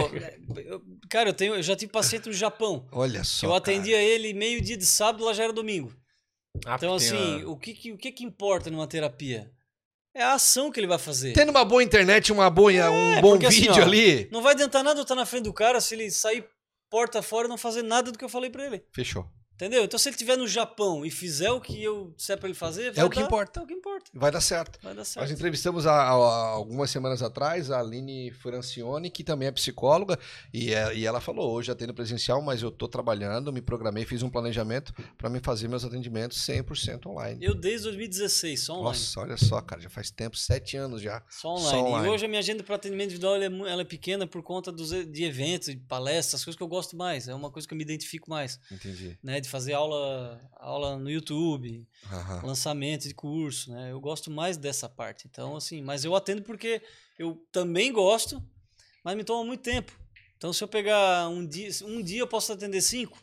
eu- 0.58 0.82
cara, 1.08 1.30
eu, 1.30 1.34
tenho, 1.34 1.54
eu 1.54 1.62
já 1.62 1.74
tive 1.74 1.90
paciente 1.90 2.26
no 2.26 2.34
Japão. 2.34 2.86
Olha 2.92 3.20
que 3.20 3.26
só. 3.26 3.46
eu 3.46 3.50
cara. 3.50 3.62
atendia 3.62 3.96
ele 4.02 4.34
meio-dia 4.34 4.76
de 4.76 4.84
sábado, 4.84 5.24
lá 5.24 5.32
já 5.32 5.44
era 5.44 5.52
domingo. 5.54 5.90
Ah, 6.66 6.74
Então, 6.76 6.96
tem 6.98 7.08
assim, 7.08 7.42
a- 7.44 7.48
o, 7.48 7.56
que, 7.56 7.72
que- 7.72 7.92
o 7.92 7.96
que, 7.96 8.12
que 8.12 8.24
importa 8.24 8.68
numa 8.70 8.86
terapia? 8.86 9.50
É 10.14 10.22
a 10.22 10.32
ação 10.32 10.70
que 10.70 10.80
ele 10.80 10.86
vai 10.86 10.98
fazer. 10.98 11.32
Tendo 11.32 11.50
uma 11.50 11.64
boa 11.64 11.82
internet, 11.82 12.32
uma 12.32 12.50
boa, 12.50 12.72
um 12.90 13.20
bom 13.20 13.30
porque 13.32 13.46
assim, 13.46 13.60
vídeo 13.62 13.82
ó, 13.82 13.86
ali. 13.86 14.28
Não 14.32 14.42
vai 14.42 14.54
adiantar 14.54 14.82
nada 14.82 14.98
eu 14.98 15.02
estar 15.02 15.14
na 15.14 15.26
frente 15.26 15.44
do 15.44 15.52
cara 15.52 15.80
se 15.80 15.94
ele 15.94 16.10
sair 16.10 16.44
porta 16.90 17.22
fora 17.22 17.46
e 17.46 17.50
não 17.50 17.58
fazer 17.58 17.82
nada 17.82 18.10
do 18.10 18.18
que 18.18 18.24
eu 18.24 18.28
falei 18.28 18.50
pra 18.50 18.66
ele. 18.66 18.82
Fechou. 18.92 19.30
Entendeu? 19.58 19.82
Então, 19.82 19.98
se 19.98 20.08
ele 20.08 20.14
estiver 20.14 20.36
no 20.36 20.46
Japão 20.46 21.04
e 21.04 21.10
fizer 21.10 21.50
o 21.50 21.60
que 21.60 21.82
eu 21.82 22.14
disser 22.16 22.38
pra 22.38 22.48
ele 22.48 22.56
fazer, 22.56 22.92
vai 22.92 23.02
É 23.02 23.04
o 23.04 23.10
que 23.10 23.18
dar- 23.18 23.26
importa. 23.26 23.58
É 23.58 23.62
o 23.64 23.66
que 23.66 23.74
importa. 23.74 24.08
Vai 24.14 24.30
dar 24.30 24.40
certo. 24.40 24.78
Vai 24.80 24.92
dar 24.92 25.00
Nós 25.00 25.08
certo. 25.08 25.32
entrevistamos 25.32 25.84
há, 25.84 25.92
há- 25.92 26.48
algumas 26.50 26.88
semanas 26.92 27.22
atrás 27.22 27.68
a 27.68 27.80
Aline 27.80 28.30
Francione, 28.30 29.10
que 29.10 29.24
também 29.24 29.48
é 29.48 29.50
psicóloga, 29.50 30.16
e, 30.54 30.72
é- 30.72 30.94
e 30.94 31.04
ela 31.04 31.20
falou: 31.20 31.50
hoje 31.52 31.72
atendo 31.72 31.92
presencial, 31.92 32.40
mas 32.40 32.62
eu 32.62 32.68
estou 32.68 32.86
trabalhando, 32.88 33.52
me 33.52 33.60
programei, 33.60 34.04
fiz 34.04 34.22
um 34.22 34.30
planejamento 34.30 34.94
para 35.16 35.28
me 35.28 35.40
fazer 35.40 35.66
meus 35.66 35.84
atendimentos 35.84 36.38
100% 36.46 37.06
online. 37.06 37.44
Eu 37.44 37.52
desde 37.52 37.82
2016, 37.88 38.60
só 38.62 38.74
online. 38.74 38.86
Nossa, 38.88 39.20
olha 39.20 39.36
só, 39.36 39.60
cara, 39.60 39.80
já 39.82 39.90
faz 39.90 40.08
tempo, 40.08 40.36
sete 40.36 40.76
anos 40.76 41.02
já. 41.02 41.20
Só 41.28 41.48
online. 41.54 41.68
Só 41.70 41.84
online. 41.84 42.06
E 42.06 42.10
hoje 42.10 42.24
a 42.24 42.28
minha 42.28 42.38
agenda 42.38 42.62
para 42.62 42.76
atendimento 42.76 43.06
individual 43.08 43.34
ela 43.34 43.44
é, 43.44 43.70
ela 43.72 43.82
é 43.82 43.84
pequena 43.84 44.24
por 44.24 44.40
conta 44.40 44.70
dos, 44.70 44.90
de 44.90 45.24
eventos, 45.24 45.68
de 45.68 45.76
palestras, 45.76 46.40
as 46.40 46.44
coisas 46.44 46.56
que 46.56 46.62
eu 46.62 46.68
gosto 46.68 46.96
mais. 46.96 47.26
É 47.26 47.34
uma 47.34 47.50
coisa 47.50 47.66
que 47.66 47.74
eu 47.74 47.78
me 47.78 47.82
identifico 47.82 48.30
mais. 48.30 48.60
Entendi. 48.70 49.18
Né? 49.20 49.40
De 49.48 49.52
fazer 49.52 49.72
aula, 49.72 50.38
aula 50.56 50.98
no 50.98 51.10
YouTube, 51.10 51.88
Aham. 52.12 52.42
lançamento 52.46 53.08
de 53.08 53.14
curso, 53.14 53.72
né? 53.72 53.90
Eu 53.90 54.00
gosto 54.00 54.30
mais 54.30 54.56
dessa 54.56 54.88
parte. 54.88 55.26
Então, 55.26 55.56
assim, 55.56 55.80
mas 55.82 56.04
eu 56.04 56.14
atendo 56.14 56.42
porque 56.42 56.82
eu 57.18 57.42
também 57.50 57.90
gosto, 57.92 58.42
mas 59.02 59.16
me 59.16 59.24
toma 59.24 59.44
muito 59.44 59.62
tempo. 59.62 59.90
Então, 60.36 60.52
se 60.52 60.62
eu 60.62 60.68
pegar 60.68 61.28
um 61.28 61.44
dia, 61.46 61.70
um 61.84 62.02
dia 62.02 62.20
eu 62.20 62.28
posso 62.28 62.52
atender 62.52 62.80
cinco. 62.80 63.18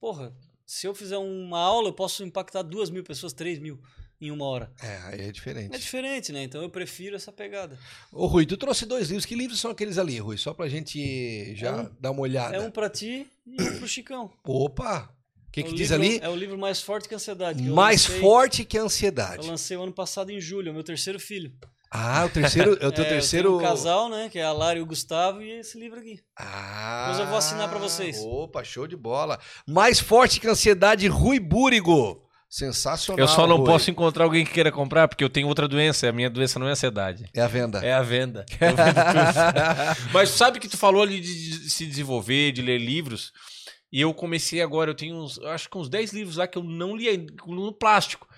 Porra, 0.00 0.32
se 0.64 0.86
eu 0.86 0.94
fizer 0.94 1.18
uma 1.18 1.58
aula, 1.58 1.88
eu 1.88 1.92
posso 1.92 2.24
impactar 2.24 2.62
duas 2.62 2.88
mil 2.90 3.02
pessoas, 3.04 3.32
três 3.32 3.58
mil 3.58 3.78
em 4.20 4.30
uma 4.30 4.44
hora. 4.46 4.70
É, 4.82 4.96
aí 5.04 5.20
é 5.22 5.32
diferente. 5.32 5.74
É 5.74 5.78
diferente, 5.78 6.30
né? 6.32 6.42
Então 6.42 6.62
eu 6.62 6.70
prefiro 6.70 7.16
essa 7.16 7.32
pegada. 7.32 7.78
Ô, 8.12 8.26
Rui, 8.26 8.44
tu 8.46 8.56
trouxe 8.56 8.84
dois 8.86 9.08
livros. 9.08 9.24
Que 9.26 9.34
livros 9.34 9.58
são 9.58 9.70
aqueles 9.70 9.96
ali, 9.98 10.18
Rui? 10.18 10.36
Só 10.38 10.52
pra 10.54 10.68
gente 10.68 11.54
já 11.56 11.68
É 11.68 11.80
um- 11.80 11.90
dar 11.98 12.10
uma 12.10 12.20
olhada. 12.20 12.54
É 12.56 12.60
um 12.60 12.70
pra 12.70 12.88
ti 12.90 13.26
e 13.46 13.62
um 13.62 13.78
pro 13.78 13.88
Chicão. 13.88 14.30
Opa! 14.44 15.14
O 15.50 15.52
que, 15.52 15.60
É 15.60 15.62
que 15.64 15.70
o 15.72 15.74
diz 15.74 15.90
livro- 15.90 16.04
ali? 16.06 16.20
É 16.22 16.28
o 16.28 16.36
livro 16.36 16.56
mais 16.56 16.80
forte 16.80 17.08
que 17.08 17.14
a 17.14 17.16
ansiedade. 17.16 17.60
que 17.60 17.68
eu 17.68 17.74
Mais 17.74 18.06
lancei- 18.06 18.20
forte 18.20 18.64
que 18.64 18.76
a 18.78 18.80
Eu 18.80 18.84
ansiedade. 18.86 19.46
lancei 19.46 19.76
o 19.76 19.82
ano 19.82 19.92
passado 19.92 20.30
em 20.30 20.40
julho, 20.40 20.68
é 20.68 20.70
o 20.70 20.74
meu 20.74 20.84
terceiro 20.84 21.18
filho. 21.18 21.52
Ah, 21.92 22.24
o 22.24 22.28
terceiro. 22.28 22.78
É 22.80 22.86
o 22.86 22.92
teu 22.92 23.04
É, 23.04 23.08
terceiro. 23.08 23.48
Eu 23.48 23.56
um 23.58 23.60
casal, 23.60 24.08
né? 24.08 24.28
Que 24.30 24.38
é 24.38 24.44
a 24.44 24.52
Lara 24.52 24.78
e 24.78 24.82
o 24.82 24.86
Gustavo, 24.86 25.42
e 25.42 25.50
esse 25.58 25.76
livro 25.76 25.98
aqui. 25.98 26.20
Ah, 26.38 27.06
Depois 27.08 27.18
eu 27.18 27.26
vou 27.26 27.36
assinar 27.36 27.68
pra 27.68 27.80
vocês. 27.80 28.18
Opa, 28.22 28.62
show 28.62 28.86
de 28.86 28.96
bola. 28.96 29.40
Mais 29.66 29.98
forte 29.98 30.38
que 30.38 30.46
a 30.46 30.52
ansiedade, 30.52 31.08
Rui 31.08 31.40
Búrigo. 31.40 32.22
Sensacional. 32.48 33.18
Eu 33.18 33.26
só 33.28 33.44
não 33.46 33.56
Rui. 33.58 33.66
posso 33.66 33.90
encontrar 33.90 34.24
alguém 34.24 34.44
que 34.44 34.52
queira 34.52 34.70
comprar, 34.72 35.06
porque 35.08 35.22
eu 35.22 35.30
tenho 35.30 35.46
outra 35.48 35.66
doença. 35.68 36.08
A 36.08 36.12
minha 36.12 36.30
doença 36.30 36.58
não 36.60 36.68
é 36.68 36.72
ansiedade. 36.72 37.24
É 37.34 37.40
a 37.40 37.46
venda. 37.48 37.78
É 37.84 37.92
a 37.92 38.02
venda. 38.02 38.44
Eu. 38.60 38.74
Mas 40.12 40.30
sabe 40.30 40.58
que 40.60 40.68
tu 40.68 40.76
falou 40.76 41.02
ali 41.02 41.20
de 41.20 41.60
de 41.60 41.70
se 41.70 41.86
desenvolver, 41.86 42.52
de 42.52 42.62
ler 42.62 42.78
livros. 42.78 43.32
E 43.92 44.00
eu 44.00 44.14
comecei 44.14 44.60
agora, 44.62 44.90
eu 44.90 44.94
tenho 44.94 45.16
uns, 45.16 45.36
eu 45.38 45.48
acho 45.48 45.68
que 45.68 45.76
uns 45.76 45.88
10 45.88 46.12
livros 46.12 46.36
lá 46.36 46.46
que 46.46 46.56
eu 46.56 46.62
não 46.62 46.96
li 46.96 47.26
no 47.46 47.72
plástico. 47.72 48.28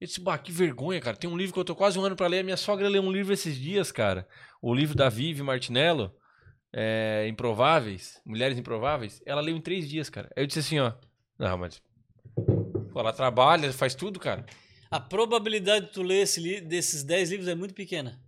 Eu 0.00 0.06
disse, 0.06 0.20
bah, 0.20 0.38
que 0.38 0.52
vergonha, 0.52 1.00
cara. 1.00 1.16
Tem 1.16 1.28
um 1.28 1.36
livro 1.36 1.52
que 1.54 1.58
eu 1.58 1.64
tô 1.64 1.74
quase 1.74 1.98
um 1.98 2.04
ano 2.04 2.14
pra 2.14 2.26
ler. 2.28 2.40
A 2.40 2.42
minha 2.44 2.56
sogra 2.56 2.88
leu 2.88 3.02
um 3.02 3.10
livro 3.10 3.32
esses 3.32 3.56
dias, 3.56 3.90
cara. 3.90 4.28
O 4.62 4.72
livro 4.74 4.94
da 4.94 5.08
Vivi 5.08 5.42
Martinello, 5.42 6.14
é, 6.72 7.26
Improváveis, 7.28 8.20
Mulheres 8.24 8.58
Improváveis. 8.58 9.20
Ela 9.26 9.40
leu 9.40 9.56
em 9.56 9.60
três 9.60 9.88
dias, 9.88 10.08
cara. 10.08 10.30
Aí 10.36 10.42
eu 10.44 10.46
disse 10.46 10.60
assim, 10.60 10.78
ó. 10.78 10.92
Não, 11.38 11.58
mas. 11.58 11.82
Pô, 12.92 13.00
ela 13.00 13.12
trabalha, 13.12 13.72
faz 13.72 13.94
tudo, 13.94 14.20
cara. 14.20 14.44
A 14.90 15.00
probabilidade 15.00 15.86
de 15.86 15.92
tu 15.92 16.02
ler 16.02 16.22
esse 16.22 16.40
li- 16.40 16.60
desses 16.60 17.02
10 17.02 17.30
livros 17.30 17.48
é 17.48 17.54
muito 17.54 17.74
pequena. 17.74 18.20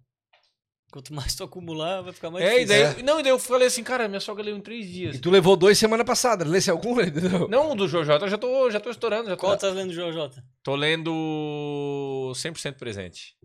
Quanto 0.90 1.14
mais 1.14 1.34
tu 1.36 1.44
acumular, 1.44 2.02
vai 2.02 2.12
ficar 2.12 2.30
mais 2.30 2.44
É, 2.44 2.62
e 2.62 2.64
difícil. 2.64 2.94
daí, 2.94 3.02
não, 3.04 3.20
e 3.20 3.22
daí 3.22 3.30
eu 3.30 3.38
falei 3.38 3.68
assim, 3.68 3.84
cara, 3.84 4.08
minha 4.08 4.18
sogra 4.18 4.42
leu 4.44 4.56
em 4.56 4.60
três 4.60 4.86
dias. 4.88 5.16
E 5.16 5.18
tu 5.20 5.30
levou 5.30 5.56
dois 5.56 5.78
semana 5.78 6.04
passada. 6.04 6.44
Lesse 6.44 6.68
algum? 6.70 6.98
Entendeu? 7.00 7.46
Não, 7.48 7.76
do 7.76 7.86
Jojo, 7.86 8.10
eu 8.10 8.28
já 8.28 8.36
tô, 8.36 8.70
já 8.70 8.80
tô 8.80 8.90
estourando. 8.90 9.28
Já 9.28 9.36
tô, 9.36 9.40
Qual 9.46 9.56
tá 9.56 9.68
lendo, 9.70 9.92
Jota? 9.92 10.42
tô 10.64 10.74
lendo 10.74 12.32
100% 12.34 12.74
presente. 12.74 13.36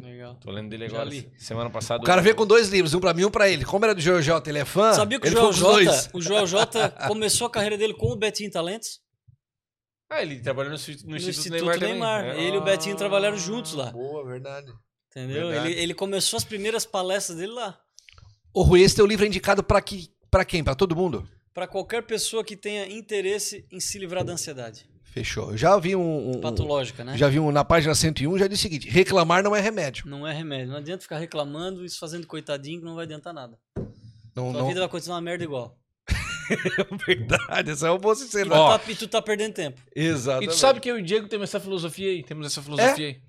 Legal. 0.00 0.36
Tô 0.36 0.50
lendo 0.50 0.70
dele 0.70 0.86
agora. 0.86 1.10
Semana 1.36 1.68
passada. 1.68 2.02
O 2.02 2.06
cara 2.06 2.22
veio 2.22 2.34
com 2.36 2.46
dois 2.46 2.68
livros, 2.68 2.94
um 2.94 3.00
pra 3.00 3.12
mim 3.12 3.22
e 3.22 3.24
um 3.26 3.30
pra 3.30 3.48
ele. 3.48 3.64
Como 3.64 3.84
era 3.84 3.94
do 3.94 4.00
Jojo, 4.00 4.40
ele 4.46 4.58
é 4.60 4.64
fã. 4.64 4.92
Sabia 4.94 5.18
que 5.20 5.26
o 5.28 5.30
Joel 5.30 5.52
Jota, 5.52 5.72
dois. 5.72 6.10
o 6.14 6.20
Joel 6.22 6.46
Jota 6.46 6.88
começou 7.08 7.48
a 7.48 7.50
carreira 7.50 7.76
dele 7.76 7.94
com 7.94 8.06
o 8.12 8.16
Betinho 8.16 8.50
Talentos? 8.50 9.00
Ah, 10.08 10.22
ele 10.22 10.40
trabalhou 10.40 10.70
no, 10.70 10.76
Instituto, 10.76 11.04
no 11.06 11.10
No 11.10 11.16
Instituto, 11.16 11.54
Instituto 11.56 11.80
Neymar, 11.80 11.88
Neymar. 12.22 12.24
também. 12.32 12.46
Ele 12.46 12.56
e 12.56 12.58
o 12.58 12.62
Betinho 12.62 12.96
trabalharam 12.96 13.36
juntos 13.36 13.74
lá. 13.74 13.90
Boa, 13.90 14.24
verdade. 14.24 14.72
Entendeu? 15.10 15.52
Ele, 15.52 15.72
ele 15.74 15.94
começou 15.94 16.36
as 16.36 16.44
primeiras 16.44 16.84
palestras 16.86 17.36
dele 17.38 17.52
lá. 17.52 17.78
Ô, 18.54 18.62
Rui, 18.62 18.80
esse 18.82 18.94
teu 18.96 19.06
livro 19.06 19.24
é 19.24 19.28
indicado 19.28 19.62
pra, 19.62 19.80
que, 19.80 20.08
pra 20.30 20.44
quem? 20.44 20.62
Pra 20.62 20.74
todo 20.74 20.94
mundo? 20.94 21.28
Pra 21.52 21.66
qualquer 21.66 22.02
pessoa 22.04 22.44
que 22.44 22.56
tenha 22.56 22.86
interesse 22.86 23.64
em 23.72 23.80
se 23.80 23.98
livrar 23.98 24.24
da 24.24 24.32
ansiedade. 24.32 24.88
Fechou. 25.04 25.50
Eu 25.50 25.56
já 25.58 25.76
vi 25.78 25.96
um. 25.96 26.30
um- 26.36 26.40
Patológica, 26.40 27.02
né? 27.02 27.16
Já 27.18 27.28
vi 27.28 27.40
um 27.40 27.50
na 27.50 27.64
página 27.64 27.92
101, 27.94 28.38
já 28.38 28.46
disse 28.46 28.60
o 28.60 28.70
seguinte: 28.70 28.88
reclamar 28.88 29.42
não 29.42 29.54
é 29.56 29.60
remédio. 29.60 30.06
Não 30.06 30.24
é 30.24 30.32
remédio. 30.32 30.68
Não 30.68 30.76
adianta 30.76 31.02
ficar 31.02 31.18
reclamando 31.18 31.84
e 31.84 31.90
se 31.90 31.98
fazendo 31.98 32.26
coitadinho 32.28 32.78
que 32.78 32.84
não 32.84 32.94
vai 32.94 33.04
adiantar 33.04 33.34
nada. 33.34 33.58
Não, 34.36 34.52
Tua 34.52 34.60
não... 34.60 34.68
vida 34.68 34.78
vai 34.78 34.88
continuar 34.88 35.16
uma 35.16 35.22
merda 35.22 35.42
igual. 35.42 35.76
Verdade, 37.06 37.70
essa 37.70 37.88
é 37.88 37.90
uma 37.90 37.98
boa 37.98 38.14
E, 38.14 38.18
sinceridade. 38.18 38.60
tu 38.60 38.64
Ó. 38.64 38.78
tá, 38.78 38.90
e 38.92 38.94
tu 38.96 39.08
tá 39.08 39.22
perdendo 39.22 39.52
tempo. 39.54 39.80
Exato. 39.94 40.42
E 40.44 40.48
tu 40.48 40.54
sabe 40.54 40.80
que 40.80 40.90
eu 40.90 40.98
e 40.98 41.02
o 41.02 41.04
Diego 41.04 41.28
temos 41.28 41.48
essa 41.48 41.60
filosofia 41.60 42.10
aí. 42.10 42.22
Temos 42.22 42.46
essa 42.46 42.62
filosofia 42.62 43.06
aí. 43.08 43.20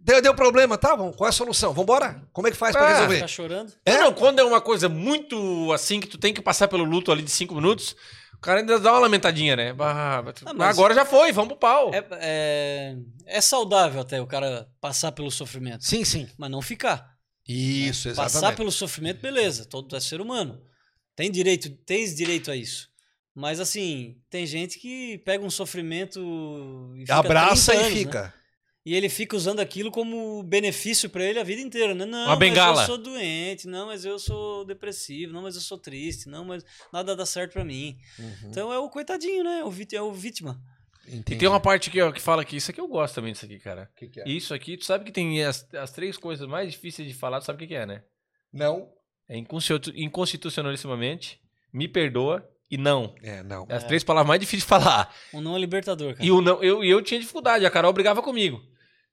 Deu, 0.00 0.20
deu 0.22 0.34
problema, 0.34 0.76
tá? 0.78 0.94
Vamos, 0.96 1.14
qual 1.16 1.26
é 1.26 1.30
a 1.30 1.32
solução? 1.32 1.72
Vambora? 1.72 2.26
Como 2.32 2.48
é 2.48 2.50
que 2.50 2.56
faz 2.56 2.72
pra 2.74 2.86
Ah, 2.86 2.92
resolver? 2.94 3.14
Ficar 3.16 3.28
chorando. 3.28 3.72
É? 3.84 3.98
Não, 3.98 4.12
quando 4.12 4.38
é 4.40 4.44
uma 4.44 4.60
coisa 4.60 4.88
muito 4.88 5.72
assim 5.72 6.00
que 6.00 6.08
tu 6.08 6.18
tem 6.18 6.32
que 6.34 6.40
passar 6.42 6.68
pelo 6.68 6.84
luto 6.84 7.12
ali 7.12 7.22
de 7.22 7.30
cinco 7.30 7.54
minutos, 7.54 7.94
o 8.34 8.38
cara 8.38 8.60
ainda 8.60 8.80
dá 8.80 8.92
uma 8.92 9.00
lamentadinha, 9.00 9.54
né? 9.54 9.72
Bah, 9.72 10.18
Ah, 10.44 10.52
mas- 10.54 10.76
Agora 10.76 10.94
já 10.94 11.04
foi, 11.04 11.30
vamos 11.32 11.50
pro 11.50 11.58
pau. 11.58 11.92
É, 11.94 12.04
é, 12.20 12.96
é 13.26 13.40
saudável 13.40 14.00
até 14.00 14.20
o 14.20 14.26
cara 14.26 14.66
passar 14.80 15.12
pelo 15.12 15.30
sofrimento. 15.30 15.84
Sim, 15.84 16.04
sim. 16.04 16.28
Mas 16.36 16.50
não 16.50 16.60
ficar. 16.62 17.12
Isso, 17.46 18.08
exatamente. 18.08 18.32
Passar 18.34 18.56
pelo 18.56 18.70
sofrimento, 18.72 19.20
beleza. 19.20 19.64
Todo 19.64 19.94
é 19.96 20.00
ser 20.00 20.20
humano. 20.20 20.60
Tem 21.14 21.30
direito, 21.30 21.68
tens 21.84 22.14
direito 22.14 22.50
a 22.50 22.56
isso. 22.56 22.88
Mas 23.34 23.60
assim, 23.60 24.16
tem 24.28 24.46
gente 24.46 24.78
que 24.78 25.18
pega 25.24 25.44
um 25.44 25.50
sofrimento 25.50 26.20
e 26.96 27.00
fica 27.00 27.16
Abraça 27.16 27.72
30 27.72 27.82
e 27.82 27.86
anos, 28.02 28.14
né? 28.14 28.32
E 28.84 28.94
ele 28.94 29.08
fica 29.08 29.36
usando 29.36 29.60
aquilo 29.60 29.90
como 29.92 30.42
benefício 30.42 31.08
pra 31.08 31.22
ele 31.24 31.38
a 31.38 31.44
vida 31.44 31.60
inteira, 31.60 31.94
né? 31.94 32.04
Não, 32.04 32.26
Uma 32.26 32.36
bengala. 32.36 32.72
mas 32.80 32.80
eu 32.80 32.86
sou 32.86 32.98
doente, 32.98 33.68
não, 33.68 33.86
mas 33.86 34.04
eu 34.04 34.18
sou 34.18 34.64
depressivo, 34.64 35.32
não, 35.32 35.42
mas 35.42 35.54
eu 35.54 35.60
sou 35.60 35.78
triste, 35.78 36.28
não, 36.28 36.44
mas 36.44 36.64
nada 36.92 37.14
dá 37.14 37.24
certo 37.24 37.52
pra 37.52 37.64
mim. 37.64 37.96
Uhum. 38.18 38.50
Então 38.50 38.72
é 38.72 38.78
o 38.78 38.90
coitadinho, 38.90 39.44
né? 39.44 39.60
É 39.60 39.64
o, 39.64 39.70
vit- 39.70 39.94
é 39.94 40.02
o 40.02 40.12
vítima. 40.12 40.60
E 41.06 41.20
tem 41.36 41.48
uma 41.48 41.60
parte 41.60 41.88
aqui, 41.90 42.00
ó, 42.00 42.10
que 42.12 42.20
fala 42.20 42.44
que 42.44 42.56
isso 42.56 42.70
aqui 42.70 42.80
eu 42.80 42.86
gosto 42.88 43.14
também 43.14 43.32
disso 43.32 43.44
aqui, 43.44 43.58
cara. 43.58 43.88
Que 43.96 44.08
que 44.08 44.20
é? 44.20 44.28
Isso 44.28 44.52
aqui, 44.54 44.76
tu 44.76 44.84
sabe 44.84 45.04
que 45.04 45.12
tem 45.12 45.44
as, 45.44 45.66
as 45.74 45.90
três 45.92 46.16
coisas 46.16 46.46
mais 46.48 46.70
difíceis 46.72 47.06
de 47.06 47.14
falar, 47.14 47.40
tu 47.40 47.44
sabe 47.46 47.56
o 47.56 47.60
que, 47.60 47.66
que 47.68 47.74
é, 47.74 47.86
né? 47.86 48.02
Não. 48.52 48.88
É 49.28 49.36
inconstitu- 49.36 49.92
inconstitucionalissimamente, 49.96 51.40
me 51.72 51.88
perdoa 51.88 52.48
e 52.72 52.78
não. 52.78 53.14
É, 53.22 53.42
não. 53.42 53.66
É 53.68 53.76
as 53.76 53.84
três 53.84 54.02
palavras 54.02 54.26
mais 54.26 54.40
difíceis 54.40 54.62
de 54.62 54.66
falar. 54.66 55.14
O 55.30 55.42
não 55.42 55.54
é 55.54 55.58
libertador, 55.58 56.14
cara. 56.14 56.24
E 56.24 56.32
o 56.32 56.40
não, 56.40 56.62
eu, 56.62 56.82
eu 56.82 57.02
tinha 57.02 57.20
dificuldade, 57.20 57.66
a 57.66 57.70
Carol 57.70 57.92
brigava 57.92 58.22
comigo. 58.22 58.62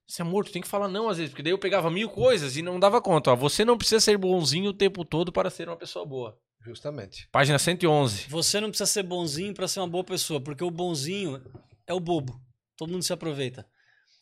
Disse, 0.06 0.22
amor, 0.22 0.46
tu 0.46 0.50
tem 0.50 0.62
que 0.62 0.66
falar 0.66 0.88
não 0.88 1.10
às 1.10 1.18
vezes, 1.18 1.30
porque 1.30 1.42
daí 1.42 1.52
eu 1.52 1.58
pegava 1.58 1.90
mil 1.90 2.08
coisas 2.08 2.56
e 2.56 2.62
não 2.62 2.80
dava 2.80 3.02
conta. 3.02 3.32
Ó, 3.32 3.36
você 3.36 3.62
não 3.62 3.76
precisa 3.76 4.00
ser 4.00 4.16
bonzinho 4.16 4.70
o 4.70 4.72
tempo 4.72 5.04
todo 5.04 5.30
para 5.30 5.50
ser 5.50 5.68
uma 5.68 5.76
pessoa 5.76 6.06
boa. 6.06 6.40
Justamente. 6.64 7.28
Página 7.30 7.58
111. 7.58 8.28
Você 8.30 8.60
não 8.60 8.70
precisa 8.70 8.90
ser 8.90 9.02
bonzinho 9.02 9.52
pra 9.52 9.68
ser 9.68 9.80
uma 9.80 9.88
boa 9.88 10.04
pessoa, 10.04 10.40
porque 10.40 10.64
o 10.64 10.70
bonzinho 10.70 11.42
é 11.86 11.92
o 11.92 12.00
bobo. 12.00 12.40
Todo 12.78 12.90
mundo 12.90 13.02
se 13.02 13.12
aproveita. 13.12 13.68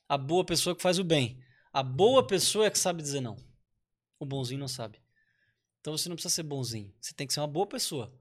A 0.08 0.18
boa 0.18 0.44
pessoa 0.44 0.74
que 0.74 0.82
faz 0.82 0.98
o 0.98 1.04
bem. 1.04 1.38
A 1.72 1.84
boa 1.84 2.26
pessoa 2.26 2.66
é 2.66 2.70
que 2.70 2.78
sabe 2.78 3.02
dizer 3.02 3.20
não. 3.20 3.36
O 4.18 4.26
bonzinho 4.26 4.58
não 4.58 4.68
sabe. 4.68 4.98
Então 5.80 5.96
você 5.96 6.08
não 6.08 6.16
precisa 6.16 6.34
ser 6.34 6.42
bonzinho. 6.42 6.92
Você 7.00 7.14
tem 7.14 7.24
que 7.24 7.32
ser 7.32 7.38
uma 7.38 7.46
boa 7.46 7.68
pessoa. 7.68 8.12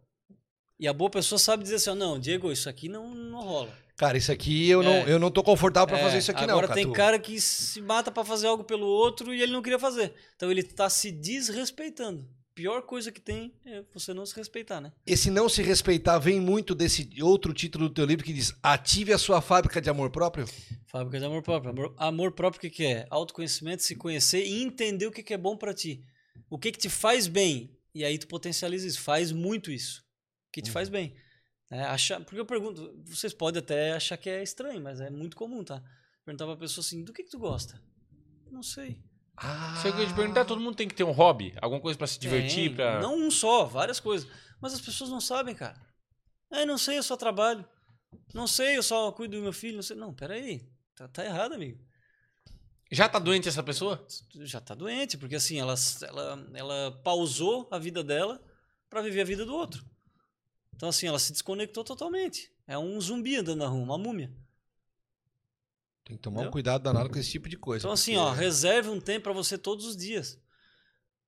E 0.79 0.87
a 0.87 0.93
boa 0.93 1.09
pessoa 1.09 1.39
sabe 1.39 1.63
dizer 1.63 1.75
assim: 1.75 1.93
não, 1.95 2.19
Diego, 2.19 2.51
isso 2.51 2.69
aqui 2.69 2.87
não, 2.87 3.13
não 3.13 3.41
rola. 3.41 3.73
Cara, 3.95 4.15
isso 4.15 4.31
aqui 4.31 4.69
eu, 4.69 4.83
não, 4.83 4.93
É. 4.93 5.11
eu 5.11 5.17
não 5.17 5.31
tô 5.31 5.41
confortável 5.41 5.87
pra 5.87 5.97
É, 5.97 6.03
fazer 6.03 6.19
isso 6.19 6.29
aqui, 6.29 6.43
Agora 6.43 6.67
não, 6.67 6.73
tem 6.75 6.83
Catu. 6.83 6.95
cara 6.95 7.17
que 7.17 7.41
se 7.41 7.81
mata 7.81 8.11
pra 8.11 8.23
fazer 8.23 8.45
algo 8.45 8.63
pelo 8.63 8.85
outro 8.85 9.33
e 9.33 9.41
ele 9.41 9.51
não 9.51 9.61
queria 9.63 9.79
fazer. 9.79 10.13
Então 10.35 10.51
ele 10.51 10.61
tá 10.61 10.87
se 10.87 11.11
desrespeitando. 11.11 12.27
Pior 12.53 12.81
coisa 12.83 13.11
que 13.11 13.21
tem 13.21 13.53
é 13.65 13.83
você 13.93 14.13
não 14.13 14.25
se 14.25 14.35
respeitar, 14.35 14.81
né? 14.81 14.91
Esse 15.05 15.29
não 15.31 15.47
se 15.49 15.61
respeitar 15.63 16.17
vem 16.19 16.39
muito 16.39 16.73
desse 16.75 17.09
outro 17.21 17.53
título 17.53 17.87
do 17.87 17.93
teu 17.93 18.05
livro 18.05 18.23
que 18.25 18.33
diz 18.33 18.53
Ative 18.63 19.13
a 19.13 19.17
sua 19.17 19.41
fábrica 19.41 19.79
de 19.81 19.89
amor 19.89 20.09
próprio. 20.11 20.47
Fábrica 20.87 21.19
de 21.19 21.25
amor 21.25 21.41
próprio. 21.43 21.71
Amor, 21.71 21.93
amor 21.97 22.31
próprio, 22.31 22.57
o 22.57 22.61
que, 22.61 22.69
que 22.69 22.85
é? 22.85 23.05
Autoconhecimento, 23.11 23.83
se 23.83 23.95
conhecer 23.95 24.43
e 24.45 24.63
entender 24.63 25.05
o 25.07 25.11
que, 25.11 25.21
que 25.23 25.33
é 25.33 25.37
bom 25.37 25.55
pra 25.57 25.73
ti. 25.73 26.03
O 26.49 26.57
que, 26.57 26.71
que 26.71 26.79
te 26.79 26.89
faz 26.89 27.27
bem. 27.27 27.71
E 27.93 28.03
aí 28.03 28.17
tu 28.17 28.27
potencializa 28.27 28.87
isso. 28.87 29.01
Faz 29.01 29.31
muito 29.31 29.71
isso. 29.71 30.03
Que 30.57 30.61
te 30.63 30.71
faz 30.71 30.89
bem. 30.89 31.15
É, 31.69 31.83
achar, 31.83 32.19
porque 32.21 32.39
eu 32.39 32.45
pergunto, 32.47 32.99
vocês 33.05 33.31
podem 33.31 33.59
até 33.59 33.91
achar 33.91 34.17
que 34.17 34.27
é 34.27 34.41
estranho, 34.41 34.81
mas 34.81 34.99
é 34.99 35.07
muito 35.07 35.37
comum, 35.37 35.63
tá? 35.63 35.83
Perguntar 36.25 36.47
pra 36.47 36.57
pessoa 36.57 36.83
assim, 36.83 37.03
do 37.03 37.13
que, 37.13 37.21
que 37.21 37.29
tu 37.29 37.37
gosta? 37.37 37.79
Não 38.49 38.63
sei. 38.63 38.99
Ah. 39.35 39.77
Se 39.79 39.87
eu 39.87 39.99
ia 39.99 40.07
te 40.07 40.15
perguntar, 40.15 40.45
todo 40.45 40.59
mundo 40.59 40.75
tem 40.75 40.87
que 40.87 40.95
ter 40.95 41.03
um 41.03 41.11
hobby, 41.11 41.53
alguma 41.61 41.79
coisa 41.79 41.95
pra 41.95 42.07
se 42.07 42.17
divertir, 42.17 42.69
Tem, 42.69 42.75
pra... 42.75 42.99
Não 42.99 43.15
um 43.15 43.29
só, 43.29 43.65
várias 43.65 43.99
coisas. 43.99 44.27
Mas 44.59 44.73
as 44.73 44.81
pessoas 44.81 45.11
não 45.11 45.21
sabem, 45.21 45.53
cara. 45.53 45.79
Ah, 46.49 46.65
não 46.65 46.75
sei, 46.75 46.97
eu 46.97 47.03
só 47.03 47.15
trabalho. 47.15 47.63
Não 48.33 48.47
sei, 48.47 48.77
eu 48.77 48.81
só 48.81 49.11
cuido 49.11 49.37
do 49.37 49.43
meu 49.43 49.53
filho. 49.53 49.75
Não 49.75 49.83
sei. 49.83 49.95
Não, 49.95 50.11
peraí. 50.11 50.67
Tá, 50.95 51.07
tá 51.07 51.23
errado, 51.23 51.53
amigo. 51.53 51.79
Já 52.91 53.07
tá 53.07 53.19
doente 53.19 53.47
essa 53.47 53.61
pessoa? 53.61 54.03
já 54.41 54.59
tá 54.59 54.73
doente, 54.73 55.19
porque 55.19 55.35
assim, 55.35 55.59
ela, 55.59 55.75
ela, 56.01 56.49
ela 56.55 57.01
pausou 57.03 57.67
a 57.69 57.77
vida 57.77 58.03
dela 58.03 58.41
para 58.89 59.03
viver 59.03 59.21
a 59.21 59.25
vida 59.25 59.45
do 59.45 59.53
outro. 59.53 59.85
Então, 60.77 60.87
assim, 60.89 61.07
ela 61.07 61.19
se 61.19 61.31
desconectou 61.33 61.83
totalmente. 61.83 62.49
É 62.67 62.77
um 62.77 63.01
zumbi 63.01 63.35
andando 63.35 63.57
na 63.59 63.67
rua, 63.67 63.81
uma 63.83 63.97
múmia. 63.97 64.31
Tem 66.05 66.15
que 66.15 66.21
tomar 66.21 66.37
um 66.37 66.39
Entendeu? 66.43 66.51
cuidado 66.53 66.83
danado 66.83 67.09
com 67.09 67.17
esse 67.19 67.31
tipo 67.31 67.49
de 67.49 67.57
coisa. 67.57 67.81
Então, 67.83 67.91
assim, 67.91 68.13
porque- 68.13 68.25
ó, 68.29 68.31
reserve 68.31 68.87
um 68.89 68.99
tempo 69.01 69.23
para 69.23 69.33
você 69.33 69.57
todos 69.57 69.85
os 69.85 69.97
dias. 69.97 70.39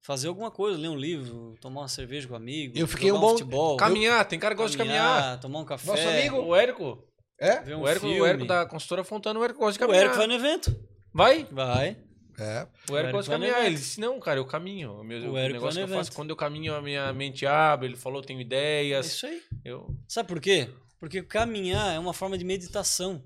Fazer 0.02 0.30
alguma 0.30 0.50
coisa, 0.50 0.78
ler 0.80 0.88
um 0.88 0.96
livro, 0.96 1.58
tomar 1.60 1.82
uma 1.82 1.88
cerveja 1.90 2.26
com 2.28 2.34
um 2.34 2.38
amigo, 2.38 2.78
Eu 2.78 2.88
fiquei 2.88 3.10
jogar 3.10 3.18
um 3.20 3.22
bom- 3.22 3.30
futebol, 3.32 3.76
Caminhar, 3.76 4.26
tem 4.26 4.40
cara 4.40 4.56
que 4.56 4.62
gosta 4.62 4.72
de 4.72 4.78
caminhar. 4.78 5.38
tomar 5.42 5.60
um 5.60 5.66
café. 5.66 5.88
Nosso 5.92 6.08
amigo- 6.08 6.38
O 6.38 6.56
Érico, 6.56 7.04
É? 7.38 7.76
um 7.76 7.82
o, 7.82 7.88
Érico, 7.88 8.06
o. 8.08 8.26
Érico 8.26 8.46
da 8.46 8.66
consultora 8.66 9.04
Fontana, 9.04 9.38
o 9.40 9.44
Érico 9.44 9.60
gosta 9.60 9.74
de 9.74 9.78
O 9.78 9.80
caminhar. 9.82 10.04
Érico 10.06 10.18
vai 10.18 10.28
no 10.28 10.34
evento. 10.36 10.74
Vai? 11.14 11.44
Vai. 11.52 11.98
É. 12.40 12.68
O 12.90 12.98
Érico 12.98 13.14
gosta 13.14 13.32
de 13.38 13.40
caminhar. 13.40 13.66
Ele 13.66 13.76
disse, 13.76 14.00
não, 14.00 14.20
cara, 14.20 14.40
eu 14.40 14.46
caminho. 14.46 14.94
O, 15.00 15.04
meu, 15.04 15.20
O 15.30 15.34
o 15.34 15.36
negócio 15.36 15.60
que 15.78 15.84
eu 15.84 15.88
faço, 15.88 16.00
evento. 16.10 16.16
quando 16.16 16.30
eu 16.30 16.36
caminho, 16.36 16.74
a 16.74 16.82
minha 16.82 17.12
mente 17.14 17.46
abre. 17.46 17.88
Ele 17.88 17.96
falou, 17.98 18.22
tenho 18.22 18.40
É 18.40 18.44
ideias. 18.44 19.08
isso 19.08 19.26
aí. 19.26 19.42
Eu... 19.66 19.94
Sabe 20.08 20.28
por 20.30 20.40
quê? 20.40 20.70
Porque 21.00 21.22
caminhar 21.24 21.94
é 21.94 22.00
uma 22.00 22.14
forma 22.14 22.38
de 22.38 22.44
meditação. 22.46 23.24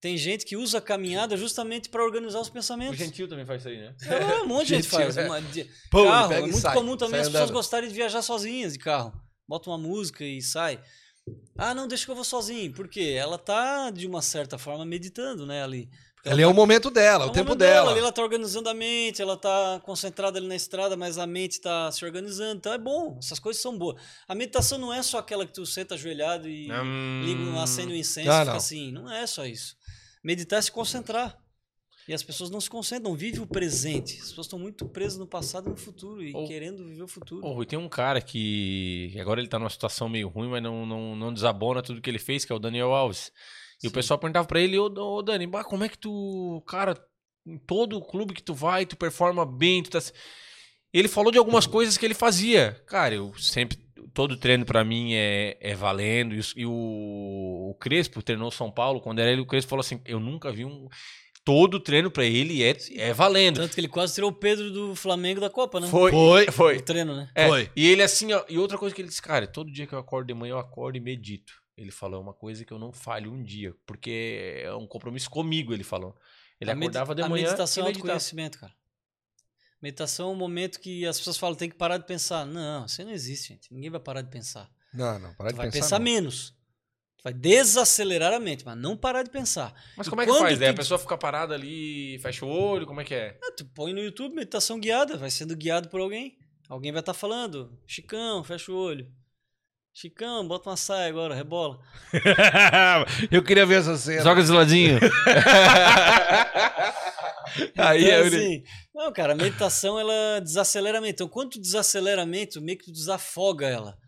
Tem 0.00 0.16
gente 0.16 0.46
que 0.46 0.56
usa 0.56 0.78
a 0.78 0.80
caminhada 0.80 1.36
justamente 1.36 1.90
para 1.90 2.02
organizar 2.02 2.40
os 2.40 2.48
O 2.48 2.52
pensamentos. 2.52 2.96
Gentil 2.98 3.28
também 3.28 3.44
faz 3.44 3.60
isso 3.60 3.68
aí, 3.68 3.76
né? 3.78 3.94
É, 4.08 4.42
um 4.42 4.46
monte 4.46 4.68
de 4.68 4.76
gente 4.76 4.88
faz. 4.88 5.14
é. 5.16 5.26
Uma- 5.26 5.42
de- 5.42 5.68
Pô, 5.90 6.04
carro, 6.04 6.32
é 6.32 6.40
muito 6.40 6.56
sai, 6.56 6.74
comum 6.74 6.96
também 6.96 7.20
as 7.20 7.26
pessoas 7.28 7.42
andando. 7.44 7.54
gostarem 7.56 7.88
de 7.88 7.94
viajar 7.94 8.22
sozinhas 8.22 8.72
de 8.72 8.78
carro. 8.78 9.12
Bota 9.46 9.68
uma 9.68 9.76
música 9.76 10.24
e 10.24 10.40
sai. 10.40 10.82
Ah, 11.58 11.74
não, 11.74 11.86
deixa 11.86 12.06
que 12.06 12.10
eu 12.10 12.14
vou 12.14 12.24
sozinho. 12.24 12.72
Por 12.72 12.88
quê? 12.88 13.14
Ela 13.18 13.36
tá, 13.36 13.90
de 13.90 14.06
uma 14.06 14.22
certa 14.22 14.56
forma, 14.56 14.86
meditando, 14.86 15.46
né, 15.46 15.62
ali. 15.62 15.90
Porque 16.22 16.28
ela 16.28 16.34
Ali 16.36 16.42
é 16.42 16.46
o 16.46 16.52
momento 16.52 16.90
dela, 16.90 17.24
É 17.24 17.28
o 17.28 17.30
tempo 17.30 17.48
momento 17.50 17.58
dela. 17.60 17.90
ali 17.92 17.98
ela 18.00 18.12
tá 18.12 18.22
organizando 18.22 18.68
a 18.68 18.74
mente, 18.74 19.22
ela 19.22 19.38
tá 19.38 19.80
concentrada 19.84 20.38
ali 20.38 20.46
na 20.46 20.54
estrada, 20.54 20.94
mas 20.96 21.16
a 21.16 21.26
mente 21.26 21.60
tá 21.60 21.90
se 21.90 22.04
organizando. 22.04 22.58
Então 22.58 22.72
é 22.72 22.78
bom, 22.78 23.16
essas 23.18 23.38
coisas 23.38 23.62
são 23.62 23.76
boas. 23.78 24.00
A 24.28 24.34
meditação 24.34 24.78
não 24.78 24.92
é 24.92 25.02
só 25.02 25.18
aquela 25.18 25.46
que 25.46 25.52
tu 25.54 25.64
senta 25.64 25.94
ajoelhado 25.94 26.46
e 26.48 26.70
Hum. 26.70 27.22
liga, 27.24 27.40
um- 27.42 27.58
acende 27.60 27.92
um 27.92 27.96
incenso 27.96 28.30
Ah, 28.30 28.34
e 28.36 28.38
fica 28.40 28.50
não. 28.50 28.56
assim. 28.56 28.92
Não 28.92 29.10
é 29.10 29.26
só 29.26 29.46
isso. 29.46 29.74
Meditar 30.22 30.58
é 30.58 30.62
se 30.62 30.70
concentrar. 30.70 31.38
E 32.08 32.12
as 32.12 32.22
pessoas 32.22 32.50
não 32.50 32.60
se 32.60 32.68
concentram, 32.68 33.14
vivem 33.14 33.40
o 33.40 33.46
presente. 33.46 34.14
As 34.20 34.28
pessoas 34.30 34.46
estão 34.46 34.58
muito 34.58 34.84
presas 34.88 35.16
no 35.18 35.26
passado 35.26 35.68
e 35.68 35.70
no 35.70 35.76
futuro 35.76 36.22
e 36.22 36.34
Ou- 36.34 36.46
querendo 36.46 36.84
viver 36.84 37.02
o 37.02 37.08
futuro. 37.08 37.46
Ô, 37.46 37.52
Rui, 37.52 37.64
tem 37.64 37.78
um 37.78 37.88
cara 37.88 38.20
que 38.20 39.14
agora 39.20 39.40
ele 39.40 39.48
tá 39.48 39.58
numa 39.58 39.70
situação 39.70 40.08
meio 40.08 40.28
ruim, 40.28 40.48
mas 40.48 40.62
não, 40.62 40.84
não, 40.84 41.14
não 41.16 41.32
desabona 41.32 41.82
tudo 41.82 42.00
que 42.00 42.10
ele 42.10 42.18
fez, 42.18 42.44
que 42.44 42.52
é 42.52 42.54
o 42.54 42.58
Daniel 42.58 42.92
Alves. 42.92 43.30
E 43.82 43.86
o 43.86 43.90
Sim. 43.90 43.94
pessoal 43.94 44.18
perguntava 44.18 44.46
pra 44.46 44.60
ele, 44.60 44.78
ô, 44.78 44.86
ô 44.86 45.22
Dani, 45.22 45.46
bah, 45.46 45.64
como 45.64 45.84
é 45.84 45.88
que 45.88 45.98
tu, 45.98 46.62
cara, 46.66 46.94
em 47.46 47.56
todo 47.58 48.00
clube 48.00 48.34
que 48.34 48.42
tu 48.42 48.54
vai, 48.54 48.84
tu 48.84 48.96
performa 48.96 49.46
bem, 49.46 49.82
tu 49.82 49.90
tá... 49.90 49.98
Ele 50.92 51.08
falou 51.08 51.30
de 51.30 51.38
algumas 51.38 51.66
coisas 51.66 51.96
que 51.96 52.04
ele 52.04 52.14
fazia. 52.14 52.82
Cara, 52.86 53.14
eu 53.14 53.32
sempre, 53.38 53.78
todo 54.12 54.36
treino 54.36 54.64
pra 54.66 54.84
mim 54.84 55.14
é, 55.14 55.56
é 55.60 55.74
valendo. 55.74 56.34
E, 56.34 56.40
e 56.56 56.66
o, 56.66 57.70
o 57.70 57.76
Crespo 57.78 58.22
treinou 58.22 58.50
São 58.50 58.70
Paulo, 58.70 59.00
quando 59.00 59.20
era 59.20 59.30
ele, 59.30 59.40
o 59.40 59.46
Crespo 59.46 59.70
falou 59.70 59.80
assim, 59.80 60.00
eu 60.04 60.18
nunca 60.20 60.50
vi 60.52 60.64
um... 60.64 60.88
Todo 61.42 61.80
treino 61.80 62.10
pra 62.10 62.24
ele 62.24 62.62
é, 62.62 62.76
é 62.96 63.14
valendo. 63.14 63.56
Tanto 63.56 63.74
que 63.74 63.80
ele 63.80 63.88
quase 63.88 64.14
tirou 64.14 64.30
o 64.30 64.34
Pedro 64.34 64.70
do 64.70 64.94
Flamengo 64.94 65.40
da 65.40 65.48
Copa, 65.48 65.80
né? 65.80 65.88
Foi, 65.88 66.10
Foi. 66.10 66.46
foi. 66.50 66.76
O 66.76 66.82
treino, 66.82 67.16
né? 67.16 67.30
É, 67.34 67.48
Foi. 67.48 67.70
E 67.74 67.88
ele 67.88 68.02
assim, 68.02 68.30
ó, 68.34 68.44
e 68.46 68.58
outra 68.58 68.76
coisa 68.76 68.94
que 68.94 69.00
ele 69.00 69.08
disse, 69.08 69.22
cara, 69.22 69.46
todo 69.46 69.72
dia 69.72 69.86
que 69.86 69.94
eu 69.94 69.98
acordo 69.98 70.26
de 70.26 70.34
manhã, 70.34 70.52
eu 70.52 70.58
acordo 70.58 70.98
e 70.98 71.00
medito. 71.00 71.54
Ele 71.82 71.90
falou, 71.90 72.18
é 72.20 72.22
uma 72.22 72.34
coisa 72.34 72.64
que 72.64 72.72
eu 72.72 72.78
não 72.78 72.92
falho 72.92 73.32
um 73.32 73.42
dia, 73.42 73.74
porque 73.86 74.60
é 74.62 74.74
um 74.74 74.86
compromisso 74.86 75.30
comigo, 75.30 75.72
ele 75.72 75.84
falou. 75.84 76.14
Ele 76.60 76.70
a 76.70 76.74
acordava 76.74 77.14
de 77.14 77.22
a 77.22 77.28
manhã 77.28 77.44
meditação 77.44 77.82
e 77.82 77.84
é 77.84 77.86
meditava. 77.88 78.12
autoconhecimento, 78.12 78.58
cara. 78.58 78.72
Meditação 79.80 80.28
é 80.28 80.32
um 80.32 80.36
momento 80.36 80.78
que 80.78 81.06
as 81.06 81.16
pessoas 81.18 81.38
falam, 81.38 81.56
tem 81.56 81.70
que 81.70 81.76
parar 81.76 81.96
de 81.96 82.06
pensar. 82.06 82.44
Não, 82.44 82.84
isso 82.84 83.02
não 83.02 83.10
existe, 83.12 83.48
gente. 83.54 83.72
Ninguém 83.72 83.88
vai 83.90 84.00
parar 84.00 84.20
de 84.20 84.28
pensar. 84.30 84.70
Não, 84.92 85.18
não, 85.18 85.32
para 85.34 85.48
Tu 85.48 85.52
de 85.52 85.56
vai 85.56 85.66
pensar. 85.70 85.80
pensar 85.80 85.98
não. 85.98 86.04
menos. 86.04 86.50
Tu 87.16 87.22
vai 87.24 87.32
desacelerar 87.32 88.32
a 88.34 88.38
mente, 88.40 88.64
mas 88.64 88.76
não 88.76 88.94
parar 88.96 89.22
de 89.22 89.30
pensar. 89.30 89.74
Mas 89.96 90.06
E 90.06 90.10
como 90.10 90.20
é 90.22 90.26
que 90.26 90.32
faz? 90.38 90.58
Daí 90.58 90.68
a 90.68 90.74
tu- 90.74 90.76
pessoa 90.76 90.98
fica 90.98 91.16
parada 91.16 91.54
ali, 91.54 92.18
fecha 92.20 92.44
o 92.44 92.48
olho, 92.50 92.86
como 92.86 93.00
é 93.00 93.04
que 93.04 93.14
é? 93.14 93.38
Ah, 93.42 93.52
tu 93.56 93.64
põe 93.74 93.94
no 93.94 94.00
YouTube 94.00 94.34
meditação 94.34 94.78
guiada, 94.78 95.16
vai 95.16 95.30
sendo 95.30 95.56
guiado 95.56 95.88
por 95.88 96.00
alguém. 96.00 96.38
Alguém 96.68 96.92
vai 96.92 97.00
estar 97.00 97.14
falando. 97.14 97.78
Chicão, 97.86 98.44
fecha 98.44 98.70
o 98.70 98.76
olho. 98.76 99.10
Chicão, 99.92 100.46
bota 100.46 100.70
uma 100.70 100.76
saia 100.76 101.08
agora, 101.08 101.34
rebola. 101.34 101.78
eu 103.30 103.42
queria 103.42 103.66
ver 103.66 103.80
essa 103.80 103.96
cena. 103.96 104.22
Joga 104.22 104.42
de 104.42 104.50
ladinho. 104.50 104.98
Aí 107.76 108.04
Então, 108.04 108.14
é 108.14 108.20
assim, 108.26 108.62
não, 108.94 109.12
cara, 109.12 109.32
a 109.32 109.36
meditação 109.36 109.98
ela 109.98 110.40
desacelera 110.40 110.98
a 110.98 111.00
mente. 111.00 111.14
Então, 111.14 111.28
quando 111.28 111.50
tu 111.50 111.60
desacelera 111.60 112.22
a 112.22 112.26
mente, 112.26 112.52
tu 112.52 112.60
meio 112.62 112.78
que 112.78 112.84
tu 112.84 112.92
desafoga 112.92 113.66
ela. 113.66 113.98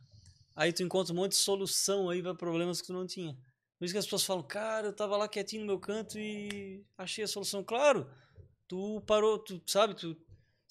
Aí 0.55 0.72
tu 0.72 0.83
encontra 0.83 1.12
um 1.12 1.16
monte 1.16 1.33
de 1.33 1.39
solução 1.39 2.09
aí 2.09 2.22
para 2.22 2.35
problemas 2.35 2.80
que 2.80 2.87
tu 2.87 2.93
não 2.93 3.07
tinha. 3.07 3.35
Por 3.78 3.85
isso 3.85 3.95
que 3.95 3.99
as 3.99 4.05
pessoas 4.05 4.24
falam, 4.24 4.45
cara, 4.45 4.87
eu 4.87 4.93
tava 4.93 5.16
lá 5.16 5.26
quietinho 5.26 5.62
no 5.62 5.66
meu 5.66 5.80
canto 5.80 6.18
e 6.18 6.85
achei 6.97 7.24
a 7.24 7.28
solução. 7.28 7.64
Claro, 7.64 8.09
tu 8.68 9.03
parou, 9.07 9.39
tu 9.39 9.61
sabe, 9.66 9.95
tu 9.95 10.16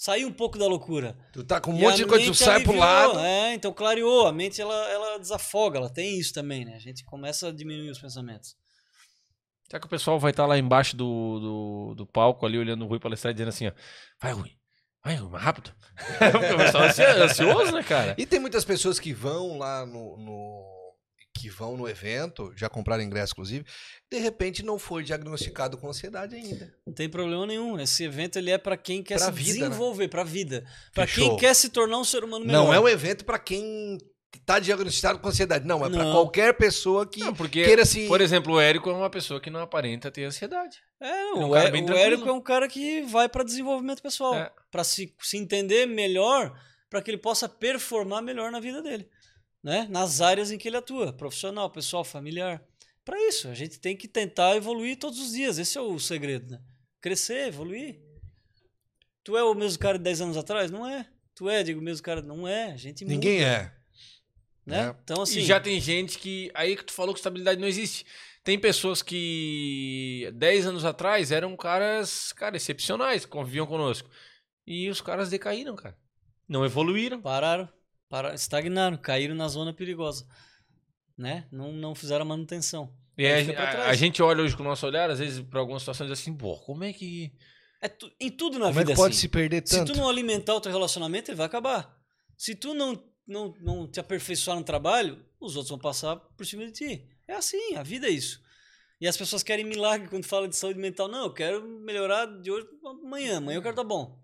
saiu 0.01 0.27
um 0.29 0.33
pouco 0.33 0.57
da 0.57 0.65
loucura. 0.65 1.15
Tu 1.31 1.43
tá 1.43 1.61
com 1.61 1.71
um 1.71 1.77
E 1.77 1.81
monte 1.81 1.97
de 1.97 2.05
coisa, 2.07 2.25
tu 2.25 2.33
sai 2.33 2.63
pro 2.63 2.75
lado. 2.75 3.19
É, 3.19 3.53
então 3.53 3.71
clareou. 3.71 4.25
A 4.25 4.31
mente 4.31 4.59
ela, 4.59 4.73
ela 4.89 5.19
desafoga, 5.19 5.77
ela 5.77 5.91
tem 5.91 6.17
isso 6.17 6.33
também, 6.33 6.65
né? 6.65 6.73
A 6.75 6.79
gente 6.79 7.05
começa 7.05 7.49
a 7.49 7.51
diminuir 7.51 7.91
os 7.91 7.99
pensamentos. 7.99 8.55
Será 9.69 9.79
que 9.79 9.85
o 9.85 9.89
pessoal 9.89 10.19
vai 10.19 10.31
estar 10.31 10.47
lá 10.47 10.57
embaixo 10.57 10.97
do, 10.97 11.39
do, 11.39 11.95
do 11.97 12.07
palco 12.07 12.47
ali, 12.47 12.57
olhando 12.57 12.83
o 12.83 12.87
Rui 12.87 12.99
palestrar 12.99 13.29
e 13.29 13.35
dizendo 13.35 13.49
assim, 13.49 13.67
ó, 13.67 13.71
vai 14.19 14.33
Rui, 14.33 14.51
vai 15.05 15.15
Rui, 15.15 15.29
mais 15.29 15.43
rápido. 15.43 15.71
o 16.55 16.57
pessoal 16.57 16.83
é 16.85 17.21
ansioso, 17.21 17.71
né, 17.71 17.83
cara? 17.83 18.15
E 18.17 18.25
tem 18.25 18.39
muitas 18.39 18.65
pessoas 18.65 18.99
que 18.99 19.13
vão 19.13 19.59
lá 19.59 19.85
no, 19.85 20.17
no- 20.17 20.80
que 21.33 21.49
vão 21.49 21.75
no 21.77 21.87
evento, 21.87 22.51
já 22.55 22.69
compraram 22.69 23.01
ingresso 23.03 23.33
inclusive, 23.33 23.65
de 24.11 24.19
repente 24.19 24.63
não 24.63 24.77
foi 24.77 25.03
diagnosticado 25.03 25.77
com 25.77 25.87
ansiedade 25.89 26.35
ainda. 26.35 26.73
Não 26.85 26.93
tem 26.93 27.09
problema 27.09 27.45
nenhum. 27.47 27.79
Esse 27.79 28.03
evento 28.03 28.37
ele 28.37 28.51
é 28.51 28.57
para 28.57 28.75
quem 28.77 29.01
quer 29.01 29.17
Pra 29.17 29.27
se 29.27 29.31
vida, 29.31 29.59
né? 29.59 29.65
desenvolver, 29.69 30.07
pra 30.07 30.23
vida. 30.23 30.63
Pra 30.93 31.07
Fechou. 31.07 31.29
quem 31.29 31.37
quer 31.37 31.53
se 31.55 31.69
tornar 31.69 31.97
um 31.97 32.03
ser 32.03 32.23
humano 32.23 32.45
melhor. 32.45 32.65
Não 32.65 32.73
é 32.73 32.79
um 32.79 32.87
evento 32.87 33.23
para 33.25 33.39
quem 33.39 33.97
tá 34.45 34.59
diagnosticado 34.59 35.19
com 35.19 35.27
ansiedade, 35.27 35.65
não, 35.65 35.85
é 35.85 35.89
para 35.89 36.03
Não. 36.03 36.11
qualquer 36.13 36.53
pessoa 36.53 37.05
que 37.05 37.19
Não, 37.19 37.33
porque, 37.33 37.63
queira 37.65 37.85
se 37.85 38.07
por 38.07 38.21
exemplo, 38.21 38.53
o 38.53 38.59
Érico 38.61 38.89
é 38.89 38.93
uma 38.93 39.09
pessoa 39.09 39.41
que 39.41 39.49
não 39.49 39.59
aparenta 39.59 40.09
ter 40.11 40.23
ansiedade. 40.23 40.77
É, 41.01 41.05
Ele 41.07 41.13
é 41.15 41.31
não, 41.33 41.39
um 41.41 41.49
o, 41.49 41.53
cara 41.53 41.67
É- 41.67 41.71
bem 41.71 41.83
o. 41.83 41.93
Érico 41.93 42.29
é 42.29 42.31
um 42.31 42.41
cara 42.41 42.67
que 42.67 43.01
vai 43.03 43.27
para 43.27 43.43
desenvolvimento 43.43 44.01
pessoal, 44.01 44.35
É. 44.35 44.51
Pra 44.69 44.83
se, 44.83 45.13
se 45.21 45.37
entender 45.37 45.85
melhor, 45.85 46.57
para 46.89 47.01
que 47.01 47.09
ele 47.11 47.17
possa 47.17 47.47
performar 47.49 48.21
melhor 48.21 48.51
na 48.51 48.59
vida 48.59 48.81
dele, 48.81 49.07
né? 49.63 49.87
Nas 49.89 50.21
áreas 50.21 50.51
em 50.51 50.57
que 50.57 50.67
ele 50.67 50.77
atua, 50.77 51.13
profissional, 51.13 51.69
pessoal, 51.69 52.03
familiar. 52.03 52.63
Para 53.03 53.19
isso, 53.27 53.47
a 53.47 53.53
gente 53.53 53.79
tem 53.79 53.95
que 53.95 54.07
tentar 54.07 54.55
evoluir 54.55 54.97
todos 54.97 55.19
os 55.19 55.31
dias. 55.31 55.57
Esse 55.57 55.77
é 55.77 55.81
o 55.81 55.99
segredo, 55.99 56.51
né? 56.51 56.61
Crescer, 56.99 57.47
evoluir. 57.47 57.99
Tu 59.23 59.37
é 59.37 59.43
o 59.43 59.53
mesmo 59.53 59.79
cara 59.79 59.97
de 59.97 60.03
10 60.03 60.21
anos 60.21 60.37
atrás? 60.37 60.71
Não 60.71 60.87
é. 60.87 61.07
Tu 61.35 61.49
é, 61.49 61.63
digo, 61.63 61.79
o 61.79 61.83
mesmo 61.83 62.03
cara? 62.03 62.21
Não 62.21 62.47
é. 62.47 62.71
A 62.71 62.77
gente 62.77 63.03
muda, 63.03 63.13
ninguém 63.13 63.43
é. 63.43 63.71
né? 64.65 64.87
É. 64.87 64.95
Então 65.03 65.21
assim, 65.21 65.39
E 65.39 65.45
já 65.45 65.59
tem 65.59 65.79
gente 65.79 66.17
que. 66.17 66.51
Aí 66.53 66.75
que 66.75 66.85
tu 66.85 66.93
falou 66.93 67.13
que 67.13 67.19
estabilidade 67.19 67.59
não 67.59 67.67
existe. 67.67 68.05
Tem 68.43 68.57
pessoas 68.57 69.03
que 69.03 70.31
10 70.33 70.67
anos 70.67 70.85
atrás 70.85 71.31
eram 71.31 71.55
caras, 71.55 72.33
cara, 72.33 72.57
excepcionais, 72.57 73.25
conviviam 73.25 73.67
conosco. 73.67 74.09
E 74.65 74.89
os 74.89 75.01
caras 75.01 75.29
decaíram, 75.29 75.75
cara. 75.75 75.95
Não 76.47 76.65
evoluíram. 76.65 77.21
pararam, 77.21 77.69
pararam, 78.11 78.35
estagnaram, 78.35 78.97
caíram 78.97 79.33
na 79.33 79.47
zona 79.47 79.73
perigosa, 79.73 80.27
né? 81.17 81.47
Não, 81.51 81.71
não 81.71 81.95
fizeram 81.95 82.25
manutenção. 82.25 82.93
E 83.17 83.25
Aí 83.25 83.49
a, 83.55 83.63
a- 83.63 83.71
trás. 83.71 83.89
a 83.89 83.93
gente 83.95 84.21
olha 84.21 84.43
hoje 84.43 84.55
com 84.55 84.63
o 84.63 84.65
nosso 84.67 84.85
olhar, 84.85 85.09
às 85.09 85.19
vezes, 85.19 85.39
para 85.41 85.59
algumas 85.59 85.81
situações, 85.81 86.11
assim, 86.11 86.35
pô, 86.35 86.57
como 86.59 86.83
é 86.83 86.91
que. 86.93 87.31
É 87.81 87.87
tu- 87.89 88.11
em 88.19 88.29
tudo 88.29 88.59
na 88.59 88.67
Como 88.67 88.79
é 88.79 88.83
vida 88.83 88.91
que 88.93 88.97
pode 88.97 89.13
assim. 89.13 89.21
se 89.21 89.27
perder 89.27 89.63
Se 89.65 89.77
tanto? 89.77 89.93
tu 89.93 89.97
não 89.97 90.07
alimentar 90.09 90.53
o 90.55 90.61
teu 90.61 90.71
relacionamento, 90.71 91.31
ele 91.31 91.37
vai 91.37 91.45
acabar. 91.47 91.97
Se 92.37 92.53
tu 92.55 92.73
não, 92.73 93.01
não, 93.27 93.53
não 93.59 93.87
te 93.87 93.99
aperfeiçoar 93.99 94.57
no 94.57 94.63
trabalho, 94.63 95.23
os 95.39 95.55
outros 95.55 95.69
vão 95.69 95.79
passar 95.79 96.15
por 96.17 96.45
cima 96.45 96.65
de 96.65 96.71
ti. 96.73 97.07
É 97.27 97.33
assim, 97.33 97.75
a 97.75 97.81
vida 97.83 98.07
é 98.07 98.11
isso. 98.11 98.41
E 98.99 99.07
as 99.07 99.17
pessoas 99.17 99.41
querem 99.41 99.65
milagre 99.65 100.07
quando 100.09 100.25
fala 100.25 100.47
de 100.47 100.55
saúde 100.55 100.79
mental. 100.79 101.07
Não, 101.07 101.23
eu 101.23 101.33
quero 101.33 101.67
melhorar 101.67 102.25
de 102.39 102.51
hoje 102.51 102.67
pra 102.79 102.91
amanhã. 102.91 103.37
Amanhã 103.37 103.57
eu 103.57 103.61
quero 103.61 103.73
estar 103.73 103.83
bom. 103.83 104.19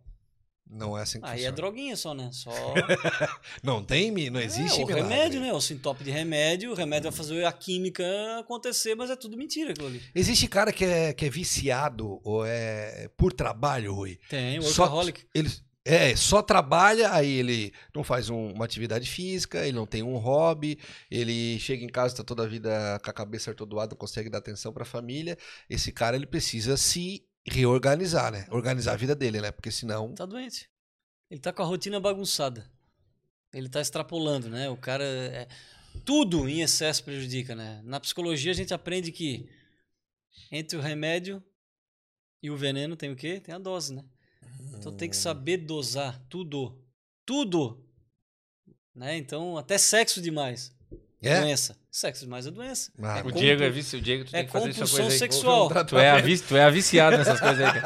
Não 0.70 0.98
é 0.98 1.02
assim 1.04 1.20
que 1.20 1.26
Aí 1.26 1.32
é 1.32 1.36
funciona. 1.36 1.56
droguinha 1.56 1.96
só, 1.96 2.14
né? 2.14 2.30
Só 2.34 2.52
Não 3.64 3.84
tem, 3.84 4.12
não 4.30 4.40
existe 4.40 4.82
é, 4.82 4.84
o 4.84 4.88
milagre. 4.88 5.10
remédio, 5.10 5.42
né? 5.42 5.54
O 5.54 5.62
sintope 5.62 6.04
de 6.04 6.12
remédio. 6.12 6.72
O 6.72 6.76
remédio 6.76 7.10
vai 7.10 7.18
fazer 7.18 7.46
a 7.46 7.52
química 7.52 8.04
acontecer, 8.40 8.96
mas 8.96 9.10
é 9.10 9.16
tudo 9.16 9.38
mentira 9.38 9.72
aquilo 9.72 9.88
ali. 9.88 10.02
Existe 10.14 10.48
cara 10.48 10.72
que 10.72 10.86
é, 10.86 11.14
que 11.14 11.26
é 11.26 11.30
viciado 11.30 12.20
ou 12.24 12.46
é 12.46 13.10
por 13.18 13.34
trabalho, 13.34 13.94
Rui. 13.94 14.20
Tem, 14.30 14.60
o 14.60 14.64
Só- 14.64 14.84
workaholic. 14.84 15.26
Ele 15.34 15.50
é, 15.86 16.14
só 16.18 16.42
trabalha, 16.42 17.14
aí 17.14 17.32
ele 17.32 17.72
não 17.96 18.04
faz 18.04 18.30
um- 18.30 18.52
uma 18.52 18.66
atividade 18.66 19.10
física, 19.10 19.64
ele 19.66 19.72
não 19.78 19.86
tem 19.86 20.04
um 20.04 20.18
hobby, 20.18 20.78
ele 21.10 21.58
chega 21.60 21.82
em 21.84 21.88
casa, 21.88 22.14
tá 22.18 22.24
toda 22.26 22.44
a 22.44 22.48
vida 22.48 23.00
com 23.02 23.10
a 23.10 23.14
cabeça 23.14 23.52
atordoada, 23.52 23.92
não 23.92 23.98
consegue 23.98 24.30
dar 24.30 24.40
atenção 24.40 24.74
pra 24.74 24.84
família. 24.84 25.38
Esse 25.70 25.94
cara, 25.94 26.18
ele 26.18 26.26
precisa 26.28 26.76
se 26.76 27.24
reorganizar, 27.48 28.32
né? 28.32 28.46
Organizar 28.52 28.94
a 28.94 28.98
vida 28.98 29.16
dele, 29.16 29.42
né? 29.42 29.52
Porque 29.52 29.72
senão... 29.72 30.14
Tá 30.14 30.26
doente. 30.26 30.70
Ele 31.30 31.40
tá 31.40 31.52
com 31.52 31.62
a 31.62 31.66
rotina 31.66 32.00
bagunçada. 32.00 32.70
Ele 33.54 33.70
tá 33.70 33.82
extrapolando, 33.82 34.50
né? 34.50 34.70
O 34.70 34.78
cara. 34.78 35.04
é- 35.04 35.48
Tudo 36.06 36.48
em 36.48 36.62
excesso 36.62 37.04
prejudica, 37.04 37.56
né? 37.56 37.82
Na 37.84 38.00
psicologia 38.00 38.52
a 38.52 38.56
gente 38.56 38.74
aprende 38.74 39.12
que 39.12 39.50
entre 40.52 40.78
o 40.78 40.82
remédio 40.82 41.44
e 42.42 42.52
o 42.52 42.58
veneno 42.58 42.96
tem 42.96 43.12
o 43.12 43.16
quê? 43.16 43.40
Tem 43.40 43.56
a 43.56 43.60
dose, 43.60 43.94
né? 43.94 44.06
Então 44.78 44.96
tem 44.96 45.10
que 45.10 45.16
saber 45.16 45.58
dosar 45.58 46.20
tudo. 46.30 46.84
Tudo! 47.26 47.84
Né? 48.94 49.18
Então, 49.18 49.58
até 49.58 49.78
sexo 49.78 50.22
demais. 50.22 50.76
É? 51.22 51.42
Doença. 51.42 51.76
Sexo 51.92 52.26
demais 52.26 52.46
é 52.46 52.52
doença. 52.52 52.92
Ah, 53.02 53.18
é 53.18 53.22
O 53.22 53.24
compul- 53.24 53.40
Diego 53.42 53.64
é 53.64 53.70
vício, 53.72 53.98
o 53.98 54.02
Diego, 54.02 54.24
tu 54.24 54.28
é 54.28 54.40
tem 54.40 54.46
que 54.46 54.52
fazer 54.52 54.70
essa 54.70 54.80
coisa 54.88 55.02
aí. 55.12 55.18
sexual. 55.18 55.68
Tu 55.86 55.98
é, 55.98 56.12
a 56.12 56.18
vici, 56.22 56.44
tu 56.44 56.56
é 56.56 56.64
a 56.64 56.70
viciado 56.70 57.18
nessas 57.18 57.40
coisas 57.40 57.60
aí. 57.68 57.82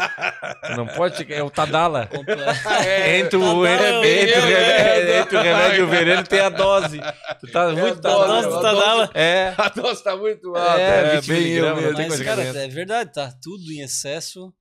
Tu 0.68 0.76
não 0.76 0.86
pode, 0.86 1.34
é 1.34 1.42
o 1.42 1.50
Tadala. 1.50 2.10
Entre 2.12 2.26
o, 2.44 2.52
Tadala, 2.52 3.08
entre, 3.18 3.38
eu- 3.38 3.42
o 3.42 3.66
eu- 3.66 3.78
remédio, 3.80 5.16
entre 5.16 5.38
o 5.38 5.42
remédio 5.42 5.78
e 5.80 5.82
o 5.84 5.88
veneno 5.88 6.24
tem 6.24 6.40
a 6.42 6.50
dose. 6.50 7.00
Tu 7.40 7.48
tá 7.52 7.70
muito 7.70 8.02
dose, 8.02 8.28
dose 8.28 8.48
do 8.50 8.58
a 8.58 8.62
Tadala. 8.62 9.10
É. 9.14 9.54
A 9.58 9.70
dose 9.70 10.04
tá 10.04 10.18
muito 10.18 10.56
É, 10.58 10.60
alta. 10.60 10.80
é, 10.82 11.16
20 11.22 11.28
bem 11.28 11.52
eu 11.54 11.96
tem 11.96 12.10
Mas, 12.10 12.22
cara, 12.22 12.42
é 12.44 12.68
verdade, 12.68 13.14
tá? 13.14 13.34
Tudo 13.42 13.72
em 13.72 13.80
excesso 13.82 14.54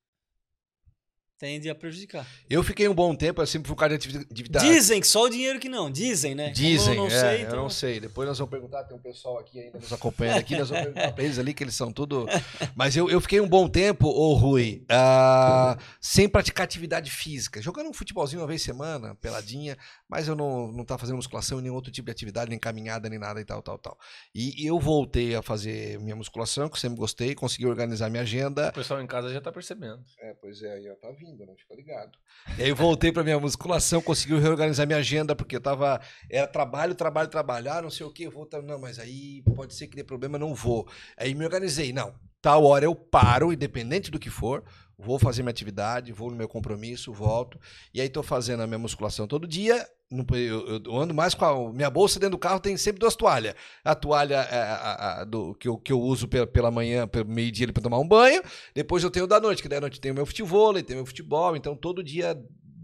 tende 1.41 1.71
a 1.71 1.75
prejudicar. 1.75 2.27
Eu 2.51 2.63
fiquei 2.63 2.87
um 2.87 2.95
bom 2.95 3.15
tempo, 3.15 3.41
assim, 3.41 3.63
por 3.63 3.75
causa 3.75 3.97
de 3.97 4.09
ativi- 4.09 4.27
atividade. 4.31 4.67
Dizem 4.67 5.01
que 5.01 5.07
só 5.07 5.25
o 5.25 5.29
dinheiro 5.31 5.59
que 5.59 5.71
não. 5.71 5.91
Dizem, 5.91 6.35
né? 6.35 6.45
Como 6.45 6.55
Dizem, 6.55 6.95
eu 6.95 7.01
não 7.01 7.07
é, 7.07 7.11
sei, 7.11 7.37
eu 7.41 7.47
então... 7.47 7.57
não 7.57 7.71
sei. 7.71 7.99
Depois 7.99 8.29
nós 8.29 8.39
vamos 8.39 8.51
perguntar, 8.51 8.85
tem 8.85 8.95
um 8.95 9.01
pessoal 9.01 9.39
aqui 9.39 9.59
ainda 9.59 9.79
nos 9.79 9.91
acompanhando 9.91 10.37
aqui, 10.37 10.55
nós 10.55 10.69
vamos 10.69 10.85
perguntar 10.85 11.13
pra 11.13 11.25
eles 11.25 11.39
ali, 11.39 11.55
que 11.55 11.65
eles 11.65 11.75
são 11.75 11.91
tudo... 11.91 12.27
Mas 12.77 12.95
eu, 12.95 13.09
eu 13.09 13.23
fiquei 13.23 13.41
um 13.41 13.49
bom 13.49 13.67
tempo, 13.67 14.07
ô 14.07 14.35
Rui, 14.35 14.85
ah, 14.91 15.79
sem 15.99 16.29
praticar 16.29 16.65
atividade 16.65 17.11
física. 17.11 17.63
Jogando 17.63 17.89
um 17.89 17.95
futebolzinho 17.95 18.43
uma 18.43 18.47
vez 18.47 18.61
semana, 18.61 19.15
peladinha, 19.15 19.79
mas 20.11 20.27
eu 20.27 20.35
não, 20.35 20.73
não 20.73 20.85
tava 20.85 20.99
fazendo 20.99 21.17
musculação 21.17 21.61
nenhum 21.61 21.75
outro 21.75 21.93
tipo 21.93 22.07
de 22.07 22.11
atividade, 22.13 22.51
nem 22.51 22.59
caminhada, 22.59 23.09
nem 23.09 23.19
nada 23.19 23.41
e 23.41 23.45
tal, 23.45 23.63
tal, 23.63 23.79
tal. 23.79 23.97
E, 24.35 24.63
e 24.63 24.67
eu 24.67 24.79
voltei 24.81 25.35
a 25.37 25.43
fazer 25.43 26.01
minha 26.01 26.17
musculação, 26.17 26.69
que 26.69 26.75
eu 26.75 26.81
sempre 26.81 26.99
gostei, 26.99 27.35
consegui 27.35 27.67
organizar 27.67 28.11
minha 28.11 28.23
agenda. 28.23 28.69
O 28.71 28.73
pessoal 28.73 29.01
em 29.01 29.07
casa 29.07 29.33
já 29.33 29.41
tá 29.41 29.53
percebendo. 29.53 30.03
É, 30.21 30.35
pois 30.35 30.61
é, 30.63 30.73
aí 30.75 30.91
ó, 30.91 30.95
tá 30.97 31.11
vindo, 31.13 31.47
né? 31.47 31.55
Fica 31.57 31.75
ligado. 31.77 32.11
E 32.59 32.63
aí 32.63 32.69
eu 32.71 32.77
voltei 32.77 33.13
pra 33.13 33.23
minha 33.23 33.39
musculação, 33.39 34.03
consegui 34.03 34.37
reorganizar 34.39 34.87
minha 34.87 34.99
agenda, 34.99 35.37
porque 35.37 35.55
eu 35.57 35.61
tava. 35.61 36.01
Era 36.29 36.47
trabalho, 36.49 36.95
trabalho, 36.95 37.29
trabalho. 37.29 37.71
Ah, 37.73 37.81
não 37.83 37.91
sei 37.91 38.05
o 38.05 38.11
que, 38.13 38.29
vou. 38.29 38.47
tá- 38.47 38.61
Não, 38.61 38.81
mas 38.81 38.99
aí 38.99 39.43
pode 39.55 39.75
ser 39.75 39.87
que 39.87 39.95
dê 39.97 40.03
problema, 40.03 40.39
não 40.39 40.55
vou. 40.55 40.89
Aí 41.17 41.35
me 41.35 41.45
organizei. 41.45 41.93
Não, 41.93 42.15
tal 42.43 42.65
hora 42.65 42.85
eu 42.85 42.95
paro, 42.95 43.53
independente 43.53 44.11
do 44.11 44.19
que 44.19 44.31
for, 44.31 44.65
vou 45.01 45.19
fazer 45.19 45.43
minha 45.43 45.51
atividade, 45.51 46.13
vou 46.13 46.31
no 46.31 46.37
meu 46.37 46.49
compromisso, 46.49 47.13
volto. 47.13 47.59
E 47.95 48.01
aí 48.01 48.09
tô 48.09 48.23
fazendo 48.23 48.63
a 48.63 48.67
minha 48.67 48.79
musculação 48.79 49.27
todo 49.27 49.47
dia. 49.47 49.87
Eu, 50.33 50.83
eu 50.85 50.97
ando 50.99 51.15
mais 51.15 51.35
com 51.35 51.45
a 51.45 51.73
minha 51.73 51.89
bolsa 51.89 52.19
dentro 52.19 52.33
do 52.37 52.39
carro, 52.41 52.59
tem 52.59 52.77
sempre 52.77 52.99
duas 52.99 53.15
toalhas. 53.15 53.55
A 53.85 53.95
toalha 53.95 54.35
é, 54.51 54.57
a- 54.61 55.21
a- 55.21 55.25
do, 55.25 55.55
que, 55.55 55.69
eu, 55.69 55.79
que 55.79 55.93
eu 55.93 56.01
uso 56.01 56.27
pela, 56.27 56.47
pela 56.49 56.71
manhã, 56.71 57.07
pelo 57.07 57.29
meio-dia 57.29 57.73
pra 57.73 57.81
tomar 57.83 57.99
um 58.01 58.09
banho. 58.09 58.43
Depois 58.75 59.05
eu 59.05 59.11
tenho 59.11 59.27
da 59.29 59.39
noite, 59.41 59.63
que 59.63 59.69
da 59.69 59.81
noite 59.81 60.01
tem 60.01 60.11
o 60.11 60.15
meu 60.15 60.27
futebol, 60.27 60.75
tem 60.83 60.97
o 60.97 60.99
meu 60.99 61.07
futebol. 61.07 61.57
Então 61.57 61.77
todo 61.77 62.03
dia, 62.03 62.37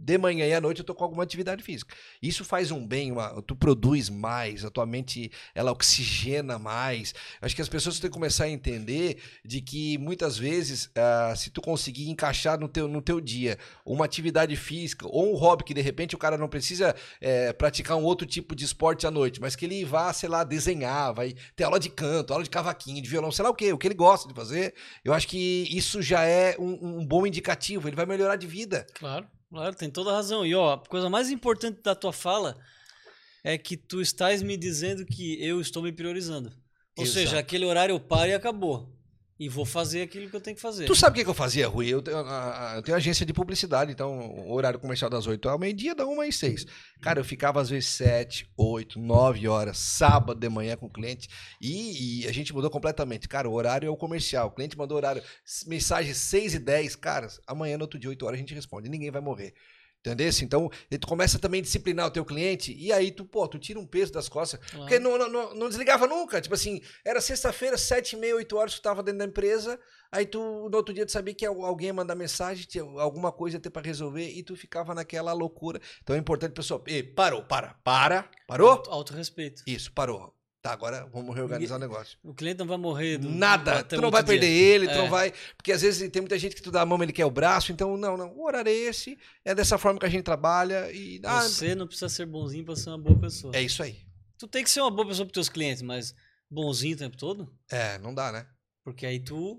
de 0.06 0.16
manhã 0.18 0.46
e 0.46 0.54
à 0.54 0.60
noite, 0.60 0.78
eu 0.78 0.84
tô 0.84 0.94
com 0.94 1.02
alguma 1.02 1.24
atividade 1.24 1.64
física. 1.64 1.92
Isso 2.22 2.44
faz 2.44 2.70
um 2.70 2.86
bem, 2.86 3.10
uma- 3.10 3.42
tu 3.42 3.56
produz 3.56 4.08
mais, 4.08 4.64
a 4.64 4.70
tua 4.70 4.86
mente 4.86 5.32
ela 5.52 5.72
oxigena 5.72 6.60
mais. 6.60 7.12
Acho 7.42 7.56
que 7.56 7.60
as 7.60 7.68
pessoas 7.68 7.98
têm 7.98 8.08
que 8.08 8.14
começar 8.14 8.44
a 8.44 8.48
entender 8.48 9.16
de 9.44 9.60
que 9.60 9.98
muitas 9.98 10.38
vezes, 10.38 10.88
ah, 10.94 11.34
se 11.36 11.50
tu 11.50 11.60
conseguir 11.60 12.08
encaixar 12.08 12.56
no 12.60 12.68
teu, 12.68 12.86
no 12.86 13.02
teu 13.02 13.20
dia 13.20 13.58
uma 13.84 14.04
atividade 14.04 14.54
física 14.54 15.06
ou 15.08 15.32
um 15.32 15.34
hobby 15.36 15.64
que 15.64 15.74
de 15.74 15.80
repente 15.80 16.14
o 16.14 16.18
cara 16.18 16.38
não 16.38 16.48
precisa 16.48 16.94
eh, 17.20 17.52
praticar 17.52 17.96
um 17.96 18.04
outro 18.04 18.24
tipo 18.26 18.54
de 18.54 18.64
esporte 18.64 19.08
à 19.08 19.10
noite, 19.10 19.40
mas 19.40 19.56
que 19.56 19.64
ele 19.64 19.84
vá, 19.84 20.12
sei 20.12 20.28
lá, 20.28 20.44
desenhar, 20.44 21.12
vai 21.12 21.34
ter 21.56 21.64
aula 21.64 21.80
de 21.80 21.90
canto, 21.90 22.32
aula 22.32 22.44
de 22.44 22.50
cavaquinho, 22.50 23.02
de 23.02 23.08
violão, 23.08 23.32
sei 23.32 23.42
lá 23.42 23.50
o 23.50 23.54
quê, 23.54 23.72
o 23.72 23.78
que 23.78 23.88
ele 23.88 23.94
gosta 23.96 24.28
de 24.28 24.34
fazer, 24.34 24.72
eu 25.04 25.12
acho 25.12 25.26
que 25.26 25.66
isso 25.76 26.00
já 26.00 26.22
é 26.24 26.54
um, 26.60 26.98
um 27.00 27.04
bom 27.04 27.26
indicativo, 27.26 27.88
ele 27.88 27.96
vai 27.96 28.06
melhorar 28.06 28.36
de 28.36 28.46
vida. 28.46 28.86
Claro, 28.94 29.26
claro, 29.56 29.74
tem 29.74 29.90
toda 29.90 30.10
a 30.10 30.14
razão. 30.14 30.44
E 30.44 30.54
ó, 30.54 30.74
a 30.74 30.78
coisa 30.78 31.08
mais 31.08 31.30
importante 31.30 31.80
da 31.82 31.94
tua 31.94 32.12
fala 32.12 32.58
é 33.42 33.56
que 33.56 33.76
tu 33.76 34.02
estás 34.02 34.42
me 34.42 34.56
dizendo 34.56 35.06
que 35.06 35.42
eu 35.42 35.60
estou 35.60 35.82
me 35.82 35.90
priorizando. 35.92 36.52
Ou 36.96 37.04
Exato. 37.04 37.18
seja, 37.20 37.38
aquele 37.38 37.64
horário 37.64 37.94
eu 37.94 38.00
paro 38.00 38.30
e 38.30 38.34
acabou. 38.34 38.94
E 39.38 39.50
vou 39.50 39.66
fazer 39.66 40.00
aquilo 40.00 40.30
que 40.30 40.34
eu 40.36 40.40
tenho 40.40 40.56
que 40.56 40.62
fazer. 40.62 40.86
Tu 40.86 40.94
sabe 40.94 41.12
o 41.12 41.14
que, 41.18 41.24
que 41.24 41.28
eu 41.28 41.34
fazia, 41.34 41.68
Rui? 41.68 41.86
Eu 41.88 42.00
tenho, 42.00 42.16
a- 42.16 42.72
a- 42.72 42.76
eu 42.76 42.82
tenho 42.82 42.96
agência 42.96 43.26
de 43.26 43.34
publicidade, 43.34 43.92
então 43.92 44.30
o 44.30 44.52
horário 44.54 44.78
comercial 44.78 45.10
das 45.10 45.26
8 45.26 45.46
ao 45.48 45.58
meio-dia, 45.58 45.94
da 45.94 46.06
1 46.06 46.20
às 46.22 46.36
6. 46.36 46.66
Cara, 47.02 47.20
eu 47.20 47.24
ficava 47.24 47.60
às 47.60 47.68
vezes 47.68 47.90
7, 47.90 48.48
8, 48.56 48.98
9 48.98 49.46
horas, 49.46 49.76
sábado 49.76 50.40
de 50.40 50.48
manhã 50.48 50.74
com 50.74 50.86
o 50.86 50.90
cliente, 50.90 51.28
e, 51.60 52.22
e 52.22 52.26
a 52.26 52.32
gente 52.32 52.54
mudou 52.54 52.70
completamente. 52.70 53.28
Cara, 53.28 53.46
o 53.46 53.52
horário 53.52 53.86
é 53.86 53.90
o 53.90 53.96
comercial. 53.96 54.48
O 54.48 54.52
cliente 54.52 54.76
mandou 54.78 54.96
horário, 54.96 55.22
mensagem 55.66 56.14
6 56.14 56.54
e 56.54 56.58
10, 56.58 56.96
cara, 56.96 57.28
amanhã 57.46 57.76
no 57.76 57.84
outro 57.84 57.98
dia, 57.98 58.08
8 58.08 58.24
horas, 58.24 58.38
a 58.38 58.40
gente 58.40 58.54
responde. 58.54 58.88
Ninguém 58.88 59.10
vai 59.10 59.20
morrer. 59.20 59.52
Entendeu? 60.00 60.30
Então, 60.42 60.70
e 60.88 60.96
tu 60.96 61.06
começa 61.08 61.36
também 61.36 61.58
a 61.60 61.62
disciplinar 61.64 62.06
o 62.06 62.10
teu 62.10 62.24
cliente, 62.24 62.72
e 62.72 62.92
aí 62.92 63.10
tu, 63.10 63.24
pô, 63.24 63.48
tu 63.48 63.58
tira 63.58 63.80
um 63.80 63.86
peso 63.86 64.12
das 64.12 64.28
costas. 64.28 64.60
Claro. 64.60 64.78
Porque 64.78 65.00
não, 65.00 65.18
não, 65.18 65.52
não, 65.54 65.68
desligava 65.68 66.06
nunca. 66.06 66.40
Tipo 66.40 66.54
assim, 66.54 66.80
era 67.04 67.20
sexta-feira, 67.20 67.76
sete 67.76 68.12
e 68.14 68.16
meia, 68.18 68.36
oito 68.36 68.56
horas, 68.56 68.74
tu 68.74 68.82
tava 68.82 69.02
dentro 69.02 69.18
da 69.18 69.24
empresa. 69.24 69.80
Aí 70.12 70.24
tu, 70.24 70.38
no 70.70 70.76
outro 70.76 70.94
dia, 70.94 71.04
tu 71.04 71.10
sabia 71.10 71.34
que 71.34 71.44
al- 71.44 71.64
alguém 71.64 71.88
ia 71.88 71.94
mandar 71.94 72.14
mensagem, 72.14 72.64
tinha 72.66 72.84
alguma 72.84 73.32
coisa 73.32 73.56
ia 73.56 73.60
ter 73.60 73.70
pra 73.70 73.82
resolver, 73.82 74.28
e 74.30 74.44
tu 74.44 74.54
ficava 74.54 74.94
naquela 74.94 75.32
loucura. 75.32 75.80
Então 76.04 76.14
é 76.14 76.18
importante, 76.20 76.52
pessoal. 76.52 76.84
Ei, 76.86 77.02
parou, 77.02 77.42
para, 77.42 77.74
para, 77.82 78.30
parou? 78.46 78.70
Auto, 78.70 78.90
autorrespeito. 78.90 79.64
Isso, 79.66 79.90
parou. 79.92 80.35
Tá, 80.66 80.72
agora 80.72 81.06
vamos 81.12 81.34
reorganizar 81.34 81.76
o 81.76 81.80
negócio. 81.80 82.18
O 82.22 82.34
cliente 82.34 82.58
não 82.58 82.66
vai 82.66 82.76
morrer. 82.78 83.18
do- 83.18 83.28
Nada, 83.30 83.82
tu 83.84 84.00
não 84.00 84.10
vai 84.10 84.22
dia. 84.22 84.32
perder 84.32 84.50
ele, 84.50 84.86
tu 84.88 84.92
É. 84.92 84.96
não 84.98 85.08
vai. 85.10 85.32
Porque 85.56 85.72
às 85.72 85.82
vezes 85.82 86.10
tem 86.10 86.22
muita 86.22 86.38
gente 86.38 86.54
que 86.56 86.62
tu 86.62 86.70
dá 86.70 86.82
a 86.82 86.86
mão, 86.86 87.02
ele 87.02 87.12
quer 87.12 87.24
o 87.24 87.30
braço, 87.30 87.72
então 87.72 87.96
não, 87.96 88.16
não. 88.16 88.32
O 88.36 88.44
horário 88.44 88.68
é 88.70 88.74
esse, 88.74 89.18
é 89.44 89.54
dessa 89.54 89.78
forma 89.78 89.98
que 90.00 90.06
a 90.06 90.08
gente 90.08 90.24
trabalha 90.24 90.90
e. 90.92 91.20
Ah, 91.24 91.42
Você 91.42 91.74
não 91.74 91.86
precisa 91.86 92.08
ser 92.08 92.26
bonzinho 92.26 92.64
para 92.64 92.74
ser 92.76 92.90
uma 92.90 92.98
boa 92.98 93.18
pessoa. 93.18 93.54
é 93.56 93.62
isso 93.62 93.82
aí. 93.82 93.98
Tu 94.38 94.46
tem 94.48 94.62
que 94.64 94.70
ser 94.70 94.80
uma 94.80 94.90
boa 94.90 95.06
pessoa 95.08 95.24
para 95.24 95.32
teus 95.34 95.48
clientes, 95.48 95.82
mas 95.82 96.14
bonzinho 96.50 96.94
o 96.94 96.98
tempo 96.98 97.16
todo? 97.16 97.52
É, 97.70 97.98
não 97.98 98.14
dá, 98.14 98.30
né? 98.32 98.46
Porque 98.84 99.06
aí 99.06 99.18
tu 99.20 99.58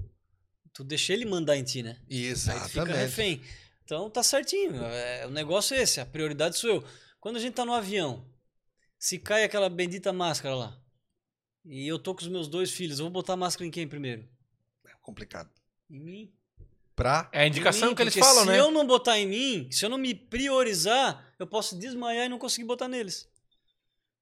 tu 0.74 0.84
deixa 0.84 1.12
ele 1.14 1.26
mandar 1.26 1.58
em 1.58 1.64
ti, 1.64 1.82
né? 1.82 1.92
Aí 1.92 1.98
tu 1.98 2.10
fica 2.10 2.22
Exatamente. 2.32 2.98
refém. 2.98 3.42
Então 3.84 4.10
tá 4.10 4.22
certinho. 4.22 4.76
É, 4.84 5.26
o 5.26 5.30
negócio 5.32 5.76
é 5.76 5.82
esse, 5.82 6.00
a 6.00 6.06
prioridade 6.06 6.58
sou 6.58 6.70
eu. 6.70 6.84
Quando 7.20 7.38
a 7.38 7.40
gente 7.40 7.54
tá 7.56 7.66
no 7.66 7.74
avião, 7.74 8.24
se 9.00 9.18
cai 9.18 9.44
aquela 9.44 9.70
bendita 9.70 10.14
máscara 10.14 10.54
lá, 10.56 10.78
e 11.68 11.88
eu 11.88 12.00
tô 12.00 12.16
com 12.16 12.22
os 12.22 12.28
meus 12.28 12.48
dois 12.48 12.72
filhos, 12.72 13.00
eu 13.00 13.06
vou 13.06 13.12
botar 13.12 13.34
a 13.34 13.38
máscara 13.38 13.66
em 13.68 13.72
quem 13.72 13.88
primeiro? 13.88 14.28
É 14.86 14.92
complicado. 15.02 15.50
Em 15.90 16.00
mim. 16.00 16.34
Pra. 16.96 17.30
É 17.32 17.42
a 17.44 17.48
indicação 17.48 17.90
mim, 17.90 17.96
que 17.96 18.02
eles 18.02 18.16
falam, 18.16 18.44
se 18.44 18.50
né? 18.50 18.60
eu 18.60 18.72
não 18.72 18.86
botar 18.88 19.20
em 19.20 19.28
mim, 19.28 19.72
se 19.72 19.86
eu 19.86 19.90
não 19.90 19.98
me 19.98 20.16
priorizar, 20.16 21.34
eu 21.38 21.46
posso 21.46 21.78
desmaiar 21.78 22.26
e 22.26 22.30
não 22.30 22.40
conseguir 22.40 22.66
botar 22.66 22.88
neles. 22.88 23.30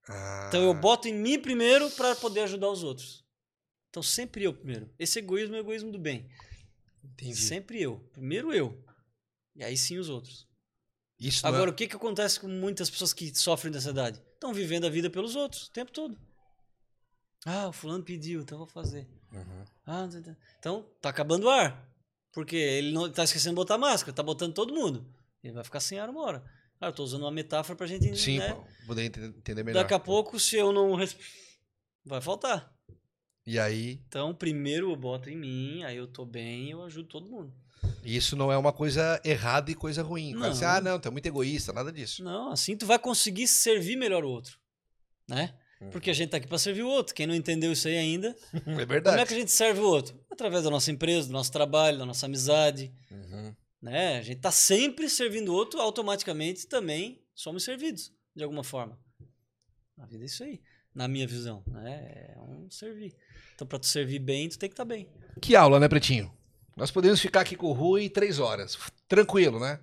Ah, 0.09 0.45
Então 0.49 0.61
eu 0.61 0.73
boto 0.73 1.07
em 1.07 1.13
mim 1.13 1.39
primeiro 1.39 1.89
para 1.91 2.15
poder 2.15 2.41
ajudar 2.41 2.69
os 2.69 2.83
outros. 2.83 3.23
Então 3.89 4.03
sempre 4.03 4.43
eu 4.43 4.53
primeiro. 4.53 4.89
Esse 4.99 5.19
egoísmo 5.19 5.55
é 5.55 5.59
o 5.59 5.61
egoísmo 5.61 5.91
do 5.91 5.97
bem. 5.97 6.29
Entendi. 7.03 7.35
Sempre 7.37 7.81
eu. 7.81 7.99
Primeiro 8.11 8.51
eu. 8.53 8.83
E 9.55 9.63
aí 9.63 9.77
sim 9.77 9.97
os 9.97 10.09
outros. 10.09 10.45
Isso 11.17 11.45
é- 11.45 11.49
Agora, 11.49 11.71
o 11.71 11.73
que, 11.73 11.87
que 11.87 11.95
acontece 11.95 12.39
com 12.39 12.47
muitas 12.49 12.89
pessoas 12.89 13.13
que 13.13 13.33
sofrem 13.33 13.71
de 13.71 13.77
ansiedade? 13.77 14.21
Estão 14.33 14.53
vivendo 14.53 14.85
a 14.85 14.89
vida 14.89 15.09
pelos 15.09 15.35
outros 15.35 15.67
o 15.67 15.71
tempo 15.71 15.91
todo. 15.91 16.19
Ah, 17.45 17.67
o 17.67 17.71
fulano 17.71 18.03
pediu, 18.03 18.41
então 18.41 18.55
eu 18.57 18.65
vou 18.65 18.67
fazer. 18.73 19.07
Uhum. 19.31 19.65
Ah, 19.85 20.07
então 20.59 20.85
tá 20.99 21.09
acabando 21.09 21.45
o 21.45 21.49
ar. 21.49 21.87
Porque 22.33 22.55
ele 22.55 22.91
não 22.91 23.09
tá 23.09 23.23
esquecendo 23.23 23.51
de 23.51 23.55
botar 23.55 23.77
máscara, 23.77 24.11
tá 24.13 24.23
botando 24.23 24.53
todo 24.53 24.73
mundo. 24.73 25.05
Ele 25.43 25.53
vai 25.53 25.63
ficar 25.63 25.79
sem 25.79 25.99
ar 25.99 26.09
uma 26.09 26.21
hora. 26.21 26.39
Cara, 26.79 26.91
eu 26.91 26.95
tô 26.95 27.03
usando 27.03 27.21
uma 27.21 27.31
metáfora 27.31 27.77
pra 27.77 27.87
gente 27.87 28.17
Sim, 28.17 28.39
né? 28.39 28.53
poder 28.85 29.05
ente- 29.05 29.19
entender 29.19 29.63
melhor. 29.63 29.81
Daqui 29.83 29.93
a 29.93 29.99
pouco, 29.99 30.39
se 30.39 30.57
eu 30.57 30.73
não. 30.73 30.97
Vai 32.03 32.19
faltar. 32.19 32.73
E 33.47 33.59
aí, 33.59 34.01
Então, 34.07 34.33
primeiro 34.33 34.91
eu 34.91 34.95
boto 34.95 35.29
em 35.29 35.37
mim, 35.37 35.83
aí 35.83 35.95
eu 35.97 36.07
tô 36.07 36.25
bem 36.25 36.71
eu 36.71 36.83
ajudo 36.83 37.07
todo 37.07 37.29
mundo. 37.29 37.53
isso 38.03 38.35
não 38.35 38.51
é 38.51 38.57
uma 38.57 38.73
coisa 38.73 39.21
errada 39.23 39.69
e 39.69 39.75
coisa 39.75 40.01
ruim. 40.01 40.33
Não. 40.33 40.51
ah, 40.67 40.81
não, 40.81 40.99
tu 40.99 41.07
é 41.07 41.11
muito 41.11 41.27
egoísta, 41.27 41.71
nada 41.71 41.91
disso. 41.91 42.23
Não, 42.23 42.51
assim 42.51 42.75
tu 42.75 42.87
vai 42.87 42.97
conseguir 42.97 43.47
servir 43.47 43.95
melhor 43.95 44.23
o 44.25 44.29
outro. 44.29 44.57
Né? 45.29 45.55
Uhum. 45.81 45.89
Porque 45.89 46.09
a 46.09 46.13
gente 46.13 46.29
tá 46.29 46.37
aqui 46.37 46.47
pra 46.47 46.57
servir 46.57 46.83
o 46.83 46.87
outro. 46.89 47.13
Quem 47.13 47.27
não 47.27 47.35
entendeu 47.35 47.71
isso 47.71 47.87
aí 47.87 47.97
ainda, 47.97 48.35
É 48.53 48.59
como 48.59 48.85
verdade. 48.85 49.21
é 49.21 49.25
que 49.25 49.33
a 49.33 49.37
gente 49.37 49.51
serve 49.51 49.79
o 49.81 49.85
outro? 49.87 50.19
Através 50.31 50.63
da 50.63 50.69
nossa 50.69 50.91
empresa, 50.91 51.27
do 51.27 51.33
nosso 51.33 51.51
trabalho, 51.51 51.97
da 51.97 52.05
nossa 52.05 52.25
amizade. 52.25 52.93
Uhum. 53.11 53.53
Né? 53.81 54.17
A 54.17 54.21
gente 54.21 54.39
tá 54.39 54.51
sempre 54.51 55.09
servindo 55.09 55.49
o 55.49 55.53
outro, 55.53 55.79
automaticamente 55.81 56.65
também 56.67 57.21
somos 57.35 57.63
servidos, 57.63 58.11
de 58.35 58.43
alguma 58.43 58.63
forma. 58.63 58.97
A 59.97 60.05
vida 60.05 60.23
é 60.23 60.25
isso 60.25 60.43
aí, 60.43 60.61
na 60.93 61.07
minha 61.07 61.27
visão. 61.27 61.63
Né? 61.67 62.33
É 62.35 62.39
um 62.39 62.69
servir. 62.69 63.13
Então, 63.53 63.67
pra 63.67 63.77
tu 63.79 63.85
servir 63.85 64.19
bem, 64.19 64.49
tu 64.49 64.57
tem 64.57 64.69
que 64.69 64.73
estar 64.73 64.85
bem. 64.85 65.07
Que 65.41 65.55
aula, 65.55 65.79
né, 65.79 65.87
Pretinho? 65.87 66.33
Nós 66.75 66.91
podemos 66.91 67.21
ficar 67.21 67.41
aqui 67.41 67.55
com 67.55 67.67
o 67.67 67.73
Rui 67.73 68.09
três 68.09 68.39
horas. 68.39 68.77
Tranquilo, 69.07 69.59
né? 69.59 69.79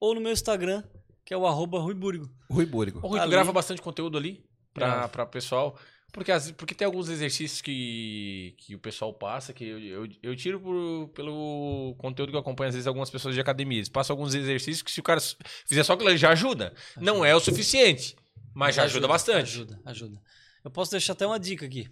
ou 0.00 0.14
no 0.14 0.20
meu 0.20 0.32
Instagram, 0.32 0.82
que 1.24 1.34
é 1.34 1.36
o 1.36 1.46
arroba 1.46 1.78
Rui 1.80 1.94
Búrigo. 1.94 2.30
Rui 2.50 2.66
Búrigo. 2.66 3.00
O 3.02 3.08
Rui, 3.08 3.18
tu 3.18 3.22
Ali- 3.22 3.30
grava 3.32 3.52
bastante 3.52 3.82
conteúdo 3.82 4.16
ali 4.16 4.44
Gravo. 4.74 5.08
pra 5.08 5.26
pessoal. 5.26 5.76
Porque, 6.12 6.32
as- 6.32 6.50
porque 6.52 6.74
tem 6.74 6.86
alguns 6.86 7.08
exercícios 7.08 7.60
que, 7.60 8.54
que 8.58 8.74
o 8.74 8.78
pessoal 8.78 9.12
passa, 9.12 9.52
que 9.52 9.62
eu, 9.64 9.78
eu, 9.78 10.08
eu 10.22 10.34
tiro 10.36 10.58
por- 10.60 11.08
pelo 11.14 11.94
conteúdo 11.98 12.30
que 12.30 12.36
eu 12.36 12.40
acompanho, 12.40 12.68
às 12.70 12.74
vezes, 12.74 12.86
algumas 12.86 13.10
pessoas 13.10 13.34
de 13.34 13.40
academia. 13.40 13.78
Eles 13.78 13.88
passam 13.90 14.14
alguns 14.14 14.34
exercícios 14.34 14.82
que 14.82 14.90
se 14.90 15.00
o 15.00 15.02
cara 15.02 15.20
fizer 15.66 15.84
só 15.84 15.92
aquilo 15.92 16.16
já 16.16 16.30
ajuda. 16.30 16.74
Não 16.96 17.24
é 17.24 17.34
o 17.36 17.40
suficiente, 17.40 18.16
mas 18.54 18.74
já 18.74 18.84
ajuda, 18.84 19.06
bastante. 19.06 19.42
Ajuda, 19.52 19.80
ajuda. 19.84 20.20
Eu 20.64 20.70
posso 20.70 20.90
deixar 20.90 21.12
até 21.12 21.26
uma 21.26 21.38
dica 21.38 21.66
aqui. 21.66 21.88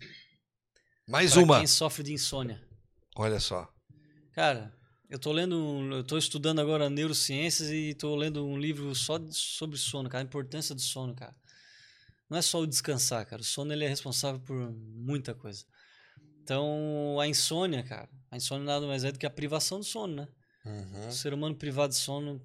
Mais 1.07 1.33
pra 1.35 1.43
uma. 1.43 1.59
quem 1.59 1.67
sofre 1.67 2.03
de 2.03 2.13
insônia. 2.13 2.61
Olha 3.15 3.39
só. 3.39 3.69
Cara, 4.33 4.75
eu 5.09 5.19
tô 5.19 5.31
lendo, 5.31 5.89
eu 5.93 6.03
tô 6.05 6.19
estudando 6.19 6.61
agora 6.61 6.91
neurociências 6.91 7.71
e 7.71 7.95
tô 7.95 8.17
lendo 8.17 8.45
um 8.47 8.59
livro 8.59 8.95
só 8.95 9.19
de- 9.19 9.33
sobre 9.35 9.77
sono, 9.79 10.09
cara, 10.09 10.25
a 10.25 10.27
importância 10.27 10.75
do 10.75 10.81
sono, 10.81 11.15
cara. 11.15 11.35
Não 12.29 12.39
é 12.39 12.43
só 12.43 12.61
o 12.61 12.67
descansar, 12.67 13.25
cara. 13.27 13.41
O 13.43 13.45
sono 13.45 13.73
ele 13.73 13.85
é 13.85 13.89
responsável 13.89 14.41
por 14.41 14.57
muita 14.73 15.35
coisa. 15.35 15.65
Então, 16.43 17.19
a 17.21 17.27
insônia, 17.27 17.83
cara, 17.83 18.09
a 18.31 18.37
insônia 18.37 18.65
nada 18.65 18.87
mais 18.87 19.05
é 19.05 19.13
do 19.13 19.19
que 19.19 19.27
a 19.27 19.31
privação 19.31 19.79
do 19.79 19.85
sono, 19.85 20.15
né? 20.17 20.29
Uhum. 20.65 21.09
O 21.09 21.13
ser 21.13 21.33
humano 21.35 21.55
privado 21.57 21.93
de 21.93 21.99
sono, 21.99 22.41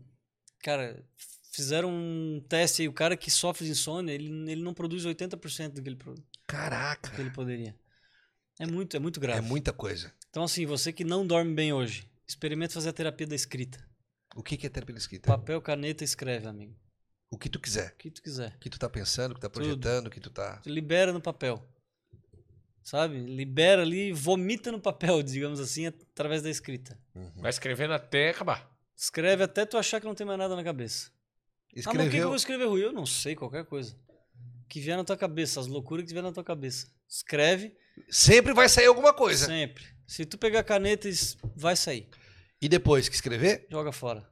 cara, 0.63 1.03
fizeram 1.51 1.89
um 1.91 2.43
teste 2.47 2.81
aí, 2.83 2.87
o 2.87 2.93
cara 2.93 3.15
que 3.17 3.29
sofre 3.31 3.65
de 3.65 3.71
insônia, 3.71 4.13
ele, 4.13 4.29
ele 4.51 4.61
não 4.61 4.73
produz 4.73 5.05
80% 5.05 5.73
do 5.73 5.81
que 5.81 5.89
ele, 5.89 5.95
pro- 5.95 6.13
do 6.15 6.23
Caraca. 6.47 7.11
que 7.11 7.21
ele 7.21 7.31
poderia. 7.31 7.75
É 8.59 8.65
muito, 8.67 8.95
é 8.95 8.99
muito 8.99 9.19
grave. 9.19 9.39
É 9.39 9.41
muita 9.41 9.73
coisa. 9.73 10.13
Então, 10.29 10.43
assim, 10.43 10.65
você 10.65 10.93
que 10.93 11.03
não 11.03 11.25
dorme 11.25 11.53
bem 11.53 11.73
hoje, 11.73 12.07
experimente 12.27 12.73
fazer 12.73 12.89
a 12.89 12.93
terapia 12.93 13.25
da 13.27 13.35
escrita. 13.35 13.83
O 14.35 14.43
que, 14.43 14.55
que 14.55 14.65
é 14.67 14.69
terapia 14.69 14.95
escrita? 14.95 15.27
Papel, 15.27 15.61
caneta, 15.61 16.03
escreve, 16.03 16.47
amigo. 16.47 16.75
O 17.31 17.37
que 17.37 17.49
tu 17.49 17.59
quiser. 17.59 17.93
O 17.93 17.97
que 17.97 18.11
tu 18.11 18.21
quiser. 18.21 18.53
O 18.55 18.59
que 18.59 18.69
tu 18.69 18.77
tá 18.77 18.89
pensando, 18.89 19.31
o 19.31 19.35
que 19.35 19.41
tá 19.41 19.49
projetando, 19.49 20.07
o 20.07 20.09
que 20.11 20.19
tu 20.19 20.29
tá. 20.29 20.61
Libera 20.65 21.11
no 21.13 21.21
papel. 21.21 21.65
Sabe? 22.83 23.17
Libera 23.19 23.81
ali, 23.83 24.11
vomita 24.11 24.71
no 24.71 24.79
papel, 24.81 25.21
digamos 25.23 25.59
assim, 25.59 25.85
através 25.87 26.41
da 26.41 26.49
escrita. 26.49 26.99
Vai 27.37 27.49
escrevendo 27.49 27.93
até 27.93 28.29
acabar. 28.29 28.69
Escreve 28.95 29.43
até 29.43 29.65
tu 29.65 29.77
achar 29.77 29.99
que 29.99 30.05
não 30.05 30.13
tem 30.13 30.27
mais 30.27 30.37
nada 30.37 30.55
na 30.55 30.63
cabeça. 30.63 31.09
Ah, 31.09 31.73
mas 31.73 31.85
o 31.85 31.89
que, 31.89 31.95
que 31.95 31.97
eu 31.97 32.03
Escreveu. 32.03 32.27
vou 32.27 32.35
escrever, 32.35 32.65
Rui? 32.65 32.83
Eu 32.83 32.91
não 32.91 33.05
sei, 33.05 33.35
qualquer 33.35 33.65
coisa. 33.65 33.95
O 34.63 34.67
que 34.67 34.79
vier 34.79 34.97
na 34.97 35.03
tua 35.03 35.15
cabeça, 35.17 35.59
as 35.59 35.67
loucuras 35.67 36.05
que 36.05 36.11
vier 36.11 36.23
na 36.23 36.31
tua 36.31 36.43
cabeça. 36.43 36.87
Escreve 37.07 37.75
Sempre 38.09 38.53
vai 38.53 38.67
sair 38.69 38.85
alguma 38.87 39.13
coisa. 39.13 39.45
sempre. 39.45 39.85
Se 40.07 40.25
tu 40.25 40.37
pegar 40.37 40.59
a 40.59 40.63
caneta, 40.63 41.07
vai 41.55 41.75
sair. 41.75 42.09
E 42.61 42.67
depois 42.67 43.07
que 43.09 43.15
escrever, 43.15 43.65
Joga 43.71 43.91
fora. 43.91 44.29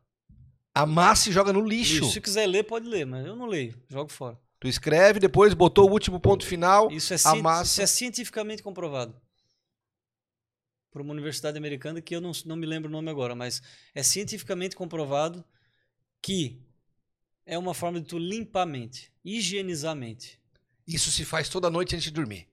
Amassa 0.81 1.29
e 1.29 1.31
joga 1.33 1.53
no 1.53 1.61
lixo. 1.61 2.05
Se 2.11 2.21
quiser 2.21 2.47
ler, 2.47 2.63
pode 2.63 2.87
ler, 2.87 3.05
mas 3.05 3.25
eu 3.25 3.35
não 3.35 3.45
leio. 3.45 3.75
Jogo 3.87 4.11
fora. 4.11 4.39
Tu 4.59 4.67
escreve, 4.67 5.19
depois 5.19 5.53
botou 5.53 5.89
o 5.89 5.91
último 5.91 6.19
ponto 6.19 6.45
final. 6.45 6.91
Isso 6.91 7.13
é, 7.13 7.17
amassa. 7.25 7.71
isso 7.71 7.81
é 7.81 7.87
cientificamente 7.87 8.61
comprovado. 8.61 9.15
Por 10.91 11.01
uma 11.01 11.13
universidade 11.13 11.57
americana 11.57 12.01
que 12.01 12.15
eu 12.15 12.19
não, 12.19 12.31
não 12.45 12.55
me 12.55 12.65
lembro 12.65 12.89
o 12.89 12.91
nome 12.91 13.09
agora, 13.09 13.35
mas 13.35 13.61
é 13.95 14.03
cientificamente 14.03 14.75
comprovado 14.75 15.45
que 16.21 16.61
é 17.45 17.57
uma 17.57 17.73
forma 17.73 18.01
de 18.01 18.07
tu 18.07 18.17
limpar 18.17 18.63
a 18.63 18.65
mente, 18.65 19.11
higienizar 19.23 19.93
a 19.93 19.95
mente. 19.95 20.39
Isso 20.85 21.11
se 21.11 21.23
faz 21.23 21.47
toda 21.47 21.69
noite 21.69 21.95
antes 21.95 22.05
de 22.05 22.11
dormir. 22.11 22.47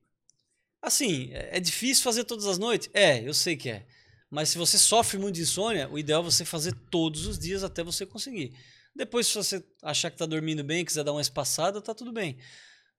Assim, 0.80 1.30
é 1.32 1.56
é 1.56 1.60
difícil 1.60 2.04
fazer 2.04 2.24
todas 2.24 2.46
as 2.46 2.58
noites? 2.58 2.88
É, 2.94 3.26
eu 3.26 3.34
sei 3.34 3.56
que 3.56 3.68
é. 3.68 3.86
Mas 4.30 4.48
se 4.48 4.58
você 4.58 4.78
sofre 4.78 5.18
muito 5.18 5.36
de 5.36 5.42
insônia, 5.42 5.88
o 5.90 5.98
ideal 5.98 6.20
é 6.22 6.24
você 6.24 6.44
fazer 6.44 6.74
todos 6.90 7.26
os 7.26 7.38
dias 7.38 7.62
até 7.62 7.82
você 7.82 8.04
conseguir. 8.04 8.52
Depois, 8.94 9.26
se 9.26 9.34
você 9.34 9.64
achar 9.82 10.10
que 10.10 10.16
tá 10.16 10.26
dormindo 10.26 10.64
bem, 10.64 10.84
quiser 10.84 11.04
dar 11.04 11.12
uma 11.12 11.20
espaçada, 11.20 11.80
tá 11.80 11.94
tudo 11.94 12.12
bem. 12.12 12.36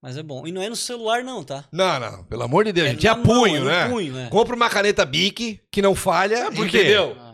Mas 0.01 0.15
é 0.15 0.21
bom. 0.21 0.45
E 0.45 0.51
não 0.51 0.61
é 0.61 0.69
no 0.69 0.75
celular, 0.75 1.23
não, 1.23 1.43
tá? 1.43 1.65
Não, 1.71 1.99
não, 1.99 2.23
pelo 2.25 2.43
amor 2.43 2.63
de 2.65 2.71
Deus, 2.71 2.87
É 2.87 2.91
gente. 2.91 3.07
É 3.07 3.09
na 3.09 3.15
mão, 3.15 3.25
punho, 3.25 3.67
é 3.67 3.83
né? 3.83 3.89
punho, 3.89 4.17
é. 4.17 4.29
Compra 4.29 4.55
uma 4.55 4.69
caneta 4.69 5.03
Bic 5.03 5.59
que 5.71 5.81
não 5.81 5.95
falha. 5.95 6.51
por 6.51 6.69
quê? 6.69 6.77
entendeu? 6.81 7.17
Ah. 7.19 7.26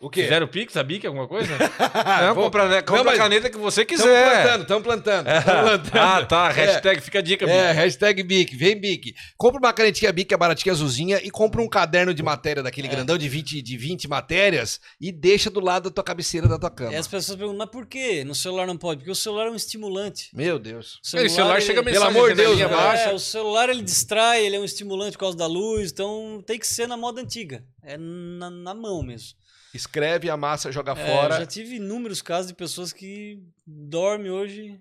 O 0.00 0.10
quê? 0.10 0.24
Fizeram 0.24 0.46
Pix, 0.46 0.76
a 0.76 0.82
Bic, 0.82 1.06
alguma 1.06 1.26
coisa? 1.26 1.48
Não, 2.26 2.34
vou- 2.34 2.44
compra, 2.44 2.68
né? 2.68 2.82
compra 2.82 2.96
Não, 2.96 3.04
mas 3.04 3.14
a 3.18 3.22
caneta 3.22 3.48
que 3.48 3.56
você 3.56 3.82
Estamos 3.82 4.02
quiser. 4.04 4.42
plantando, 4.42 4.62
estamos 4.62 4.84
plantando. 4.84 5.24
tamo 5.26 5.62
plantando. 5.62 5.98
ah, 5.98 6.24
tá. 6.26 6.48
É. 6.50 6.52
Hashtag, 6.52 7.00
fica 7.00 7.18
a 7.20 7.22
dica, 7.22 7.46
É, 7.46 7.68
Bic. 7.68 7.76
hashtag 7.80 8.22
Bic, 8.22 8.56
vem 8.56 8.78
Bic. 8.78 9.14
Compra 9.38 9.58
uma 9.60 9.72
canetinha 9.72 10.12
Bic, 10.12 10.28
que 10.28 10.34
é 10.34 10.36
baratinha 10.36 10.72
azulzinha, 10.72 11.20
e 11.22 11.30
compra 11.30 11.62
um 11.62 11.68
caderno 11.68 12.12
de 12.12 12.22
matéria 12.22 12.62
daquele 12.62 12.88
É. 12.88 12.90
grandão 12.90 13.16
de 13.16 13.28
20, 13.28 13.62
de 13.62 13.76
20 13.78 14.06
matérias 14.08 14.78
e 15.00 15.10
deixa 15.10 15.48
do 15.48 15.60
lado 15.60 15.84
da 15.84 15.90
tua 15.94 16.04
cabeceira 16.04 16.46
da 16.48 16.58
tua 16.58 16.70
cama. 16.70 16.92
E 16.92 16.96
as 16.96 17.08
pessoas 17.08 17.38
perguntam, 17.38 17.58
mas 17.64 17.70
por 17.70 17.86
que 17.86 18.24
no 18.24 18.34
celular 18.34 18.66
não 18.66 18.76
pode? 18.76 18.98
Porque 18.98 19.12
o 19.12 19.14
celular 19.14 19.46
é 19.46 19.50
um 19.50 19.56
estimulante. 19.56 20.28
Meu 20.34 20.58
Deus. 20.58 20.98
O 21.02 21.28
celular 21.28 21.62
chega 21.62 21.80
ele- 21.80 21.84
Pelo 21.92 22.04
mensagem 22.04 22.08
amor 22.08 22.30
de 22.30 22.36
Deus, 22.36 22.58
janelinha 22.58 22.92
né? 22.92 23.04
É, 23.10 23.14
o 23.14 23.18
celular 23.18 23.68
ele 23.70 23.80
distrai, 23.82 24.44
ele 24.44 24.56
é 24.56 24.60
um 24.60 24.64
estimulante 24.64 25.12
por 25.12 25.20
causa 25.20 25.36
da 25.38 25.46
luz, 25.46 25.90
então 25.92 26.42
tem 26.46 26.58
que 26.58 26.66
ser 26.66 26.86
na 26.88 26.96
moda 26.96 27.20
antiga. 27.22 27.64
É 27.82 27.96
na, 27.96 28.50
na 28.50 28.74
mão 28.74 29.02
mesmo. 29.02 29.36
Escreve, 29.74 30.30
amassa, 30.30 30.70
joga 30.72 30.92
É, 30.92 30.94
fora, 31.06 31.34
eu 31.34 31.40
já 31.40 31.46
tive 31.46 31.76
inúmeros 31.76 32.22
casos 32.22 32.46
de 32.48 32.54
pessoas 32.54 32.92
que 32.92 33.42
dormem 33.66 34.30
hoje 34.30 34.80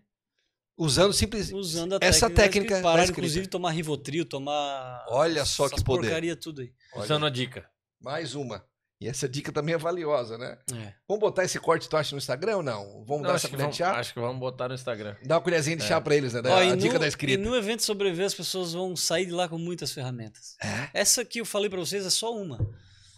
usando 0.78 1.12
simples. 1.14 1.52
usando 1.52 1.94
a 1.94 1.98
Essa 2.02 2.30
técnica. 2.30 2.76
técnica 2.76 2.78
escrita. 3.00 3.12
inclusive, 3.12 3.48
tomar 3.48 3.72
Rivotril, 3.72 4.26
tomar. 4.26 5.04
Olha 5.10 5.46
só 5.46 5.66
essas 5.66 5.80
que 5.80 5.86
poder. 5.86 6.02
porcaria 6.08 6.36
tudo 6.36 6.62
aí. 6.62 6.72
Olha, 6.94 7.04
Usando 7.06 7.26
a 7.26 7.30
dica. 7.30 7.66
mais 8.00 8.36
uma. 8.36 8.64
E 9.02 9.08
essa 9.08 9.28
dica 9.28 9.52
também 9.52 9.76
é 9.76 9.78
valiosa, 9.78 10.38
né? 10.38 10.58
É. 10.74 10.94
Vamos 11.06 11.20
botar 11.20 11.44
esse 11.44 11.60
corte, 11.60 11.90
tu 11.90 11.98
acha, 11.98 12.16
no 12.16 12.20
Instagram 12.20 12.58
ou 12.58 12.64
não? 12.64 13.04
Vamos 13.04 13.22
Não, 13.22 13.22
dar 13.24 13.30
acho, 13.36 13.48
essa 13.48 13.50
que 13.50 13.56
colher 13.58 13.70
de 13.70 13.76
chá? 13.76 13.92
acho 14.00 14.14
que 14.14 14.20
vamos 14.20 14.40
botar 14.40 14.70
no 14.70 14.76
Instagram. 14.76 15.18
Dá 15.26 15.36
uma 15.36 15.42
colherzinha 15.42 15.76
de 15.76 15.84
chá 15.84 16.00
pra 16.00 16.16
eles, 16.16 16.32
né? 16.32 16.42
Ó, 16.46 16.56
a 16.56 16.64
e 16.64 16.78
dica 16.78 16.94
no, 16.94 17.00
da 17.00 17.06
E 17.06 17.10
escrita. 17.10 17.44
no 17.44 17.54
evento 17.54 17.84
sobreviver, 17.84 18.26
as 18.28 18.34
pessoas 18.34 18.72
vão 18.72 18.96
sair 18.96 19.26
de 19.26 19.34
lá 19.34 19.50
com 19.50 19.58
muitas 19.58 19.92
ferramentas. 19.92 20.56
É? 20.64 20.90
Essa 21.02 21.26
que 21.26 21.42
eu 21.42 21.46
falei 21.46 21.70
pra 21.70 21.80
vocês 21.80 22.06
é 22.06 22.10
só 22.10 22.34
uma. 22.34 22.58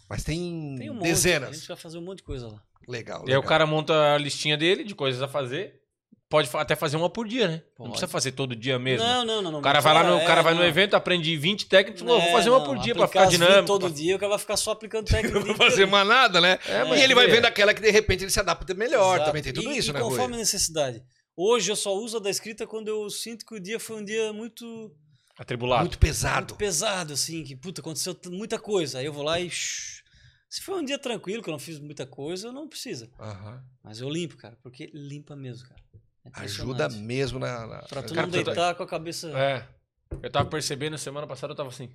Mas 0.08 0.22
tem, 0.24 0.76
Tem 0.78 0.90
um 0.90 0.94
monte. 0.94 1.04
A 1.04 1.08
dezenas. 1.08 1.56
gente 1.56 1.68
vai 1.68 1.76
fazer 1.76 1.98
um 1.98 2.02
monte 2.02 2.18
de 2.18 2.24
coisa 2.24 2.46
lá. 2.48 2.62
Legal, 2.88 3.20
E 3.20 3.22
aí 3.22 3.26
legal. 3.28 3.42
o 3.42 3.44
cara 3.44 3.66
monta 3.66 4.14
a 4.14 4.18
listinha 4.18 4.56
dele 4.56 4.84
de 4.84 4.94
coisas 4.94 5.20
a 5.22 5.26
fazer. 5.28 5.80
Pode 6.28 6.48
até 6.54 6.74
fazer 6.74 6.96
uma 6.96 7.08
por 7.08 7.26
dia, 7.28 7.46
né? 7.46 7.54
Não 7.54 7.76
Pode. 7.76 7.90
precisa 7.90 8.08
fazer 8.08 8.32
todo 8.32 8.56
dia 8.56 8.78
mesmo. 8.80 9.06
Não, 9.06 9.24
não, 9.24 9.42
não. 9.42 9.52
não 9.52 9.58
O 9.60 9.62
cara 9.62 9.80
vai 9.80 9.94
lá 9.94 10.02
no, 10.02 10.16
o 10.16 10.24
cara 10.26 10.40
é, 10.40 10.42
vai 10.42 10.54
no 10.54 10.60
não. 10.60 10.66
evento, 10.66 10.94
aprende 10.94 11.36
20 11.36 11.66
técnicas, 11.66 12.02
pô, 12.02 12.08
vou 12.08 12.20
É, 12.20 12.32
fazer 12.32 12.50
uma 12.50 12.58
não, 12.58 12.66
por 12.66 12.78
dia 12.78 12.94
pra 12.96 13.04
aplicar 13.04 13.26
ficar 13.30 13.34
as 13.36 13.38
20 13.38 13.48
dinâmico. 13.48 13.66
todo 13.78 13.94
dia, 13.94 14.16
o 14.16 14.18
cara 14.18 14.30
vai 14.30 14.38
ficar 14.40 14.56
só 14.56 14.72
aplicando 14.72 15.06
técnica. 15.10 15.38
Não 15.38 15.46
vai 15.46 15.70
fazer 15.70 15.86
mais 15.86 16.06
nada, 16.06 16.40
né? 16.40 16.58
É, 16.66 16.98
e 16.98 17.02
ele 17.02 17.14
vai 17.14 17.26
vê. 17.26 17.36
vendo 17.36 17.44
aquela 17.46 17.72
que 17.72 17.80
de 17.80 17.90
repente 17.92 18.24
ele 18.24 18.30
se 18.32 18.40
adapta 18.40 18.74
melhor. 18.74 19.14
Exato. 19.16 19.26
Também 19.30 19.42
tem 19.42 19.52
tudo 19.52 19.70
E- 19.70 19.78
isso, 19.78 19.90
e 19.90 19.92
né, 19.92 20.00
conforme 20.00 20.26
Rui? 20.26 20.34
a 20.34 20.38
necessidade. 20.38 21.00
Hoje 21.36 21.70
eu 21.70 21.76
só 21.76 21.94
uso 21.94 22.16
a 22.16 22.20
da 22.20 22.30
escrita 22.30 22.66
quando 22.66 22.88
eu 22.88 23.08
sinto 23.08 23.46
que 23.46 23.54
o 23.54 23.60
dia 23.60 23.78
foi 23.78 23.96
um 24.00 24.04
dia 24.04 24.32
muito, 24.32 24.90
Atribulado. 25.38 25.82
Muito 25.82 25.98
pesado. 25.98 26.36
muito 26.38 26.56
pesado, 26.56 27.12
assim, 27.12 27.44
que 27.44 27.54
puta, 27.54 27.80
aconteceu 27.80 28.16
muita 28.30 28.58
coisa. 28.58 28.98
Aí 28.98 29.06
eu 29.06 29.12
vou 29.12 29.22
lá 29.22 29.38
e. 29.38 29.48
shh. 29.48 29.95
Se 30.56 30.62
foi 30.62 30.80
um 30.80 30.84
dia 30.86 30.98
tranquilo, 30.98 31.42
que 31.42 31.50
eu 31.50 31.52
não 31.52 31.58
fiz 31.58 31.78
muita 31.78 32.06
coisa, 32.06 32.48
eu 32.48 32.52
não 32.52 32.66
precisa. 32.66 33.10
Aham. 33.20 33.62
Mas 33.84 34.00
eu 34.00 34.08
limpo, 34.08 34.38
cara, 34.38 34.56
porque 34.62 34.90
limpa 34.94 35.36
mesmo, 35.36 35.68
cara. 35.68 35.80
É 36.24 36.30
Ajuda 36.32 36.88
mesmo 36.88 37.38
na. 37.38 37.66
na- 37.66 37.78
Pra 37.82 38.02
tu 38.02 38.14
não 38.14 38.26
deitar 38.26 38.74
com 38.74 38.82
a 38.82 38.86
cabeça. 38.86 39.28
É. 39.38 39.66
Eu 40.22 40.30
tava 40.30 40.48
percebendo, 40.48 40.96
semana 40.96 41.26
passada 41.26 41.52
eu 41.52 41.56
tava 41.56 41.68
assim. 41.68 41.90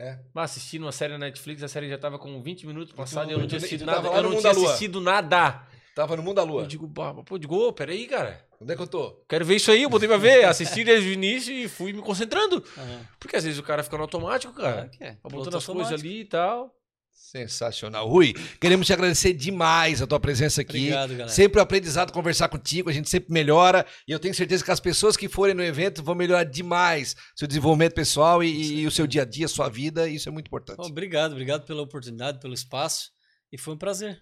É. 0.00 0.18
Mas 0.34 0.50
assistindo 0.50 0.82
uma 0.82 0.90
série 0.90 1.12
na 1.12 1.18
Netflix, 1.20 1.62
a 1.62 1.68
série 1.68 1.88
já 1.88 1.96
tava 1.96 2.18
com 2.18 2.42
20 2.42 2.66
minutos 2.66 2.92
passado 2.92 3.28
e 3.30 3.34
eu 3.34 3.38
tu- 3.38 3.42
não 3.42 3.46
tinha 3.46 3.58
assistido 3.58 3.84
nada. 3.86 4.10
lá 4.10 4.16
Eu 4.16 4.22
no 4.24 4.28
não 4.30 4.30
mundo 4.30 4.40
tinha 4.40 4.52
da 4.52 4.58
lua. 4.58 4.68
assistido 4.70 5.00
nada. 5.00 5.62
Tava 5.94 6.16
no 6.16 6.24
mundo 6.24 6.34
da 6.36 6.42
lua. 6.42 6.62
Eu 6.62 6.66
digo, 6.66 6.88
"Bah, 6.88 7.14
pô, 7.24 7.38
digo, 7.38 7.54
ô, 7.54 7.72
peraí, 7.72 8.08
cara. 8.08 8.44
Onde 8.60 8.72
é 8.72 8.76
que 8.76 8.82
eu 8.82 8.86
tô? 8.88 9.12
Quero 9.28 9.44
ver 9.44 9.54
isso 9.56 9.70
aí, 9.70 9.84
eu 9.84 9.90
botei 9.90 10.08
pra 10.08 10.16
ver, 10.16 10.44
assisti 10.44 10.82
desde 10.82 11.08
o 11.08 11.12
início 11.12 11.52
e 11.54 11.68
fui 11.68 11.92
me 11.92 12.02
concentrando. 12.02 12.64
Aham. 12.76 13.06
Porque 13.20 13.36
às 13.36 13.44
vezes 13.44 13.60
o 13.60 13.62
cara 13.62 13.84
fica 13.84 13.96
no 13.96 14.02
automático, 14.02 14.52
cara. 14.54 14.72
Claro 14.72 14.90
que 14.90 15.04
é. 15.04 15.12
Tá 15.14 15.28
botando 15.28 15.54
as 15.56 15.64
coisas 15.66 15.92
ali 15.92 16.22
e 16.22 16.24
tal. 16.24 16.74
Sensacional. 17.12 18.06
Rui, 18.08 18.34
queremos 18.60 18.86
te 18.86 18.92
agradecer 18.92 19.32
demais 19.32 20.02
a 20.02 20.06
tua 20.06 20.20
presença 20.20 20.60
aqui. 20.60 20.78
Obrigado, 20.78 21.10
galera. 21.10 21.28
Sempre 21.28 21.60
um 21.60 21.62
aprendizado 21.62 22.12
conversar 22.12 22.48
contigo, 22.48 22.90
a 22.90 22.92
gente 22.92 23.08
sempre 23.08 23.32
melhora 23.32 23.86
e 24.06 24.12
eu 24.12 24.18
tenho 24.18 24.34
certeza 24.34 24.62
que 24.62 24.70
as 24.70 24.80
pessoas 24.80 25.16
que 25.16 25.28
forem 25.28 25.54
no 25.54 25.62
evento 25.62 26.02
vão 26.02 26.14
melhorar 26.14 26.44
demais 26.44 27.16
seu 27.34 27.48
desenvolvimento 27.48 27.94
pessoal 27.94 28.44
e, 28.44 28.80
e 28.80 28.86
o 28.86 28.90
seu 28.90 29.06
dia 29.06 29.22
a 29.22 29.24
dia, 29.24 29.48
sua 29.48 29.70
vida, 29.70 30.08
isso 30.08 30.28
é 30.28 30.32
muito 30.32 30.48
importante. 30.48 30.76
Pô, 30.76 30.84
obrigado, 30.84 31.32
obrigado 31.32 31.64
pela 31.64 31.80
oportunidade, 31.80 32.38
pelo 32.38 32.52
espaço. 32.52 33.10
E 33.50 33.56
foi 33.56 33.74
um 33.74 33.78
prazer. 33.78 34.20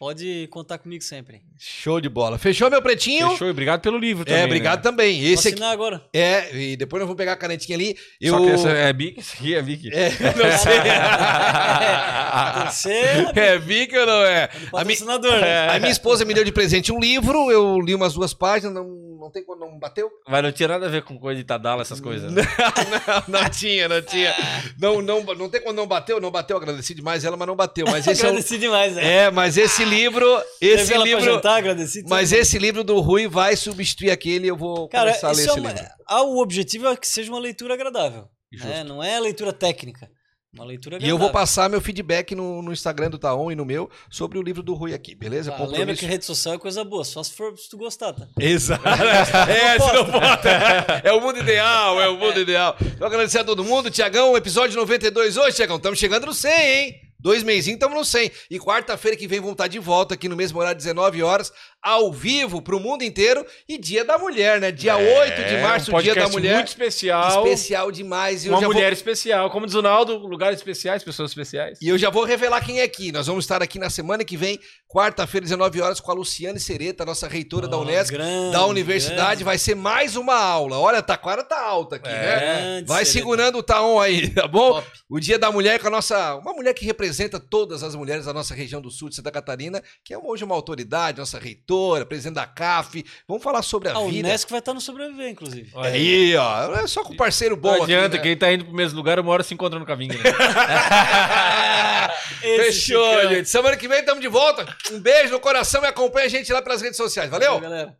Pode 0.00 0.48
contar 0.50 0.78
comigo 0.78 1.04
sempre. 1.04 1.42
Show 1.58 2.00
de 2.00 2.08
bola. 2.08 2.38
Fechou, 2.38 2.70
meu 2.70 2.80
pretinho? 2.80 3.32
Fechou, 3.32 3.48
e 3.48 3.50
obrigado 3.50 3.82
pelo 3.82 3.98
livro 3.98 4.24
também. 4.24 4.40
É, 4.40 4.46
obrigado 4.46 4.78
né? 4.78 4.82
também. 4.82 5.20
Vou 5.20 5.30
Esse 5.30 5.48
aqui. 5.48 5.56
assinar 5.56 5.74
agora. 5.74 6.02
É, 6.10 6.56
e 6.56 6.74
depois 6.74 7.00
nós 7.00 7.06
vamos 7.06 7.18
pegar 7.18 7.34
a 7.34 7.36
canetinha 7.36 7.76
ali. 7.76 7.94
Eu... 8.18 8.32
Só 8.32 8.40
que 8.42 8.50
essa 8.50 8.70
é 8.70 8.90
Bic, 8.94 9.20
esse 9.20 9.36
aqui 9.36 9.54
é 9.54 9.60
Bic. 9.60 9.90
É, 9.92 10.08
não 10.40 10.58
sei. 10.58 10.78
Que 12.70 12.74
ser 12.74 13.36
é 13.38 13.58
Vic 13.58 13.96
ou 13.96 14.06
não 14.06 14.22
é? 14.24 14.48
A, 14.74 14.84
mi- 14.84 14.96
né? 15.40 15.68
a 15.70 15.78
minha 15.78 15.90
esposa 15.92 16.24
me 16.24 16.34
deu 16.34 16.44
de 16.44 16.52
presente 16.52 16.92
um 16.92 16.98
livro, 16.98 17.50
eu 17.50 17.78
li 17.80 17.94
umas 17.94 18.14
duas 18.14 18.32
páginas, 18.34 18.74
não, 18.74 18.84
não 19.20 19.30
tem 19.30 19.44
quando 19.44 19.60
não 19.60 19.78
bateu? 19.78 20.10
Mas 20.28 20.42
não 20.42 20.52
tinha 20.52 20.68
nada 20.68 20.86
a 20.86 20.88
ver 20.88 21.02
com 21.02 21.18
coisa 21.18 21.38
de 21.38 21.44
Tadala, 21.44 21.82
essas 21.82 22.00
coisas. 22.00 22.32
né? 22.32 22.42
não, 23.28 23.40
não 23.40 23.50
tinha, 23.50 23.88
não 23.88 24.02
tinha. 24.02 24.34
Não, 24.80 25.02
não, 25.02 25.22
não 25.22 25.48
tem 25.48 25.60
quando 25.60 25.76
não 25.76 25.86
bateu, 25.86 26.20
não 26.20 26.30
bateu, 26.30 26.56
agradeci 26.56 26.94
demais 26.94 27.24
ela, 27.24 27.36
mas 27.36 27.46
não 27.48 27.56
bateu. 27.56 27.86
Mas 27.88 28.06
esse 28.06 28.22
é, 28.22 28.24
um- 28.24 28.28
agradeci 28.28 28.58
demais, 28.58 28.94
né? 28.94 29.24
é, 29.24 29.30
mas 29.30 29.56
esse 29.56 29.84
livro, 29.84 30.26
esse 30.60 30.92
Levei 30.94 31.04
livro, 31.14 31.24
jantar, 31.24 31.58
agradeci. 31.58 32.04
mas 32.08 32.32
esse 32.32 32.58
livro 32.58 32.82
do 32.84 32.98
Rui 33.00 33.28
vai 33.28 33.56
substituir 33.56 34.10
aquele, 34.10 34.46
eu 34.48 34.56
vou 34.56 34.88
Cara, 34.88 35.10
começar 35.10 35.28
a 35.28 35.32
ler 35.32 35.42
é 35.42 35.44
esse 35.46 35.60
uma- 35.60 35.72
livro. 35.72 35.86
ah, 36.06 36.22
o 36.22 36.38
objetivo 36.40 36.88
é 36.88 36.96
que 36.96 37.06
seja 37.08 37.30
uma 37.30 37.40
leitura 37.40 37.74
agradável. 37.74 38.26
Né? 38.52 38.82
Não 38.82 39.00
é 39.02 39.18
leitura 39.20 39.52
técnica. 39.52 40.08
Uma 40.52 40.64
leitura 40.64 40.98
E 41.00 41.08
eu 41.08 41.16
vou 41.16 41.30
passar 41.30 41.70
meu 41.70 41.80
feedback 41.80 42.34
no, 42.34 42.60
no 42.60 42.72
Instagram 42.72 43.08
do 43.08 43.18
Taon 43.18 43.52
e 43.52 43.54
no 43.54 43.64
meu 43.64 43.88
sobre 44.10 44.36
o 44.36 44.42
livro 44.42 44.64
do 44.64 44.74
Rui 44.74 44.92
aqui, 44.92 45.14
beleza? 45.14 45.54
Ah, 45.54 45.64
lembra 45.64 45.94
que 45.94 46.04
rede 46.04 46.24
social 46.24 46.56
é 46.56 46.58
coisa 46.58 46.82
boa, 46.82 47.04
só 47.04 47.22
se 47.22 47.32
for 47.32 47.56
se 47.56 47.70
tu 47.70 47.76
gostar, 47.76 48.12
tá? 48.12 48.26
Exato. 48.36 48.82
é, 49.48 49.78
se 49.78 49.92
não 49.92 50.10
bota. 50.10 50.48
É 51.04 51.12
o 51.12 51.20
mundo 51.20 51.38
ideal, 51.38 52.00
é 52.00 52.08
o 52.08 52.16
mundo 52.16 52.40
ideal. 52.40 52.76
Então, 52.80 53.06
agradecer 53.06 53.38
a 53.38 53.44
todo 53.44 53.62
mundo. 53.62 53.92
Tiagão, 53.92 54.36
episódio 54.36 54.76
92 54.76 55.36
hoje, 55.36 55.54
Tiagão. 55.54 55.76
Estamos 55.76 56.00
chegando 56.00 56.26
no 56.26 56.34
100, 56.34 56.52
hein? 56.52 57.10
Dois 57.20 57.42
meizinhos, 57.42 57.76
estamos 57.76 57.96
no 57.96 58.04
100. 58.04 58.32
E 58.50 58.58
quarta-feira 58.58 59.16
que 59.16 59.28
vem 59.28 59.38
vamos 59.38 59.52
estar 59.52 59.68
de 59.68 59.78
volta 59.78 60.14
aqui 60.14 60.28
no 60.28 60.34
mesmo 60.34 60.58
horário, 60.58 60.76
19 60.76 61.22
horas, 61.22 61.52
ao 61.82 62.12
vivo, 62.12 62.60
pro 62.62 62.78
mundo 62.80 63.02
inteiro. 63.02 63.44
E 63.68 63.78
Dia 63.78 64.04
da 64.04 64.18
Mulher, 64.18 64.60
né? 64.60 64.70
Dia 64.70 64.96
8 64.96 65.44
de 65.48 65.56
março, 65.58 65.94
um 65.94 66.00
Dia 66.00 66.14
da 66.14 66.20
podcast 66.22 66.32
Mulher. 66.32 66.54
muito 66.56 66.68
especial. 66.68 67.44
Especial 67.46 67.90
demais. 67.90 68.44
E 68.44 68.48
Uma 68.48 68.60
já 68.60 68.66
vou- 68.66 68.74
mulher 68.74 68.92
especial. 68.92 69.50
Como 69.50 69.66
diz 69.66 69.74
o 69.74 69.82
Naldo, 69.82 70.16
lugares 70.18 70.58
especiais, 70.58 71.02
pessoas 71.02 71.30
especiais. 71.30 71.78
E 71.80 71.88
eu 71.88 71.96
já 71.98 72.10
vou 72.10 72.24
revelar 72.24 72.64
quem 72.64 72.80
é 72.80 72.84
aqui. 72.84 73.10
Nós 73.12 73.26
vamos 73.26 73.44
estar 73.44 73.62
aqui 73.62 73.78
na 73.78 73.88
semana 73.90 74.24
que 74.24 74.36
vem, 74.36 74.58
quarta-feira, 74.88 75.44
19 75.44 75.80
horas, 75.80 76.00
com 76.00 76.10
a 76.10 76.14
Luciane 76.14 76.58
Sereta, 76.60 77.04
nossa 77.04 77.28
reitora 77.28 77.66
da 77.68 77.76
Ó, 77.76 77.82
Unesco, 77.82 78.12
grande, 78.16 78.52
da 78.52 78.66
universidade. 78.66 79.16
grande. 79.20 79.44
Vai 79.44 79.58
ser 79.58 79.74
mais 79.74 80.16
uma 80.16 80.34
aula. 80.36 80.78
Olha, 80.78 80.98
a 80.98 81.02
taquara 81.02 81.42
tá 81.42 81.60
alta 81.62 81.96
aqui, 81.96 82.08
né? 82.08 82.40
Grande 82.40 82.86
Vai 82.88 83.04
Sereta. 83.04 83.12
segurando 83.12 83.58
o 83.58 83.62
taon 83.62 83.98
aí, 84.00 84.28
tá 84.34 84.46
bom? 84.46 84.74
Top. 84.74 84.86
O 85.08 85.18
Dia 85.20 85.38
da 85.38 85.50
Mulher 85.50 85.80
com 85.80 85.88
a 85.88 85.90
nossa. 85.90 86.34
Uma 86.36 86.52
mulher 86.52 86.74
que 86.74 86.84
representa 86.84 87.38
todas 87.40 87.82
as 87.82 87.94
mulheres 87.94 88.26
da 88.26 88.32
nossa 88.32 88.54
região 88.54 88.80
do 88.80 88.90
sul 88.90 89.08
de 89.08 89.16
Santa 89.16 89.30
Catarina, 89.30 89.82
que 90.04 90.12
é 90.14 90.18
hoje 90.18 90.44
uma 90.44 90.54
autoridade, 90.54 91.18
nossa 91.18 91.38
reitora, 91.38 91.69
presidente 92.06 92.34
da 92.34 92.46
CAF. 92.46 93.04
Vamos 93.28 93.42
falar 93.42 93.62
sobre 93.62 93.88
a 93.88 93.92
Ah, 93.94 93.98
o 94.00 94.08
vida. 94.08 94.28
Unesco 94.28 94.50
vai 94.50 94.58
estar 94.60 94.74
no 94.74 94.80
sobreviver, 94.80 95.28
inclusive. 95.28 95.70
Olha 95.74 95.90
Aí, 95.90 96.36
ó. 96.36 96.74
É 96.76 96.86
só 96.86 97.02
com 97.02 97.14
parceiro 97.16 97.56
bom 97.56 97.76
Não 97.76 97.84
adianta, 97.84 98.16
aqui. 98.16 98.16
né? 98.16 98.22
quem 98.22 98.36
tá 98.36 98.52
indo 98.52 98.64
pro 98.64 98.74
mesmo 98.74 98.96
lugar, 98.96 99.18
uma 99.20 99.30
hora 99.32 99.42
se 99.42 99.54
encontra 99.54 99.78
no 99.78 99.86
caminho. 99.86 100.14
Né? 100.14 100.20
Fechou, 102.40 103.28
gente. 103.28 103.48
Semana 103.48 103.76
que 103.76 103.86
vem 103.88 104.00
estamos 104.00 104.20
de 104.20 104.28
volta. 104.28 104.66
Um 104.90 104.98
beijo 105.00 105.32
no 105.32 105.40
coração 105.40 105.82
e 105.82 105.86
acompanha 105.86 106.26
a 106.26 106.28
gente 106.30 106.52
lá 106.52 106.62
pelas 106.62 106.80
redes 106.82 106.96
sociais. 106.96 107.30
Valeu? 107.30 107.54
Valeu, 107.54 107.68
galera. 107.70 107.94